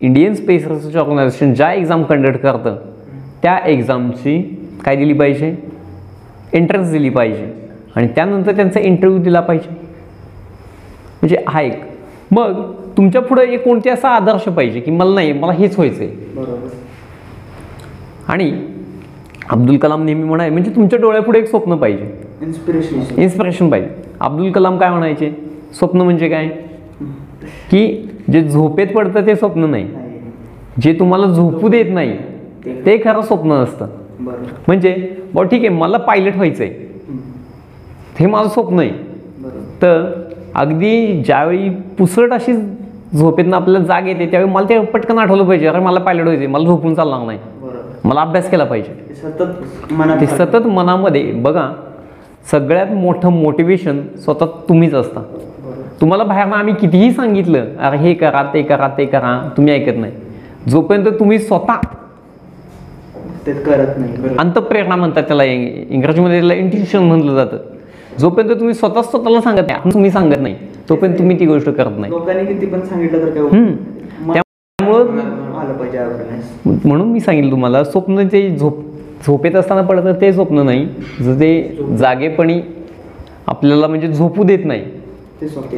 इंडियन 0.00 0.34
स्पेस 0.34 0.66
रिसर्च 0.66 0.96
ऑर्गनायझेशन 0.96 1.54
ज्या 1.54 1.72
एक्झाम 1.72 2.02
कंडक्ट 2.02 2.36
करतं 2.36 2.76
त्या 3.42 3.58
एक्झामची 3.66 4.40
काय 4.84 4.96
दिली 4.96 5.12
पाहिजे? 5.12 5.54
एंट्रन्स 6.52 6.90
दिली 6.92 7.08
पाहिजे. 7.08 7.52
आणि 7.96 8.08
त्यानंतर 8.08 8.56
त्यांचा 8.56 8.80
इंटरव्ह्यू 8.80 9.22
दिला 9.22 9.40
पाहिजे. 9.40 9.91
म्हणजे 11.22 11.36
हा 11.48 11.60
एक. 11.60 11.80
मग 12.30 12.60
तुमच्यापुढे 12.96 13.42
एक 13.52 13.62
कोणते 13.64 13.90
असा 13.90 14.08
आदर्श 14.10 14.48
पाहिजे 14.48 14.80
की 14.80 14.90
मला 14.90 15.14
नाही 15.14 15.32
मला 15.32 15.52
हेच 15.52 15.74
व्हायचं 15.78 16.02
आहे 16.04 16.34
बरोबर. 16.36 16.68
आणि 18.28 18.50
अब्दुल 19.50 19.76
कलाम 19.76 20.04
नेहमी 20.04 20.24
म्हणाय 20.24 20.50
म्हणजे 20.50 20.70
तुमच्या 20.76 20.98
डोळ्यापुढे 21.00 21.38
एक 21.38 21.48
स्वप्न 21.48 21.76
पाहिजे. 21.76 22.10
इन्स्पिरेशन 22.42 23.20
इन्स्पिरेशन 23.22 23.70
पाहिजे. 23.70 23.88
अब्दुल 24.20 24.50
कलाम 24.52 24.78
काय 24.78 24.90
म्हणायचे? 24.90 25.30
स्वप्न 25.74 26.00
म्हणजे 26.00 26.28
काय? 26.28 26.48
की 27.70 27.86
जे 28.32 28.42
झोपेत 28.42 28.86
पडतं 28.94 29.26
ते 29.26 29.36
स्वप्न 29.36 29.70
नाही. 29.70 29.88
जे 30.82 30.92
तुम्हाला 30.98 31.26
झोपू 31.26 31.68
देत 31.68 31.92
नाही 31.92 32.16
ते 32.86 32.96
खरं 33.04 33.22
स्वप्न 33.22 33.52
असतं 33.52 33.86
म्हणजे 34.66 34.94
बरं 35.34 35.46
ठीक 35.48 35.60
आहे 35.60 35.68
मला 35.68 35.98
पायलट 35.98 36.36
व्हायचं 36.36 36.64
आहे. 36.64 36.72
हे 38.18 38.26
माझं 38.26 38.48
स्वप्न 38.48 38.78
आहे. 38.78 38.90
तर 39.82 40.10
अगदी 40.54 41.22
ज्यावेळी 41.26 41.68
पुसट 41.70 42.32
अशी 42.32 42.52
झोपेतनं 43.18 43.56
आपल्याला 43.56 43.86
जाग 43.86 44.06
येते 44.06 44.30
त्यावेळी 44.30 44.50
मला 44.50 44.68
ते 44.68 44.80
पटकन 44.80 45.18
आठवलं 45.18 45.44
पाहिजे. 45.44 45.66
अरे 45.66 45.78
मला 45.78 46.00
पायलट 46.00 46.22
व्हायचं 46.22 46.50
मला 46.50 46.64
झोपून 46.64 46.94
चालणार 46.94 47.20
नाही. 47.26 47.38
मला 48.04 48.20
अभ्यास 48.20 48.50
केला 48.50 48.64
पाहिजे. 48.64 49.14
सतत 49.14 49.42
ते 50.20 50.26
सतत 50.26 50.66
मनामध्ये 50.66 51.32
बघा 51.32 51.70
सगळ्यात 52.50 52.86
मोठं 52.86 53.28
मोटिवेशन 53.28 54.00
स्वतः 54.24 54.46
तुम्हीच 54.68 54.94
असता. 54.94 55.20
तुम्हाला 56.00 56.24
बाहेरनं 56.24 56.56
आम्ही 56.56 56.74
कितीही 56.74 57.12
सांगितलं 57.12 57.64
अरे 57.80 57.96
हे 57.96 58.14
करा 58.14 58.42
ते 58.54 58.62
करा 58.62 58.88
ते 58.98 59.04
करा 59.06 59.48
तुम्ही 59.56 59.74
ऐकत 59.74 59.98
नाही. 59.98 60.12
जोपर्यंत 60.68 61.06
तुम्ही 61.20 61.38
स्वतः 61.38 61.76
ते 63.46 63.52
करत 63.52 63.98
नाही 63.98 64.36
अंतप्रेरणा 64.38 64.96
म्हणतात 64.96 65.22
त्याला 65.22 65.44
इंग- 65.44 65.92
इंग्रजीमध्ये 65.92 66.38
त्याला 66.38 66.54
इंट्युशन 66.54 67.02
म्हटलं 67.02 67.34
जातं. 67.34 67.56
जोपर्यंत 68.20 68.58
तुम्ही 68.60 68.74
स्वतः 68.74 69.02
स्वतःला 69.02 69.40
सांगत 69.40 69.68
नाही 69.68 69.92
तुम्ही 69.94 70.10
सांगत 70.10 70.38
नाही. 70.40 70.54
तोपर्यंत 70.88 71.18
तुम्ही 71.18 71.38
ती 71.40 71.46
गोष्ट 71.46 71.68
करत 71.68 71.98
नाही. 71.98 72.12
लोकांनी 72.12 72.44
किती 72.46 72.66
पण 72.66 72.80
सांगितलं 72.80 73.18
तर 73.18 73.30
काय 73.30 73.42
उपयोग 73.42 73.52
हम्म. 73.52 73.66
नाही. 73.66 74.26
मग 74.26 74.34
त्यामुळं 74.34 75.20
आलं 75.58 75.72
पाहिजे 75.72 75.98
अवेअरनेस 75.98 76.84
म्हणून 76.86 77.08
मी 77.12 77.20
सांगितलं 77.20 77.50
तुम्हाला 77.50 77.82
स्वप्न 77.84 78.26
ते 78.32 78.48
झोप 78.56 78.80
झोपेत 79.26 79.56
असताना 79.56 79.82
पडतं 79.82 80.20
ते 80.20 80.32
स्वप्न 80.32 80.64
नाही. 80.66 80.86
जर 81.22 81.34
ते 81.40 81.78
जागेपणी 81.98 82.60
आपल्याला 83.46 83.86
म्हणजे 83.86 84.08
झोपू 84.08 84.44
देत 84.44 84.64
नाही. 84.64 84.84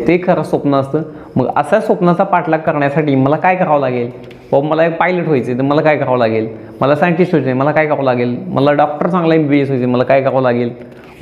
ते 0.07 0.17
खरं 0.27 0.43
स्वप्न 0.43 0.75
असतं. 0.75 1.03
मग 1.37 1.47
अशा 1.57 1.81
स्वप्नाचा 1.81 2.25
पाठलाग 2.25 2.59
करण्यासाठी 2.59 3.15
मला 3.15 3.37
काय 3.37 3.57
करावं 3.57 3.81
लागेल? 3.81 4.11
बाबा 4.53 4.69
मला 4.69 4.85
एक 4.87 4.97
पायलट 4.99 5.27
व्हायचं 5.27 5.57
तर 5.59 5.63
मला 5.63 5.83
काय 5.83 5.97
करावं 5.97 6.19
लागेल? 6.19 6.49
मला 6.81 6.95
सायंटिस्ट 6.97 7.35
व्हायचं 7.35 7.57
मला 7.59 7.73
काय 7.73 7.87
करावं 7.87 8.05
लागेल? 8.05 8.37
मला 8.49 8.73
डॉक्टर 8.73 9.09
चांगला 9.09 9.35
एम 9.35 9.47
बी 9.49 9.61
एस 9.61 9.69
व्हायचं 9.71 9.89
मला 9.89 10.05
काय 10.05 10.23
करावं 10.23 10.43
लागेल? 10.43 10.71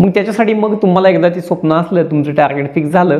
मग 0.00 0.10
त्याच्यासाठी 0.10 0.54
मग 0.54 0.74
तुम्हाला 0.82 1.08
एकदा 1.08 1.28
ते 1.28 1.40
स्वप्न 1.40 1.72
असलं 1.72 2.10
तुमचं 2.10 2.34
टार्गेट 2.34 2.72
फिक्स 2.74 2.90
झालं 2.90 3.18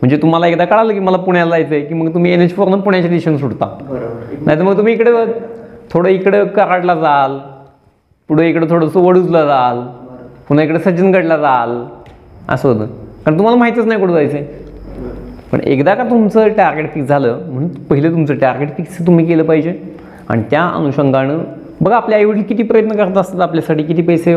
म्हणजे 0.00 0.16
तुम्हाला 0.16 0.46
एकदा 0.46 0.64
कळालं 0.64 0.92
की 0.92 0.98
मला 0.98 1.16
पुण्याला 1.16 1.50
जायचं 1.50 1.74
आहे 1.74 1.84
की 1.84 1.94
मग 1.94 2.12
तुम्ही 2.14 2.32
एन 2.32 2.40
एच 2.40 2.54
फोरनं 2.56 2.80
पुण्याच्या 2.80 3.10
दिशेने 3.10 3.38
सुटता 3.38 3.66
नाही 3.90 4.58
तर 4.58 4.62
मग 4.62 4.76
तुम्ही 4.76 4.94
इकडे 4.94 5.10
थोडं 5.92 6.08
इकडं 6.08 6.46
कराडला 6.46 6.94
जाल 6.94 7.38
पुढे 8.28 8.48
इकडं 8.48 8.70
थोडंसं 8.70 9.00
वडूजला 9.00 9.44
जाल 9.44 9.80
पुन्हा 10.48 10.64
इकडे 10.64 10.78
सज्जनगडला 10.78 11.36
जाल 11.36 11.70
असं 12.48 12.68
होतं. 12.68 12.86
कारण 13.24 13.36
तुम्हाला 13.38 13.58
माहीतच 13.58 13.86
नाही 13.86 14.00
कुठं 14.00 14.12
जायचं 14.12 14.36
आहे 14.36 14.62
पण 15.52 15.60
एकदा 15.62 15.94
का 15.94 16.04
तुमचं 16.04 16.48
टार्गेट 16.56 16.92
फिक्स 16.94 17.08
झालं 17.08 17.40
म्हणून 17.50 17.68
पहिलं 17.90 18.12
तुमचं 18.12 18.34
टार्गेट 18.34 18.76
फिक्स 18.76 19.06
तुम्ही 19.06 19.26
केलं 19.26 19.44
पाहिजे. 19.44 19.74
आणि 20.28 20.42
त्या 20.50 20.62
अनुषंगानं 20.66 21.38
बघा 21.80 21.96
आपले 21.96 22.14
आईवडील 22.14 22.42
किती 22.42 22.62
प्रयत्न 22.62 22.96
करत 22.96 23.16
असतात 23.18 23.40
आपल्यासाठी. 23.40 23.82
किती 23.82 24.02
पैसे 24.02 24.34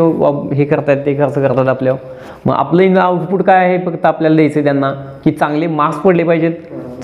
हे 0.55 0.65
करतात 0.65 0.97
ते 1.05 1.13
खर्च 1.17 1.33
करतात 1.35 1.67
आपल्यावर. 1.67 1.99
मग 2.45 2.53
आपलं 2.53 2.99
आउटपुट 2.99 3.41
काय 3.41 3.65
आहे? 3.65 3.77
फक्त 3.85 4.05
आपल्याला 4.05 4.35
द्यायचं 4.35 4.59
आहे 4.59 4.63
त्यांना. 4.63 4.91
की 5.23 5.31
चांगले 5.31 5.67
मार्क्स 5.67 5.99
पडले 5.99 6.23
पाहिजेत. 6.23 6.51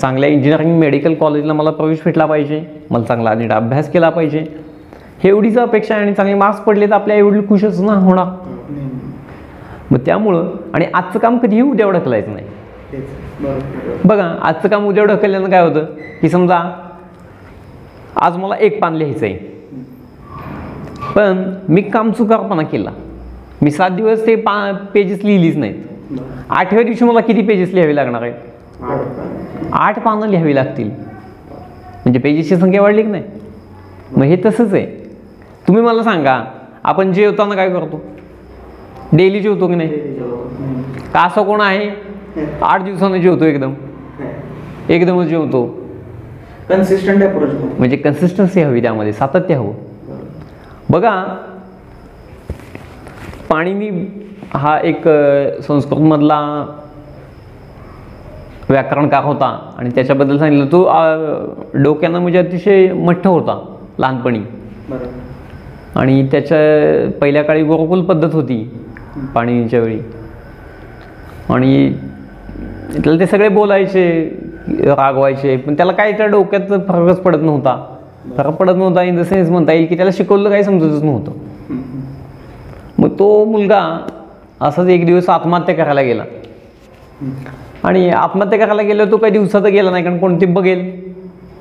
चांगल्या 0.00 0.28
इंजिनिअरिंग 0.30 0.78
मेडिकल 0.78 1.14
कॉलेजला 1.14 1.52
मला 1.52 1.70
प्रवेश 1.70 1.98
भेटला 2.04 2.26
पाहिजे. 2.26 2.62
मला 2.90 3.04
चांगला 3.04 3.34
नीट 3.34 3.52
अभ्यास 3.52 3.90
केला 3.92 4.10
पाहिजे. 4.10 4.44
हे 5.22 5.28
एवढीच 5.28 5.58
अपेक्षा 5.58 5.94
आहे 5.94 6.04
आणि 6.04 6.14
चांगले 6.14 6.34
मार्क्स 6.34 6.60
पडले 6.60 6.86
तर 6.86 6.92
आपले 6.92 7.14
आईवडील 7.14 7.46
खुशच 7.48 7.80
ना 7.80 7.92
होणार. 7.92 8.26
मग 9.90 9.98
त्यामुळं 10.06 10.50
आणि 10.74 10.86
आजचं 10.94 11.18
काम 11.18 11.38
कधीही 11.38 11.62
उद्या 11.62 11.90
ढकलायचं 11.90 12.32
नाही. 12.32 12.46
बघा 14.04 14.24
आजचं 14.42 14.68
काम 14.68 14.86
उद्या 14.86 15.04
ढकलल्यानं 15.04 15.50
काय 15.50 15.62
होतं? 15.62 15.84
की 16.20 16.28
समजा 16.28 16.58
आज 18.16 18.36
मला 18.36 18.56
एक 18.60 18.80
पान 18.82 18.94
लिहायचं 18.94 19.26
आहे 19.26 19.52
पण 21.14 21.54
मी 21.68 21.82
काम 21.82 22.10
चुकारपणा 22.12 22.62
केला. 22.62 22.90
मी 23.62 23.70
सात 23.70 23.90
दिवस 23.90 24.26
ते 24.26 24.34
पा 24.36 24.72
पेजेस 24.94 25.24
लिहिलीच 25.24 25.56
नाहीत. 25.56 25.74
आठव्या 26.50 26.84
दिवशी 26.84 27.04
मला 27.04 27.20
किती 27.20 27.42
पेजेस 27.42 27.74
लिहावे 27.74 27.96
लागणार 27.96 28.22
आहेत? 28.22 28.34
आठ. 29.72 29.98
पानं 29.98 30.26
लिहावी 30.26 30.54
लागतील. 30.54 30.90
म्हणजे 32.04 32.18
पेजेसची 32.18 32.56
संख्या 32.56 32.82
वाढली 32.82 33.02
की 33.02 33.08
नाही? 33.08 33.24
मग 34.16 34.22
हे 34.22 34.36
तसंच 34.44 34.74
आहे. 34.74 34.86
तुम्ही 35.68 35.82
मला 35.82 36.02
सांगा 36.02 36.44
आपण 36.84 37.12
जेवताना 37.12 37.54
काय 37.54 37.70
करतो? 37.70 38.02
डेली 39.12 39.40
जेवतो 39.40 39.68
की 39.68 39.74
नाही? 39.74 39.88
का 41.12 41.20
असं 41.20 41.42
कोण 41.42 41.60
आहे? 41.60 41.90
आठ 42.62 42.82
दिवसानं 42.82 43.16
जेवतो 43.16 43.44
एकदम. 43.44 43.74
एकदमच 44.88 45.26
जेवतो. 45.26 45.78
कन्सिस्टंट 46.68 47.22
अप्रोच 47.22 47.50
म्हणजे 47.78 47.96
कन्सिस्टन्सी 47.96 48.62
हवी 48.62 48.82
त्यामध्ये 48.82 49.12
सातत्य 49.12 49.54
हवं. 49.54 49.72
बघा 50.90 51.12
पाणिनी 53.48 53.90
हा 54.54 54.78
एक 54.84 55.08
संस्कृतमधला 55.66 56.40
व्याकरणकार 58.68 59.24
होता 59.24 59.46
आणि 59.78 59.90
त्याच्याबद्दल 59.94 60.38
सांगितलं. 60.38 60.66
तो 60.72 61.82
डोक्यानं 61.82 62.20
म्हणजे 62.20 62.38
अतिशय 62.38 62.92
मठ्ठ 62.92 63.26
होता 63.26 63.58
लहानपणी. 63.98 64.40
आणि 65.96 66.26
त्याच्या 66.30 67.10
पहिल्या 67.20 67.42
काळी 67.44 67.62
गुरुकुल 67.62 68.04
पद्धत 68.04 68.34
होती 68.34 68.62
पाणीच्या 69.34 69.80
वेळी. 69.80 69.98
आणि 71.50 71.92
त्याला 72.94 73.18
ते 73.20 73.26
सगळे 73.26 73.48
बोलायचे 73.48 74.04
रागवायचे 74.86 75.56
पण 75.56 75.74
त्याला 75.74 75.92
काय 75.92 76.12
त्या 76.12 76.26
डोक्यात 76.26 76.68
फरकच 76.88 77.20
पडत 77.22 77.42
नव्हता. 77.42 77.93
फरक 78.36 78.54
पडत 78.54 78.72
नव्हता 78.76 79.02
इन 79.02 79.16
द 79.16 79.20
सेन्स 79.20 79.50
म्हणता 79.50 79.72
येईल 79.72 79.86
की 79.86 79.96
त्याला 79.96 80.10
शिकवलं 80.14 80.50
काही 80.50 80.64
समजतच 80.64 81.02
नव्हतं. 81.02 81.30
मग 82.98 83.08
तो 83.18 83.44
मुलगा 83.44 84.06
असाच 84.60 84.86
एक 84.86 85.06
दिवस 85.06 85.28
आत्महत्या 85.28 85.74
करायला 85.74 86.02
गेला. 86.02 86.24
आणि 87.82 88.10
आत्महत्या 88.10 88.58
करायला 88.58 88.82
गेलो 88.82 89.04
तो 89.04 89.16
काही 89.16 89.32
दिवसात 89.32 89.62
गेला 89.62 89.90
नाही 89.90 90.04
कारण 90.04 90.18
कोणती 90.18 90.46
बघेल. 90.46 90.80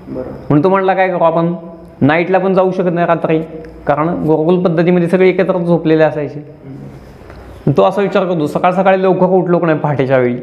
म्हणून 0.08 0.64
तो 0.64 0.70
म्हणला 0.70 0.94
काय 0.94 1.08
करू 1.08 1.24
आपण? 1.24 1.54
नाईटला 2.02 2.38
पण 2.38 2.54
जाऊ 2.54 2.72
शकत 2.72 2.94
नाही 2.94 3.08
रात्री. 3.08 3.40
कारण 3.88 4.10
गुरुकुल 4.10 4.64
पद्धतीमध्ये 4.64 5.10
सगळे 5.10 5.30
एकत्र 5.30 5.58
झोपलेले 5.58 6.04
असायचे. 6.04 6.46
तो 7.78 7.84
असा 7.84 8.02
विचार 8.02 8.26
करतो 8.26 8.48
सकाळ 8.48 8.72
सकाळी 8.72 9.04
लवकर 9.04 9.26
उठलो 9.26 9.60
नाही 9.60 9.80
पहाटेच्या 9.80 10.18
वेळी? 10.18 10.36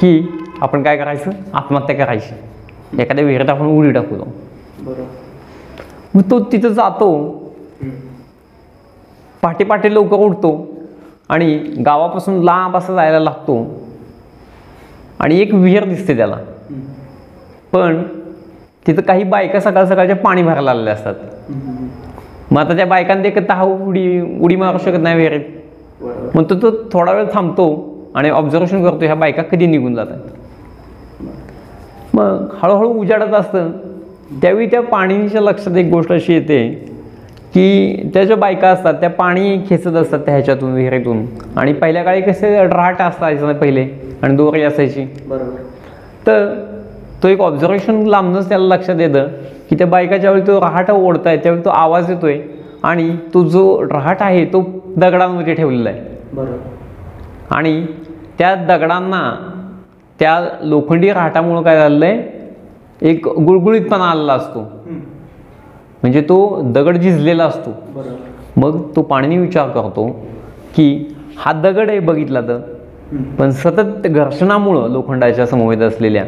की 0.00 0.28
आपण 0.60 0.82
काय 0.82 0.96
करायचं? 0.96 1.30
आत्महत्या 1.52 1.96
करायची. 1.96 3.02
एखाद्या 3.02 3.24
विहिरीत 3.24 3.50
आपण 3.50 3.66
उडी 3.66 3.90
टाकू 3.90 4.14
जाऊ. 4.14 4.26
मग 6.14 6.22
तो 6.30 6.40
तिथं 6.40 6.68
जातो. 6.68 7.08
पहाटे 9.42 9.64
पहाटे 9.64 9.94
लवकर 9.94 10.16
उठतो 10.16 10.68
आणि 11.28 11.54
गावापासून 11.86 12.42
लांब 12.44 12.76
असं 12.76 12.94
जायला 12.94 13.18
लागतो. 13.18 13.56
आणि 15.20 15.40
एक 15.40 15.54
विहीर 15.54 15.84
दिसते 15.84 16.16
त्याला. 16.16 16.36
पण 17.72 18.02
तिथं 18.86 19.02
काही 19.02 19.24
बायका 19.24 19.60
सकाळ 19.60 19.84
सकाळच्या 19.84 20.16
पाणी 20.16 20.42
भरायला 20.42 20.70
आलेल्या 20.70 20.94
असतात. 20.94 21.14
मग 22.50 22.58
आता 22.60 22.76
त्या 22.76 22.86
बायकांना 22.86 23.22
देखत 23.22 23.50
हा 23.50 23.62
उडी 23.62 24.20
उडी 24.40 24.56
मारू 24.56 24.78
शकत 24.78 24.98
नाही 24.98 25.16
विहिरीत. 25.16 25.44
मग 26.34 26.42
तो 26.50 26.54
तो 26.54 26.70
थोडा 26.92 27.12
वेळ 27.12 27.26
थांबतो 27.34 27.66
आणि 28.14 28.30
ऑब्झर्वेशन 28.30 28.84
करतो 28.84 29.04
ह्या 29.04 29.14
बायका 29.14 29.42
कधी 29.42 29.66
निघून 29.66 29.94
जात 29.94 30.06
आहेत 30.10 31.24
मग 32.14 32.46
हळूहळू 32.62 32.88
उजाडत 32.88 33.34
असतं. 33.34 33.70
त्यावेळी 34.30 34.66
त्या 34.66 34.82
पाणीच्या 34.82 35.40
लक्षात 35.40 35.76
एक 35.76 35.90
गोष्ट 35.90 36.12
अशी 36.12 36.32
येते 36.34 36.68
की 37.54 38.10
त्या 38.14 38.24
ज्या 38.24 38.36
बायका 38.36 38.68
असतात 38.68 38.94
त्या 38.94 39.10
पाणी 39.10 39.58
खेचत 39.68 39.86
असतात 39.86 40.18
त्या 40.18 40.34
ह्याच्यातून 40.34 40.72
विहिरीतून. 40.72 41.24
आणि 41.56 41.72
पहिल्या 41.72 42.02
काळी 42.02 42.20
कसे 42.20 42.66
ड्राट 42.66 43.02
असायचं 43.02 43.52
पहिले 43.52 43.88
आणि 44.22 44.36
दोरी 44.36 44.62
असायची. 44.62 45.04
बरोबर. 45.26 45.62
तर 46.26 46.54
तो 47.22 47.28
एक 47.28 47.40
ऑब्झर्वेशन 47.40 48.02
लांबनंच 48.06 48.48
त्याला 48.48 48.74
लक्षात 48.74 49.00
येतं 49.00 49.28
की 49.70 49.76
त्या 49.76 49.86
बायका 49.86 50.16
ज्यावेळी 50.16 50.46
तो 50.46 50.60
रहाट 50.60 50.90
ओढत 50.90 51.26
आहे 51.26 51.36
त्यावेळी 51.36 51.64
तो 51.64 51.70
आवाज 51.70 52.10
येतोय 52.10 52.38
आणि 52.82 53.16
तो 53.34 53.44
जो 53.44 53.82
रहाट 53.82 54.16
आहे 54.20 54.44
तो 54.44 54.62
दगडांमध्ये 54.96 55.54
ठेवलेला 55.54 55.90
आहे. 55.90 56.00
बरोबर. 56.32 57.54
आणि 57.54 57.86
त्या 58.38 58.54
दगडांना 58.54 59.34
त्या 60.18 60.48
लोखंडी 60.62 61.12
राहाटामुळं 61.12 61.62
काय 61.62 61.76
झालेलं 61.76 62.06
आहे? 62.06 62.35
एक 63.02 63.28
गुळगुळीतपणा 63.28 64.04
आलेला 64.04 64.32
असतो. 64.32 64.60
म्हणजे 66.02 66.20
तो 66.20 66.60
दगड 66.64 66.96
झिजलेला 66.96 67.44
असतो. 67.44 67.70
मग 68.56 68.80
तो 68.96 69.02
पाणीने 69.02 69.38
विचार 69.38 69.68
करतो 69.68 70.06
की 70.76 71.14
हा 71.36 71.52
दगड 71.52 71.90
आहे 71.90 71.98
बघितला 71.98 72.40
तर. 72.40 72.60
पण 73.38 73.50
सतत 73.50 74.06
घर्षणामुळं 74.06 74.88
लोखंडाच्या 74.88 75.46
समवेत 75.46 75.78
असलेल्या 75.78 76.24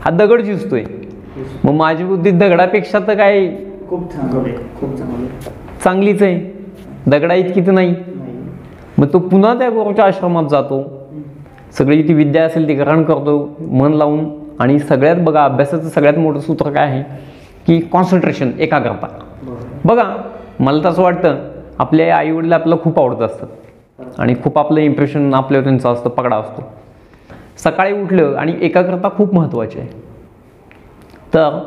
हा 0.00 0.10
दगड 0.10 0.40
झिजतोय. 0.40 0.84
मग 1.64 1.72
माझी 1.72 2.04
बुद्धी 2.04 2.30
दगडापेक्षा 2.30 2.98
तर 2.98 3.14
काय 3.14 3.48
खूप 3.88 4.00
खूप 4.80 4.96
चांगलं 4.98 5.26
चांगलीच 5.84 6.22
आहे. 6.22 6.52
दगडा 7.06 7.34
इतकी 7.34 7.60
तर 7.60 7.70
नाही. 7.70 7.90
नाही. 7.90 8.38
मग 8.98 9.06
तो 9.12 9.18
पुन्हा 9.18 9.54
त्या 9.54 9.70
गुरुच्या 9.70 10.04
आश्रमात 10.04 10.44
जातो. 10.50 10.82
सगळी 11.78 12.08
ती 12.08 12.14
विद्या 12.14 12.44
असेल 12.44 12.68
ती 12.68 12.74
ग्रहण 12.74 13.02
करतो. 13.02 13.56
मन 13.60 13.92
लावून 13.92 14.41
आणि 14.60 14.78
सगळ्यात 14.78 15.16
बघा 15.16 15.44
अभ्यासाचं 15.44 15.88
सगळ्यात 15.88 16.18
मोठं 16.18 16.40
सूत्र 16.40 16.70
काय 16.70 16.86
आहे? 16.86 17.02
की 17.66 17.80
कॉन्सन्ट्रेशन 17.92 18.50
एकाग्रता. 18.58 19.06
बघा 19.84 20.04
मला 20.60 20.82
तर 20.84 20.88
असं 20.88 21.02
वाटतं 21.02 21.38
आपल्या 21.78 22.16
आईवडील 22.16 22.52
आपल्याला 22.52 22.82
खूप 22.82 22.98
आवडत 23.00 23.22
असतात. 23.22 23.48
आणि 24.18 24.34
खूप 24.44 24.58
आपलं 24.58 24.80
इम्प्रेशन 24.80 25.34
आपल्यावर 25.34 25.64
त्यांचं 25.64 25.92
असतं 25.92 26.10
पकडा 26.10 26.36
असतो. 26.36 26.62
सकाळी 27.58 27.92
उठलं 28.02 28.34
आणि 28.36 28.54
एकाग्रता 28.60 29.08
खूप 29.16 29.34
महत्त्वाची 29.34 29.78
आहे. 29.78 29.88
तर 31.34 31.58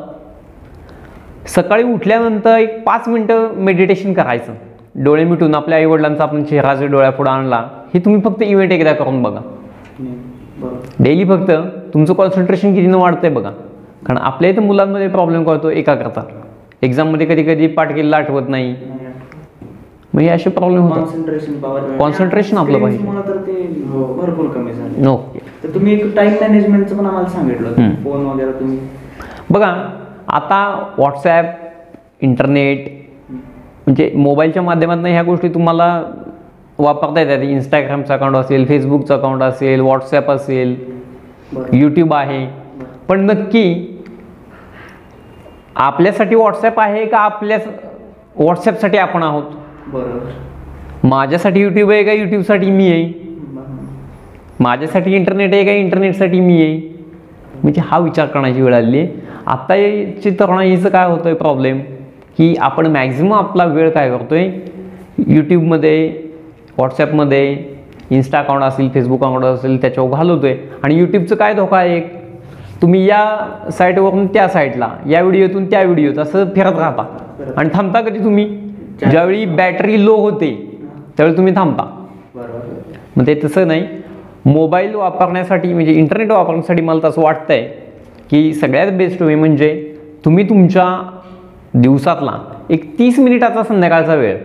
सकाळी 1.48 1.82
उठल्यानंतर 1.84 2.56
एक 2.58 2.82
पाच 2.84 3.08
मिनटं 3.08 3.54
मेडिटेशन 3.56 4.12
करायचं. 4.12 4.52
डोळे 5.04 5.24
मिटून 5.24 5.54
आपल्या 5.54 5.78
आईवडिलांचा 5.78 6.22
आपण 6.22 6.44
चेहरा 6.44 6.74
जर 6.74 6.86
डोळ्यापुढं 6.86 7.30
आणला 7.30 7.56
हे 7.94 8.00
तुम्ही 8.00 8.20
फक्त 8.20 8.42
इव्हेंट 8.42 8.72
एकदा 8.72 8.92
करून 8.92 9.22
बघा. 9.22 9.40
डेली 11.00 11.24
फक्त 11.24 11.50
तुमचं 11.94 12.14
कॉन्सन्ट्रेशन 12.14 12.74
कितीनं 12.74 12.98
वाढतंय 12.98 13.30
बघा. 13.30 13.50
कारण 14.06 14.18
आपल्या 14.18 14.50
इथं 14.50 14.62
मुलांमध्ये 14.62 15.08
प्रॉब्लेम 15.08 15.44
कळतो 15.44 15.70
एकाग्रता 15.70 16.22
एक्झाममध्ये 16.82 17.26
कधी 17.26 17.42
कधी 17.42 17.66
पाठ 17.66 17.94
केलेलं 17.94 18.16
आठवत 18.16 18.48
नाही. 18.48 18.74
मग 20.14 20.20
हे 20.20 20.28
असे 20.28 20.50
प्रॉब्लेम 20.50 20.82
होतात. 20.82 21.98
कॉन्सन्ट्रेशन 21.98 22.56
आपलं 22.58 22.78
पाहिजे. 22.78 23.04
नो 25.02 25.16
तर 25.62 25.74
तुम्ही 25.74 25.92
एक 25.94 26.14
टाइम 26.16 26.32
मॅनेजमेंटचं 26.40 26.96
पण 26.98 27.06
आम्हाला 27.06 27.28
सांगितलं. 27.28 27.94
फोन 28.04 28.26
वगैरे 28.26 28.52
तुम्ही. 28.60 28.78
बघा 29.50 29.74
आता 30.28 30.58
व्हॉट्सॲप 30.98 31.44
इंटरनेट 32.20 32.88
म्हणजे 33.86 34.10
मोबाईलच्या 34.14 34.62
माध्यमातून 34.62 35.06
ह्या 35.06 35.22
गोष्टी 35.22 35.48
तुम्हाला 35.48 36.02
वापरता 36.78 37.20
येतात. 37.20 37.42
इंस्टाग्रामचं 37.44 38.14
अकाउंट 38.14 38.36
असेल 38.36 38.66
फेसबुकचं 38.68 39.14
अकाउंट 39.14 39.42
असेल 39.42 39.80
व्हॉट्सॲप 39.80 40.30
असेल 40.30 40.74
यूट्यूब 41.72 42.14
आहे. 42.14 42.46
पण 43.08 43.20
नक्की 43.20 43.92
आपल्यासाठी 45.76 46.34
व्हॉट्सॲप 46.34 46.80
आहे 46.80 47.04
का 47.06 47.18
आपल्या 47.18 47.58
व्हॉट्सॲपसाठी 48.36 48.98
आपण 48.98 49.22
आहोत? 49.22 49.42
बरोबर 49.92 51.08
माझ्यासाठी 51.08 51.60
यूट्यूब 51.60 51.90
आहे 51.90 52.02
का? 52.04 52.12
यूट्यूबसाठी 52.12 52.70
मी 52.70 52.90
आहे. 52.90 53.12
माझ्यासाठी 54.60 55.14
इंटरनेट 55.16 55.54
आहे 55.54 55.64
का? 55.64 55.72
इंटरनेटसाठी 55.72 56.40
मी 56.40 56.62
आहे. 56.62 56.76
म्हणजे 57.62 57.82
हा 57.86 57.98
विचार 57.98 58.26
करण्याची 58.26 58.62
वेळ 58.62 58.74
आलेली 58.74 58.98
आहे 59.00 59.24
आत्ताची 59.46 60.30
तरुणाईचं 60.40 60.88
काय 60.88 61.06
होतं 61.06 61.26
आहे 61.26 61.34
प्रॉब्लेम 61.34 61.78
की 62.38 62.54
आपण 62.60 62.86
मॅक्झिमम 62.86 63.32
आपला 63.32 63.64
वेळ 63.64 63.90
काय 63.90 64.10
करतो 64.10 64.34
आहे 64.34 65.34
यूट्यूबमध्ये 65.34 66.25
व्हॉट्सॲपमध्ये 66.78 67.56
इन्स्टा 68.10 68.38
अकाउंट 68.38 68.62
असेल 68.62 68.88
फेसबुक 68.94 69.22
अकाउंट 69.24 69.44
असेल 69.44 69.80
त्याच्यावर 69.80 70.16
घालवतो 70.16 70.46
आहे 70.46 70.56
आणि 70.82 70.98
यूट्यूबचं 70.98 71.36
काय 71.36 71.54
धोका 71.54 71.76
आहे 71.78 71.96
एक? 71.96 72.14
तुम्ही 72.82 73.04
या 73.06 73.70
साईटवरून 73.72 74.26
त्या 74.26 74.48
साईटला 74.48 74.88
या 75.06 75.20
व्हिडिओतून 75.22 75.70
त्या 75.70 75.82
व्हिडिओत 75.82 76.18
असं 76.18 76.44
फिरत 76.54 76.78
राहता. 76.78 77.04
आणि 77.56 77.68
थांबता 77.74 78.00
कधी 78.00 78.18
तुम्ही? 78.18 78.46
ज्यावेळी 79.00 79.44
बॅटरी 79.46 80.04
लो 80.04 80.14
होते 80.16 80.50
त्यावेळी 81.16 81.36
तुम्ही 81.36 81.54
थांबता. 81.56 81.84
मग 83.16 83.26
ते 83.26 83.34
तसं 83.44 83.66
नाही. 83.68 83.86
मोबाईल 84.44 84.94
वापरण्यासाठी 84.94 85.72
म्हणजे 85.72 85.92
इंटरनेट 85.92 86.30
वापरण्यासाठी 86.30 86.82
मला 86.82 87.08
तसं 87.08 87.22
वाटतं 87.22 87.52
आहे 87.54 87.62
की 88.30 88.52
सगळ्यात 88.54 88.92
बेस्ट 88.92 89.22
वे 89.22 89.34
म्हणजे 89.34 89.70
तुम्ही 90.24 90.48
तुमच्या 90.48 90.86
दिवसातला 91.74 92.32
एक 92.70 92.84
तीस 92.98 93.18
मिनिटाचा 93.18 93.62
संध्याकाळचा 93.62 94.14
वेळ 94.14 94.36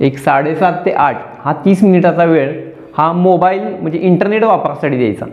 एक 0.00 0.18
साडेसात 0.18 0.72
ते 0.86 0.90
आठ 0.90 1.16
हा 1.44 1.52
तीस 1.64 1.82
मिनिटाचा 1.82 2.24
वेळ 2.24 2.50
हा 2.96 3.10
मोबाईल 3.12 3.60
म्हणजे 3.80 3.98
इंटरनेट 3.98 4.44
वापरासाठी 4.44 4.96
द्यायचा. 4.96 5.26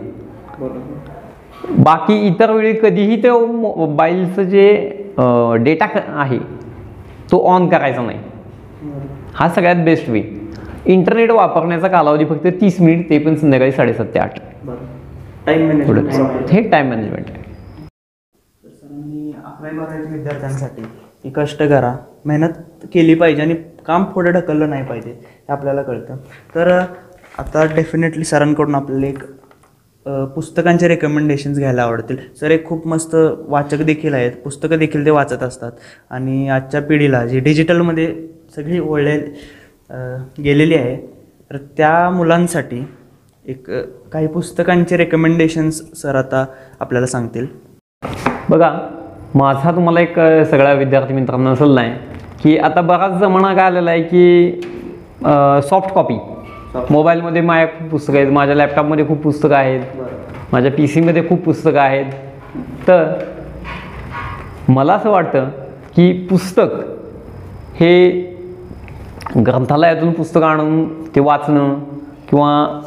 बाकी 1.78 2.14
इतर 2.26 2.50
वेळी 2.50 2.72
कधीही 2.72 3.22
ते 3.22 3.30
मोबाईलचं 3.46 4.42
जे 4.42 4.66
डेटा 5.64 5.86
आहे 6.20 6.38
तो 7.32 7.38
ऑन 7.48 7.68
करायचा 7.68 8.02
नाही. 8.02 8.18
हा 9.34 9.48
सगळ्यात 9.48 9.84
बेस्ट 9.84 10.08
वे. 10.08 10.22
इंटरनेट 10.86 11.30
वापरण्याचा 11.30 11.88
कालावधी 11.88 12.24
फक्त 12.24 12.46
तीस 12.60 12.80
मिनिट 12.80 13.08
ते 13.10 13.18
पण 13.18 13.34
संध्याकाळी 13.36 13.72
साडेसात 13.72 14.06
ते 14.14 14.18
आठ. 14.18 14.38
हे 15.48 16.62
टाईम 16.70 16.88
मॅनेजमेंट 16.88 17.30
आहे. 17.30 17.42
सरांनी 18.64 19.32
अकरावी 19.44 19.78
बारावीच्या 19.78 20.12
विद्यार्थ्यांसाठी 20.12 20.82
की 21.22 21.30
कष्ट 21.36 21.62
करा. 21.62 21.94
मेहनत 22.24 22.86
केली 22.92 23.14
पाहिजे 23.14 23.42
आणि 23.42 23.54
काम 23.86 24.04
पुढे 24.04 24.30
ढकललं 24.32 24.70
नाही 24.70 24.84
पाहिजे 24.84 25.10
हे 25.10 25.52
आपल्याला 25.52 25.82
कळतं. 25.82 26.16
तर 26.54 26.68
आता 27.38 27.64
डेफिनेटली 27.74 28.24
सरांकडून 28.24 28.74
आपल्याला 28.74 29.06
एक 29.06 29.22
पुस्तकांचे 30.34 30.88
रेकमेंडेशन्स 30.88 31.58
घ्यायला 31.58 31.82
आवडतील. 31.82 32.16
सर 32.40 32.50
एक 32.50 32.66
खूप 32.66 32.86
मस्त 32.88 33.14
वाचक 33.48 33.82
देखील 33.84 34.14
आहेत. 34.14 34.32
पुस्तकं 34.44 34.78
देखील 34.78 35.04
ते 35.06 35.10
वाचत 35.10 35.42
असतात. 35.42 35.72
आणि 36.10 36.48
आजच्या 36.48 36.82
पिढीला 36.82 37.24
जी 37.26 37.40
डिजिटलमध्ये 37.40 38.14
सगळी 38.56 38.78
ओळले 38.78 39.16
गेलेली 40.44 40.74
आहे 40.74 40.96
तर 41.50 41.56
त्या 41.76 42.10
मुलांसाठी 42.10 42.84
एक 43.44 43.70
काही 44.12 44.26
पुस्तकांचे 44.26 44.96
रेकमेंडेशन्स 44.96 45.82
सर 46.00 46.14
आता 46.14 46.44
आपल्याला 46.80 47.06
सांगतील. 47.06 47.46
बघा 48.48 48.70
माझा 49.34 49.70
तुम्हाला 49.74 50.00
एक 50.00 50.18
सगळ्या 50.50 50.72
विद्यार्थी 50.74 51.14
मित्रांना 51.14 51.54
सल्ला 51.54 51.80
आहे 51.80 52.18
की 52.42 52.56
आता 52.58 52.80
बराच 52.80 53.18
जमाना 53.20 53.52
काय 53.54 53.64
आलेला 53.64 53.90
आहे 53.90 54.02
की 54.02 54.60
सॉफ्ट 55.68 55.92
कॉपी 55.94 56.18
मोबाईलमध्ये 56.90 57.40
माझ्या 57.42 57.66
खूप 57.68 57.90
पुस्तकं 57.90 58.18
आहेत 58.18 58.32
माझ्या 58.32 58.54
लॅपटॉपमध्ये 58.56 59.06
खूप 59.06 59.22
पुस्तकं 59.22 59.54
आहेत 59.54 60.52
माझ्या 60.52 60.70
पी 60.72 60.86
सीमध्ये 60.86 61.28
खूप 61.28 61.42
पुस्तकं 61.44 61.80
आहेत. 61.80 62.12
तर 62.88 63.12
मला 64.68 64.94
असं 64.94 65.10
वाटतं 65.10 65.48
की 65.96 66.12
पुस्तक 66.30 66.74
हे 67.80 68.10
ग्रंथालयातून 69.36 70.12
पुस्तकं 70.12 70.46
आणून 70.46 70.84
ते 71.14 71.20
वाचणं 71.20 71.74
किंवा 72.30 72.80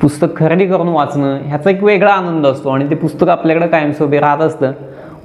पुस्तक 0.00 0.36
खरेदी 0.36 0.66
करून 0.66 0.88
वाचणं 0.88 1.38
ह्याचा 1.46 1.70
एक 1.70 1.82
वेगळा 1.84 2.12
आनंद 2.12 2.46
असतो 2.46 2.68
आणि 2.70 2.88
ते 2.90 2.94
पुस्तक 2.94 3.28
आपल्याकडे 3.28 3.66
कायमस्वरूपी 3.68 4.18
राहत 4.18 4.42
असतं. 4.42 4.72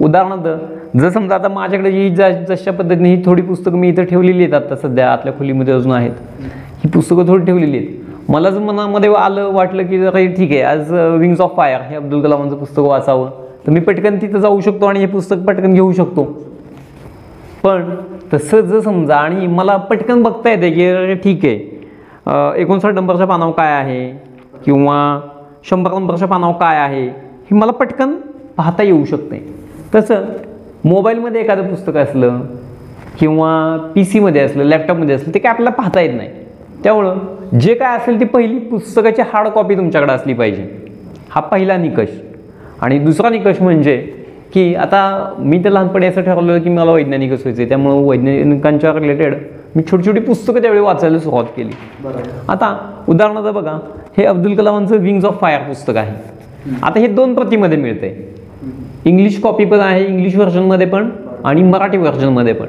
उदाहरणार्थ 0.00 0.74
जर 0.96 1.10
समजा 1.10 1.34
आता 1.34 1.48
माझ्याकडे 1.48 1.90
जी 1.92 2.08
ज 2.16 2.22
जशा 2.48 2.72
पद्धतीने 2.72 3.08
ही 3.14 3.22
थोडी 3.24 3.42
पुस्तकं 3.42 3.78
मी 3.78 3.88
इथं 3.88 4.04
ठेवलेली 4.04 4.42
आहेत 4.42 4.54
आता 4.54 4.76
सध्या 4.76 5.10
आतल्या 5.12 5.32
खोलीमध्ये 5.38 5.74
अजून 5.74 5.92
आहेत. 5.92 6.12
ही 6.84 6.88
पुस्तकं 6.90 7.26
थोडी 7.28 7.44
ठेवलेली 7.44 7.76
आहेत. 7.76 8.30
मला 8.30 8.50
जर 8.50 8.58
मनामध्ये 8.58 9.12
आलं 9.14 9.50
वाटलं 9.52 9.86
की 9.86 9.98
जरा 10.00 10.24
ठीक 10.36 10.50
आहे 10.50 10.60
आज 10.62 10.92
विंग्स 10.92 11.40
ऑफ 11.40 11.56
फायर 11.56 11.80
हे 11.88 11.96
अब्दुल 11.96 12.22
कलामांचं 12.22 12.56
पुस्तक 12.56 12.78
वाचावं 12.78 13.30
तर 13.66 13.72
मी 13.72 13.80
पटकन 13.80 14.16
तिथं 14.22 14.38
जाऊ 14.40 14.60
शकतो 14.60 14.86
आणि 14.86 15.00
हे 15.00 15.06
पुस्तक 15.06 15.44
पटकन 15.46 15.72
घेऊ 15.74 15.92
शकतो. 15.92 16.24
पण 17.62 17.94
तसं 18.32 18.60
जर 18.60 18.80
समजा 18.80 19.16
आणि 19.16 19.46
मला 19.46 19.76
पटकन 19.90 20.22
बघता 20.22 20.50
येते 20.50 20.70
की 20.70 20.86
अरे 20.86 21.14
ठीक 21.14 21.44
आहे 21.44 22.60
एकोणसाठ 22.62 22.94
नंबरच्या 22.94 23.26
पानावर 23.26 23.52
काय 23.52 23.72
आहे? 23.72 24.08
किंवा 24.64 25.20
शंभर 25.70 25.92
नंबरच्या 25.92 26.28
पानावर 26.28 26.54
काय 26.60 26.78
आहे? 26.78 27.06
हे 27.06 27.54
मला 27.54 27.72
पटकन 27.72 28.14
पाहता 28.56 28.82
येऊ 28.82 29.04
शकते 29.04 29.44
तसं 29.94 30.24
मोबाईलमध्ये 30.86 31.40
एखादं 31.40 31.68
पुस्तक 31.68 31.96
असलं 31.96 32.40
किंवा 33.20 33.76
पी 33.94 34.04
सीमध्ये 34.04 34.42
असलं 34.42 34.64
लॅपटॉपमध्ये 34.64 35.14
असलं 35.14 35.34
ते 35.34 35.38
काय 35.38 35.50
आपल्याला 35.50 35.70
पाहता 35.76 36.00
येत 36.00 36.14
नाही. 36.16 36.28
त्यामुळं 36.82 37.58
जे 37.60 37.74
काय 37.74 37.96
असेल 37.96 38.20
ती 38.20 38.24
पहिली 38.24 38.58
पुस्तकाची 38.58 39.22
हार्ड 39.22 39.48
कॉपी 39.48 39.76
तुमच्याकडे 39.76 40.12
असली 40.12 40.34
पाहिजे. 40.34 40.66
हा 41.30 41.40
पहिला 41.40 41.76
निकष. 41.76 42.08
आणि 42.80 42.98
दुसरा 42.98 43.28
निकष 43.30 43.60
म्हणजे 43.62 43.96
की 44.52 44.74
आता 44.74 45.34
मी 45.38 45.58
तर 45.64 45.70
लहानपणी 45.70 46.06
असं 46.06 46.22
ठरवलं 46.22 46.58
की 46.62 46.70
मला 46.70 46.92
वैज्ञानिकच 46.92 47.40
व्हायचं 47.40 47.60
आहे 47.62 47.68
त्यामुळं 47.68 48.06
वैज्ञानिकांच्या 48.06 48.92
रिलेटेड 48.92 49.34
मी 49.76 49.82
छोटी 49.90 50.06
छोटी 50.06 50.20
पुस्तकं 50.20 50.62
त्यावेळी 50.62 50.82
वाचायला 50.82 51.18
सुरुवात 51.18 51.44
केली. 51.56 51.72
आता 52.48 52.76
उदाहरणार्थ 53.08 53.54
बघा 53.54 53.78
हे 54.18 54.24
अब्दुल 54.24 54.54
कलामांचं 54.54 54.96
विंग्स 54.96 55.24
ऑफ 55.24 55.40
फायर 55.40 55.62
पुस्तक 55.62 55.96
आहे. 55.96 56.14
आता 56.82 57.00
हे 57.00 57.06
दोन 57.06 57.34
प्रतीमध्ये 57.34 57.78
मिळते 57.78 58.35
इंग्लिश 59.06 59.38
कॉपी 59.40 59.64
पण 59.64 59.80
आहे 59.80 60.04
इंग्लिश 60.06 60.34
व्हर्जनमध्ये 60.36 60.86
पण 60.86 61.08
आणि 61.44 61.62
मराठी 61.62 61.96
व्हर्जनमध्ये 61.96 62.52
पण. 62.52 62.66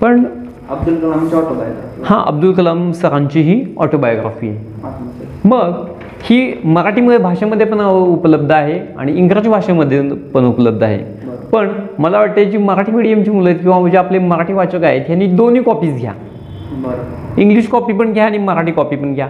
पण 0.00 0.24
अब्दुल 0.70 0.94
कलामची 0.94 1.36
ऑटोबायोग्राफी 1.36 2.02
हा 2.04 2.22
अब्दुल 2.26 2.52
कलाम 2.52 2.90
सरांची 2.92 3.40
ही 3.40 3.62
ऑटोबायोग्राफी 3.78 4.48
आहे 4.48 5.48
मग 5.48 5.84
ही 6.24 6.52
मराठीमध्ये 6.64 7.18
भाषेमध्ये 7.18 7.66
पण 7.66 7.80
उपलब्ध 7.80 8.52
आहे 8.52 8.80
आणि 8.98 9.12
इंग्रजी 9.18 9.48
भाषेमध्ये 9.50 10.00
पण 10.34 10.44
उपलब्ध 10.44 10.82
आहे. 10.82 10.98
पण 11.52 11.68
मला 11.98 12.18
वाटते 12.18 12.44
जी 12.44 12.58
मराठी 12.58 12.92
मीडियमची 12.92 13.30
मुलं 13.30 13.48
आहेत 13.48 13.60
किंवा 13.60 13.78
म्हणजे 13.78 13.98
आपले 13.98 14.18
मराठी 14.18 14.52
वाचक 14.52 14.84
आहेत 14.84 15.02
ह्यांनी 15.06 15.26
दोन्ही 15.26 15.62
कॉपीज 15.62 15.96
घ्या. 16.00 16.12
इंग्लिश 17.38 17.68
कॉपी 17.68 17.92
पण 17.92 18.12
घ्या 18.12 18.24
आणि 18.24 18.38
मराठी 18.38 18.72
कॉपी 18.72 18.96
पण 18.96 19.14
घ्या. 19.14 19.28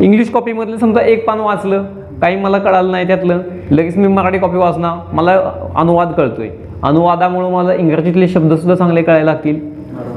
इंग्लिश 0.00 0.30
कॉपीमधलं 0.30 0.76
समजा 0.76 1.00
एक 1.02 1.26
पान 1.26 1.40
वाचलं 1.40 1.84
काही 2.20 2.36
मला 2.36 2.58
कळालं 2.58 2.90
नाही 2.90 3.06
त्यातलं. 3.06 3.40
लगेच 3.70 3.96
मी 3.96 4.06
मराठी 4.06 4.38
कॉपी 4.38 4.56
वाचणार 4.56 5.14
मला 5.14 5.52
अनुवाद 5.76 6.12
कळतोय. 6.12 6.48
अनुवादामुळं 6.82 7.50
मला 7.50 7.74
इंग्रजीतले 7.74 8.28
शब्दसुद्धा 8.28 8.74
चांगले 8.74 9.02
कळायला 9.02 9.24
लागतील. 9.24 9.60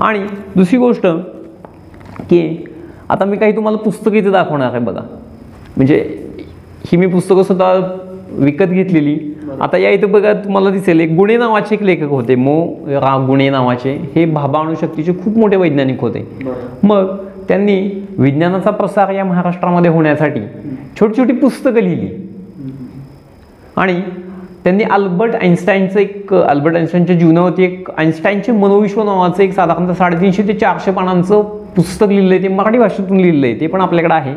आणि 0.01 0.19
दुसरी 0.55 0.77
गोष्ट 0.77 1.07
की 2.19 2.65
आता 3.09 3.25
मी 3.25 3.37
काही 3.37 3.55
तुम्हाला 3.55 3.77
पुस्तकं 3.77 4.15
इथे 4.15 4.31
दाखवणार 4.31 4.69
आहे 4.69 4.79
बघा. 4.79 5.01
म्हणजे 5.77 6.25
ही 6.85 6.97
मी 6.97 7.07
पुस्तकं 7.07 7.43
सुद्धा 7.43 7.73
विकत 8.31 8.65
घेतलेली. 8.65 9.19
आता 9.61 9.77
या 9.77 9.89
इथं 9.89 10.11
बघा 10.11 10.33
तुम्हाला 10.33 10.69
दिसेल 10.69 10.99
एक 10.99 11.11
गुणे 11.11 11.37
नावाचे 11.37 11.75
एक 11.75 11.83
लेखक 11.83 12.09
होते. 12.09 12.35
मो 12.35 12.65
रा 12.87 13.25
गुणे 13.27 13.49
नावाचे. 13.49 14.11
हे 14.15 14.25
भाभा 14.25 14.59
अणुशक्तीचे 14.59 15.13
खूप 15.13 15.37
मोठे 15.37 15.55
वैज्ञानिक 15.55 16.01
होते. 16.01 16.27
मग 16.83 17.15
त्यांनी 17.47 18.05
विज्ञानाचा 18.17 18.71
प्रसार 18.71 19.09
या 19.09 19.25
महाराष्ट्रामध्ये 19.25 19.91
होण्यासाठी 19.91 20.41
छोटी 20.99 21.17
छोटी 21.17 21.33
पुस्तकं 21.33 21.81
लिहिली. 21.81 22.07
आणि 23.75 24.01
त्यांनी 24.63 24.83
अल्बर्ट 24.83 25.35
आईन्स्टाईनचं 25.35 25.99
एक 25.99 26.33
अल्बर्ट 26.33 26.75
आईन्स्टाईनच्या 26.75 27.15
जीवनावरती 27.15 27.63
एक 27.63 27.89
आईन्स्टाईनचे 27.97 28.51
मनोविश्व 28.51 29.03
नावाचं 29.03 29.43
एक 29.43 29.53
साधारणतः 29.53 29.93
साडेतीनशे 29.93 30.47
ते 30.47 30.53
चारशे 30.53 30.91
पानांचं 30.91 31.41
पुस्तक 31.75 32.07
लिहिलं 32.09 32.33
आहे 32.33 32.43
ते 32.43 32.47
मराठी 32.47 32.77
भाषेतून 32.77 33.17
लिहिलं 33.17 33.45
आहे 33.47 33.59
ते 33.59 33.67
पण 33.67 33.81
आपल्याकडे 33.81 34.13
आहे. 34.13 34.33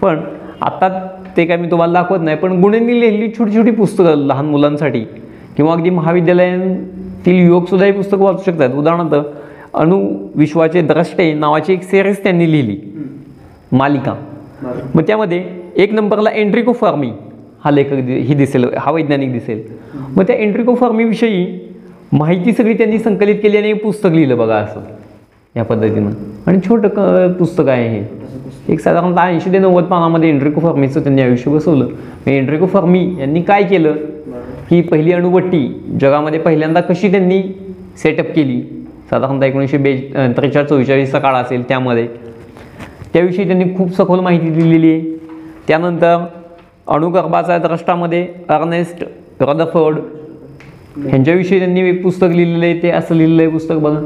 पण 0.00 0.20
आता 0.60 0.88
ते 1.36 1.44
काय 1.46 1.56
मी 1.56 1.70
तुम्हाला 1.70 1.92
दाखवत 1.92 2.20
नाही 2.24 2.36
पण 2.36 2.60
गुणेंनी 2.60 3.00
लिहिलेली 3.00 3.30
छोटी 3.38 3.56
छोटी 3.56 3.70
पुस्तकं 3.70 4.26
लहान 4.26 4.46
मुलांसाठी 4.46 5.00
किंवा 5.56 5.72
अगदी 5.72 5.90
महाविद्यालयातील 5.90 7.46
युवकसुद्धा 7.46 7.86
ही 7.86 7.92
पुस्तकं 7.92 8.24
वाचू 8.24 8.42
शकतात. 8.46 8.74
उदाहरणार्थ 8.74 9.37
अणुविश्वाचे 9.74 10.82
द्रष्टे 10.82 11.34
नावाची 11.34 11.72
एक 11.72 11.82
सिरीज 11.82 12.16
त्यांनी 12.22 12.52
लिहिली. 12.52 12.76
मालिका. 13.72 14.14
मग 14.94 15.02
त्यामध्ये 15.02 15.44
एक 15.76 15.92
नंबरला 15.92 16.30
एंट्रिको 16.30 16.72
फर्मी. 16.72 17.12
हा 17.64 17.70
लेखक 17.70 17.94
दि 17.94 18.12
ही 18.12 18.34
दिसेल 18.34 18.66
हा 18.78 18.92
वैज्ञानिक 18.92 19.32
दिसेल. 19.32 19.62
मग 20.16 20.22
त्या 20.22 20.36
एंट्रिको 20.36 20.74
फर्मीविषयी 20.74 21.68
माहिती 22.12 22.52
सगळी 22.52 22.74
त्यांनी 22.74 22.98
संकलित 22.98 23.34
केली 23.42 23.56
आणि 23.56 23.70
एक 23.70 23.82
पुस्तक 23.82 24.08
लिहिलं 24.12 24.38
बघा 24.38 24.56
असं. 24.56 24.80
या 25.56 25.64
पद्धतीनं. 25.64 26.10
आणि 26.46 26.58
छोटं 26.68 26.88
क 26.88 27.32
पुस्तक 27.38 27.64
आहे 27.68 28.00
हे. 28.00 28.04
एक 28.68 28.80
साधारणतः 28.80 29.20
ऐंशी 29.20 29.52
ते 29.52 29.58
नव्वद 29.58 29.84
पानामध्ये 29.84 30.28
एंट्रिको 30.28 30.60
फर्मीचं 30.60 31.02
त्यांनी 31.02 31.22
आयुष्य 31.22 31.50
बसवलं. 31.50 31.84
मग 31.84 32.28
एंट्रिको 32.28 32.66
फर्मी 32.66 33.16
यांनी 33.20 33.42
काय 33.42 33.62
केलं? 33.62 33.94
ही 34.70 34.82
पहिली 34.82 35.12
अणुभट्टी 35.12 35.82
जगामध्ये 36.00 36.40
पहिल्यांदा 36.40 36.80
कशी 36.80 37.10
त्यांनी 37.10 37.42
सेटअप 37.96 38.26
केली? 38.26 38.77
साधारणतः 39.10 39.46
एकोणीसशे 39.46 39.76
बे 39.76 39.94
त्रेचाळीस 40.36 40.68
चव्वेचाळीसचा 40.68 41.18
काळ 41.18 41.34
असेल 41.34 41.62
त्यामध्ये. 41.68 42.06
त्याविषयी 43.12 43.46
त्यांनी 43.46 43.64
खूप 43.76 43.94
सखोल 43.96 44.20
माहिती 44.20 44.50
दिलेली 44.50 44.92
आहे. 44.92 45.16
त्यानंतर 45.68 46.24
अणुगर्भाचा 46.94 47.58
द्रष्टामध्ये 47.58 48.26
अर्नेस्ट 48.48 49.04
रदफर्ड 49.40 49.98
ह्यांच्याविषयी 50.98 51.58
त्यांनी 51.58 51.88
एक 51.88 52.02
पुस्तक 52.02 52.30
लिहिलेलं 52.30 52.64
आहे 52.64 52.82
ते 52.82 52.90
असं 52.90 53.14
लिहिलेलं 53.14 53.42
आहे 53.42 53.50
पुस्तक 53.50 53.76
बघा. 53.76 54.00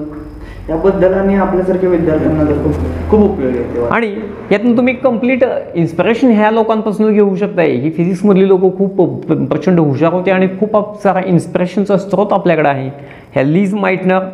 याबद्दल 0.68 1.14
आणि 1.14 1.34
आपल्यासारख्या 1.34 1.88
विद्यार्थ्यांना 1.90 2.44
तर 2.44 2.62
खूप 2.64 3.10
खूप 3.10 3.20
उपयोगी 3.22 3.58
आहे 3.58 3.86
आणि 3.94 4.10
यातून 4.50 4.76
तुम्ही 4.76 4.94
कंप्लीट 4.94 5.44
इन्स्पिरेशन 5.74 6.30
ह्या 6.30 6.50
लोकांपासून 6.50 7.12
घेऊ 7.12 7.34
शकताय. 7.36 7.70
ही 7.70 7.90
फिजिक्समधली 7.90 8.48
लोक 8.48 8.60
खूप 8.78 9.00
प्रचंड 9.30 9.80
हुशार 9.80 10.12
होते 10.12 10.30
आणि 10.30 10.48
खूप 10.60 10.76
सारा 11.02 11.20
इन्स्पिरेशनचा 11.26 11.96
स्रोत 11.98 12.32
आपल्याकडे 12.32 12.68
आहे. 12.68 12.88
ह्या 13.32 13.42
लीज 13.42 13.74
माइटनर 13.74 14.28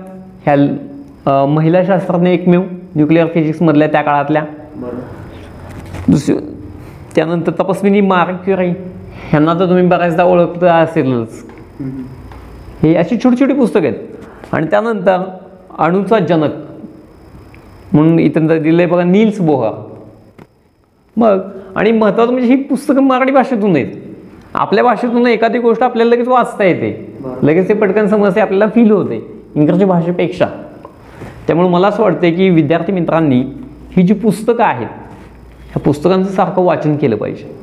ह्या 0.47 1.45
महिला 1.49 1.85
शास्त्रज्ञ 1.85 2.29
एकमेव 2.29 2.63
न्यूक्लिअर 2.97 3.27
फिजिक्समधल्या 3.35 3.89
त्या 3.89 4.03
काळातल्या. 4.03 4.45
दुसरी 6.09 6.37
त्यानंतर 7.15 7.53
तपस्विनी 7.53 8.01
मार्क 8.01 8.45
क्युरी. 8.45 8.69
ह्यांना 9.31 9.55
तर 9.55 9.69
तुम्ही 9.69 9.87
बऱ्याचदा 9.87 10.25
ओळखता 10.25 10.75
असेलच. 10.75 11.45
हे 12.83 12.95
अशी 12.97 13.17
छोटी 13.25 13.41
छोटी 13.41 13.55
पुस्तकं 13.55 13.87
आहेत. 13.87 13.97
आणि 14.53 14.67
त्यानंतर 14.67 15.23
अणूचा 15.79 16.19
जनक. 16.19 16.51
म्हणून 17.93 18.19
इथं 18.19 18.47
दिलं 18.63 18.83
आहे 18.83 18.91
बघा 18.91 19.05
नील्स 19.05 19.41
बोहा 19.41 19.71
मग 21.17 21.41
आणि 21.77 21.93
महत्त्वाचं 21.93 22.33
म्हणजे 22.33 22.49
ही 22.49 22.63
पुस्तकं 22.63 23.03
मराठी 23.03 23.33
भाषेतून 23.33 23.77
आहेत. 23.77 23.95
आपल्या 24.55 24.85
भाषेतून 24.85 25.27
एखादी 25.27 25.59
गोष्ट 25.59 25.83
आपल्याला 25.83 26.15
लगेच 26.15 26.29
वाचता 26.29 26.65
येते. 26.65 27.17
लगेच 27.43 27.69
ते 27.69 27.75
पटकन 27.75 28.07
समजते 28.07 28.41
आपल्याला 28.41 28.69
फील 28.75 28.91
होते. 28.91 29.21
इंग्रजी 29.59 29.85
भाषेपेक्षा. 29.85 30.47
त्यामुळे 31.47 31.69
मला 31.69 31.89
असं 31.89 32.03
वाटतं 32.03 32.31
की 32.31 32.49
विद्यार्थी 32.51 32.93
मित्रांनी 32.93 33.41
ही 33.97 34.03
जी 34.03 34.15
पुस्तकं 34.15 34.65
आहेत 34.65 34.87
ह्या 34.87 35.81
पुस्तकांचं 35.81 36.31
सारखं 36.31 36.63
वाचन 36.63 36.97
केलं 36.97 37.17
पाहिजे. 37.17 37.55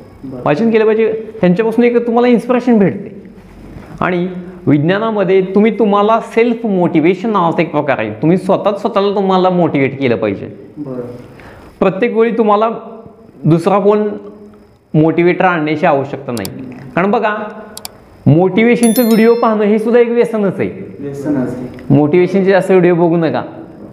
वाचन 0.44 0.70
केलं 0.70 0.84
पाहिजे 0.84 1.12
त्यांच्यापासून 1.40 1.84
एक 1.84 2.06
तुम्हाला 2.06 2.28
इन्स्पिरेशन 2.28 2.78
भेटते. 2.78 3.22
आणि 4.00 4.28
विज्ञानामध्ये 4.66 5.40
तुम्ही 5.54 5.78
तुम्हाला 5.78 6.20
सेल्फ 6.20 6.66
मोटिवेशन 6.66 7.30
नावाचा 7.30 7.62
एक 7.62 7.70
प्रकार 7.70 7.98
आहे. 7.98 8.10
तुम्ही 8.10 8.36
स्वतःच 8.36 8.80
स्वतःला 8.80 9.14
तुम्हाला 9.14 9.50
मोटिवेट 9.50 9.98
केलं 10.00 10.16
पाहिजे. 10.16 10.46
प्रत्येक 11.80 12.16
वेळी 12.16 12.30
तुम्हाला 12.38 12.70
दुसरा 13.44 13.78
कोण 13.78 14.08
मोटिवेटर 14.94 15.44
आणण्याची 15.44 15.86
आवश्यकता 15.86 16.32
नाही. 16.32 16.60
कारण 16.94 17.10
बघा 17.10 17.36
मोटिवेशनचं 18.26 19.04
व्हिडिओ 19.04 19.34
पाहणं 19.42 19.64
हे 19.64 19.78
सुद्धा 19.78 20.00
एक 20.00 20.08
व्यसनच 20.10 20.60
आहे. 20.60 20.68
मोटिवेशनचे 21.90 22.50
जास्त 22.50 22.70
व्हिडिओ 22.70 22.94
बघू 22.94 23.16
नका. 23.16 23.42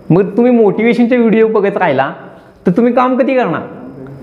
मग 0.10 0.30
तुम्ही 0.38 0.52
मोटिवेशनचे 0.52 1.18
व्हिडिओ 1.18 1.48
बघत 1.48 1.78
राहिला 1.78 2.12
तर 2.66 2.72
तुम्ही 2.78 2.94
काम 2.94 3.18
कधी 3.18 3.36
करणार? 3.36 3.62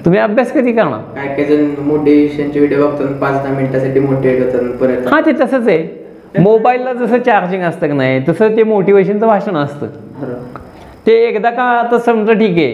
तुम्ही 0.05 0.21
अभ्यास 0.21 0.53
कधी 0.53 0.73
करणार? 0.73 1.01
काय 1.15 1.27
काय 1.37 1.45
जण 1.47 1.65
मोटिवेशनचे 1.87 2.59
व्हिडिओ 2.59 2.87
बघतात 2.87 3.15
पाच 3.21 3.43
दहा 3.43 3.53
मिनिटासाठी 3.55 4.01
मोटिवेट 4.01 4.43
होतात 4.43 4.77
परत 4.81 5.07
हां 5.13 5.21
ते 5.27 5.33
तसंच 5.41 5.69
आहे. 5.69 5.89
मोबाईलला 6.39 6.93
जसं 6.95 7.19
चार्जिंग 7.27 7.63
असतं 7.63 7.87
की 7.87 7.93
नाही 7.93 8.21
तसं 8.29 8.57
ते 8.57 8.63
मोटिवेशनचं 8.65 9.27
भाषण 9.27 9.57
असतं. 9.57 9.87
ते 11.07 11.13
एकदा 11.29 11.51
का 11.51 11.63
आता 11.79 11.99
समजा 11.99 12.33
ठीक 12.33 12.57
आहे 12.57 12.73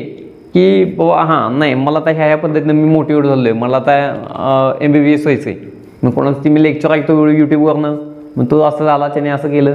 की 0.55 0.97
हां 1.01 1.59
नाही 1.59 1.75
मला 1.75 1.99
आता 1.99 2.11
ह्या 2.11 2.27
ह्या 2.27 2.37
पद्धतीनं 2.37 2.73
मी 2.75 2.89
मोटिवेट 2.89 3.25
झालो 3.25 3.43
आहे 3.43 3.53
मला 3.53 3.77
आता 3.77 4.77
एम 4.85 4.93
बी 4.93 5.01
बी 5.01 5.13
एस 5.13 5.23
व्हायचं 5.27 5.51
आहे 5.51 5.75
मग 6.03 6.11
कोणाचं 6.11 6.45
ती 6.45 6.49
मी 6.49 6.63
लेक्चर 6.63 6.91
ऐकतो 6.91 7.27
यूट्यूबवरनं 7.29 7.97
मग 8.37 8.45
तो 8.51 8.61
असं 8.61 8.85
झाला 8.85 9.09
त्याने 9.09 9.29
असं 9.29 9.51
केलं. 9.51 9.75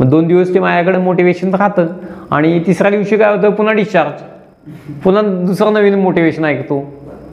मग 0.00 0.08
दोन 0.10 0.26
दिवस 0.26 0.54
ते 0.54 0.58
माझ्याकडे 0.58 0.98
मोटिवेशन 0.98 1.54
राहतं. 1.54 1.86
आणि 2.30 2.58
तिसऱ्या 2.66 2.90
दिवशी 2.90 3.16
काय 3.16 3.36
होतं 3.36 3.50
पुन्हा 3.50 3.74
डिस्चार्ज 3.74 4.22
पुन्हा 5.04 5.22
दुसरं 5.22 5.72
नवीन 5.72 5.94
मोटिवेशन 5.94 6.44
ऐकतो. 6.44 6.82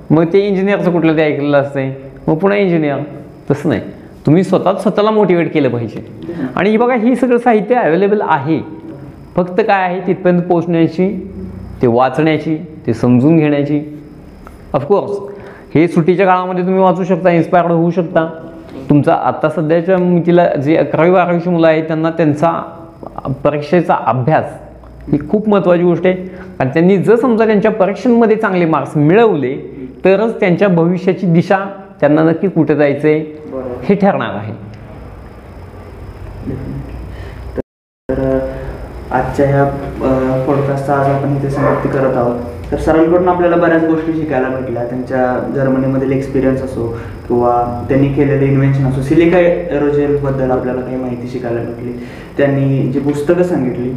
मग 0.09 0.25
ते 0.33 0.39
इंजिनियरचं 0.47 0.91
कुठलं 0.91 1.17
ते 1.17 1.21
ऐकलेलं 1.21 1.57
असतंय. 1.57 1.93
मग 2.27 2.37
पुन्हा 2.37 2.57
इंजिनियर 2.59 2.97
तसं 3.51 3.69
नाही. 3.69 3.81
तुम्ही 4.25 4.43
स्वतःच 4.43 4.81
स्वतःला 4.81 5.11
मोटिवेट 5.11 5.53
केलं 5.53 5.69
पाहिजे. 5.69 6.05
आणि 6.55 6.77
बघा 6.77 6.95
हे 6.95 7.15
सगळं 7.15 7.37
साहित्य 7.37 7.75
अवेलेबल 7.75 8.21
आहे. 8.21 8.59
फक्त 9.35 9.61
काय 9.61 9.83
आहे 9.83 9.99
तिथपर्यंत 10.07 10.41
पोचण्याची 10.41 11.09
ते 11.81 11.87
वाचण्याची 11.87 12.57
ते 12.87 12.93
समजून 12.93 13.37
घेण्याची. 13.37 13.81
ऑफकोर्स 14.73 15.30
हे 15.75 15.87
सुट्टीच्या 15.87 16.25
काळामध्ये 16.25 16.63
तुम्ही 16.65 16.81
वाचू 16.81 17.03
शकता 17.03 17.31
इन्स्पायर्ड 17.31 17.71
होऊ 17.71 17.91
शकता. 17.91 18.27
तुमचा 18.89 19.13
आता 19.15 19.49
सध्याच्या 19.49 19.97
तिला 20.25 20.47
जे 20.63 20.75
अकरावी 20.77 21.11
बारावीची 21.11 21.49
मुलं 21.49 21.67
आहेत 21.67 21.83
त्यांना 21.87 22.09
त्यांचा 22.17 22.51
परीक्षेचा 23.43 23.95
अभ्यास 24.07 24.45
ही 25.11 25.17
खूप 25.29 25.47
महत्त्वाची 25.49 25.83
गोष्ट 25.83 26.05
आहे. 26.05 26.15
कारण 26.57 26.69
त्यांनी 26.73 26.97
जर 26.97 27.15
समजा 27.15 27.45
त्यांच्या 27.45 27.71
परीक्षांमध्ये 27.71 28.35
चांगले 28.37 28.65
मार्क्स 28.65 28.97
मिळवले 28.97 29.55
तरच 30.05 30.39
त्यांच्या 30.39 30.67
भविष्याची 30.67 31.27
दिशा 31.33 31.57
त्यांना 32.01 32.23
नक्की 32.23 32.47
कुठे 32.47 32.75
जायचं 32.75 33.07
आहे 33.07 33.19
हे 33.83 33.95
ठरणार 33.95 34.35
आहे. 34.35 34.53
तर 38.09 38.39
आजच्या 39.11 39.47
ह्या 39.47 39.63
पॉडकास्टचा 40.47 40.95
आज 40.95 41.07
आपण 41.07 41.35
इथे 41.37 41.49
समाप्ती 41.49 41.89
करत 41.89 42.17
आहोत. 42.17 42.39
तर 42.71 42.77
सरांकडून 42.77 43.27
आपल्याला 43.27 43.55
बऱ्याच 43.55 43.83
गोष्टी 43.85 44.13
शिकायला 44.13 44.49
भेटल्या. 44.49 44.83
त्यांच्या 44.89 45.53
जर्मनीमधील 45.55 46.11
एक्सपिरियन्स 46.11 46.61
असो 46.63 46.87
किंवा 47.27 47.85
त्यांनी 47.89 48.07
केलेलं 48.13 48.45
इन्व्हेन्शन 48.45 48.85
असो. 48.87 49.01
सिलिका 49.01 49.39
एरोजेलबद्दल 49.39 50.51
आपल्याला 50.51 50.81
काही 50.81 50.97
माहिती 50.97 51.27
शिकायला 51.27 51.59
भेटली. 51.61 51.91
त्यांनी 52.37 52.91
जी 52.91 52.99
पुस्तकं 52.99 53.43
सांगितली 53.43 53.91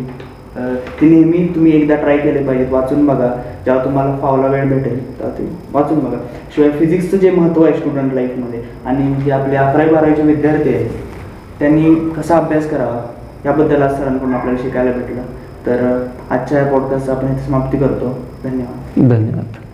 ती 1.00 1.08
नेहमी 1.08 1.46
तुम्ही 1.54 1.72
एकदा 1.76 1.94
ट्राय 2.00 2.18
केले 2.18 2.42
पाहिजेत. 2.44 2.72
वाचून 2.72 3.06
बघा. 3.06 3.28
जेव्हा 3.64 3.84
तुम्हाला 3.84 4.16
फावला 4.22 4.46
वेळ 4.48 4.68
भेटेल 4.68 4.98
तेव्हा 5.18 5.30
ते 5.38 5.48
वाचून 5.72 5.98
बघा. 6.00 6.18
शिवाय 6.54 6.70
फिजिक्सचं 6.78 7.16
जे 7.18 7.30
महत्त्व 7.30 7.64
आहे 7.64 7.74
स्टुडंट 7.78 8.12
लाईफमध्ये 8.14 8.62
आणि 8.86 9.14
जे 9.24 9.30
आपले 9.32 9.56
अकरावी 9.56 9.94
बारावीचे 9.94 10.22
विद्यार्थी 10.22 10.74
आहेत 10.74 10.90
त्यांनी 11.58 11.94
कसा 12.16 12.36
अभ्यास 12.36 12.70
करावा 12.70 13.00
याबद्दल 13.44 13.82
आज 13.82 13.98
सरांकडून 13.98 14.34
आपल्याला 14.34 14.62
शिकायला 14.62 14.90
भेटलं. 14.92 15.22
तर 15.66 16.06
आजच्या 16.30 16.58
या 16.58 16.64
पॉडकास्टचा 16.72 17.12
आपण 17.12 17.32
इथे 17.32 17.46
समाप्ती 17.46 17.78
करतो. 17.78 18.16
धन्यवाद. 18.44 19.08
धन्यवाद. 19.08 19.73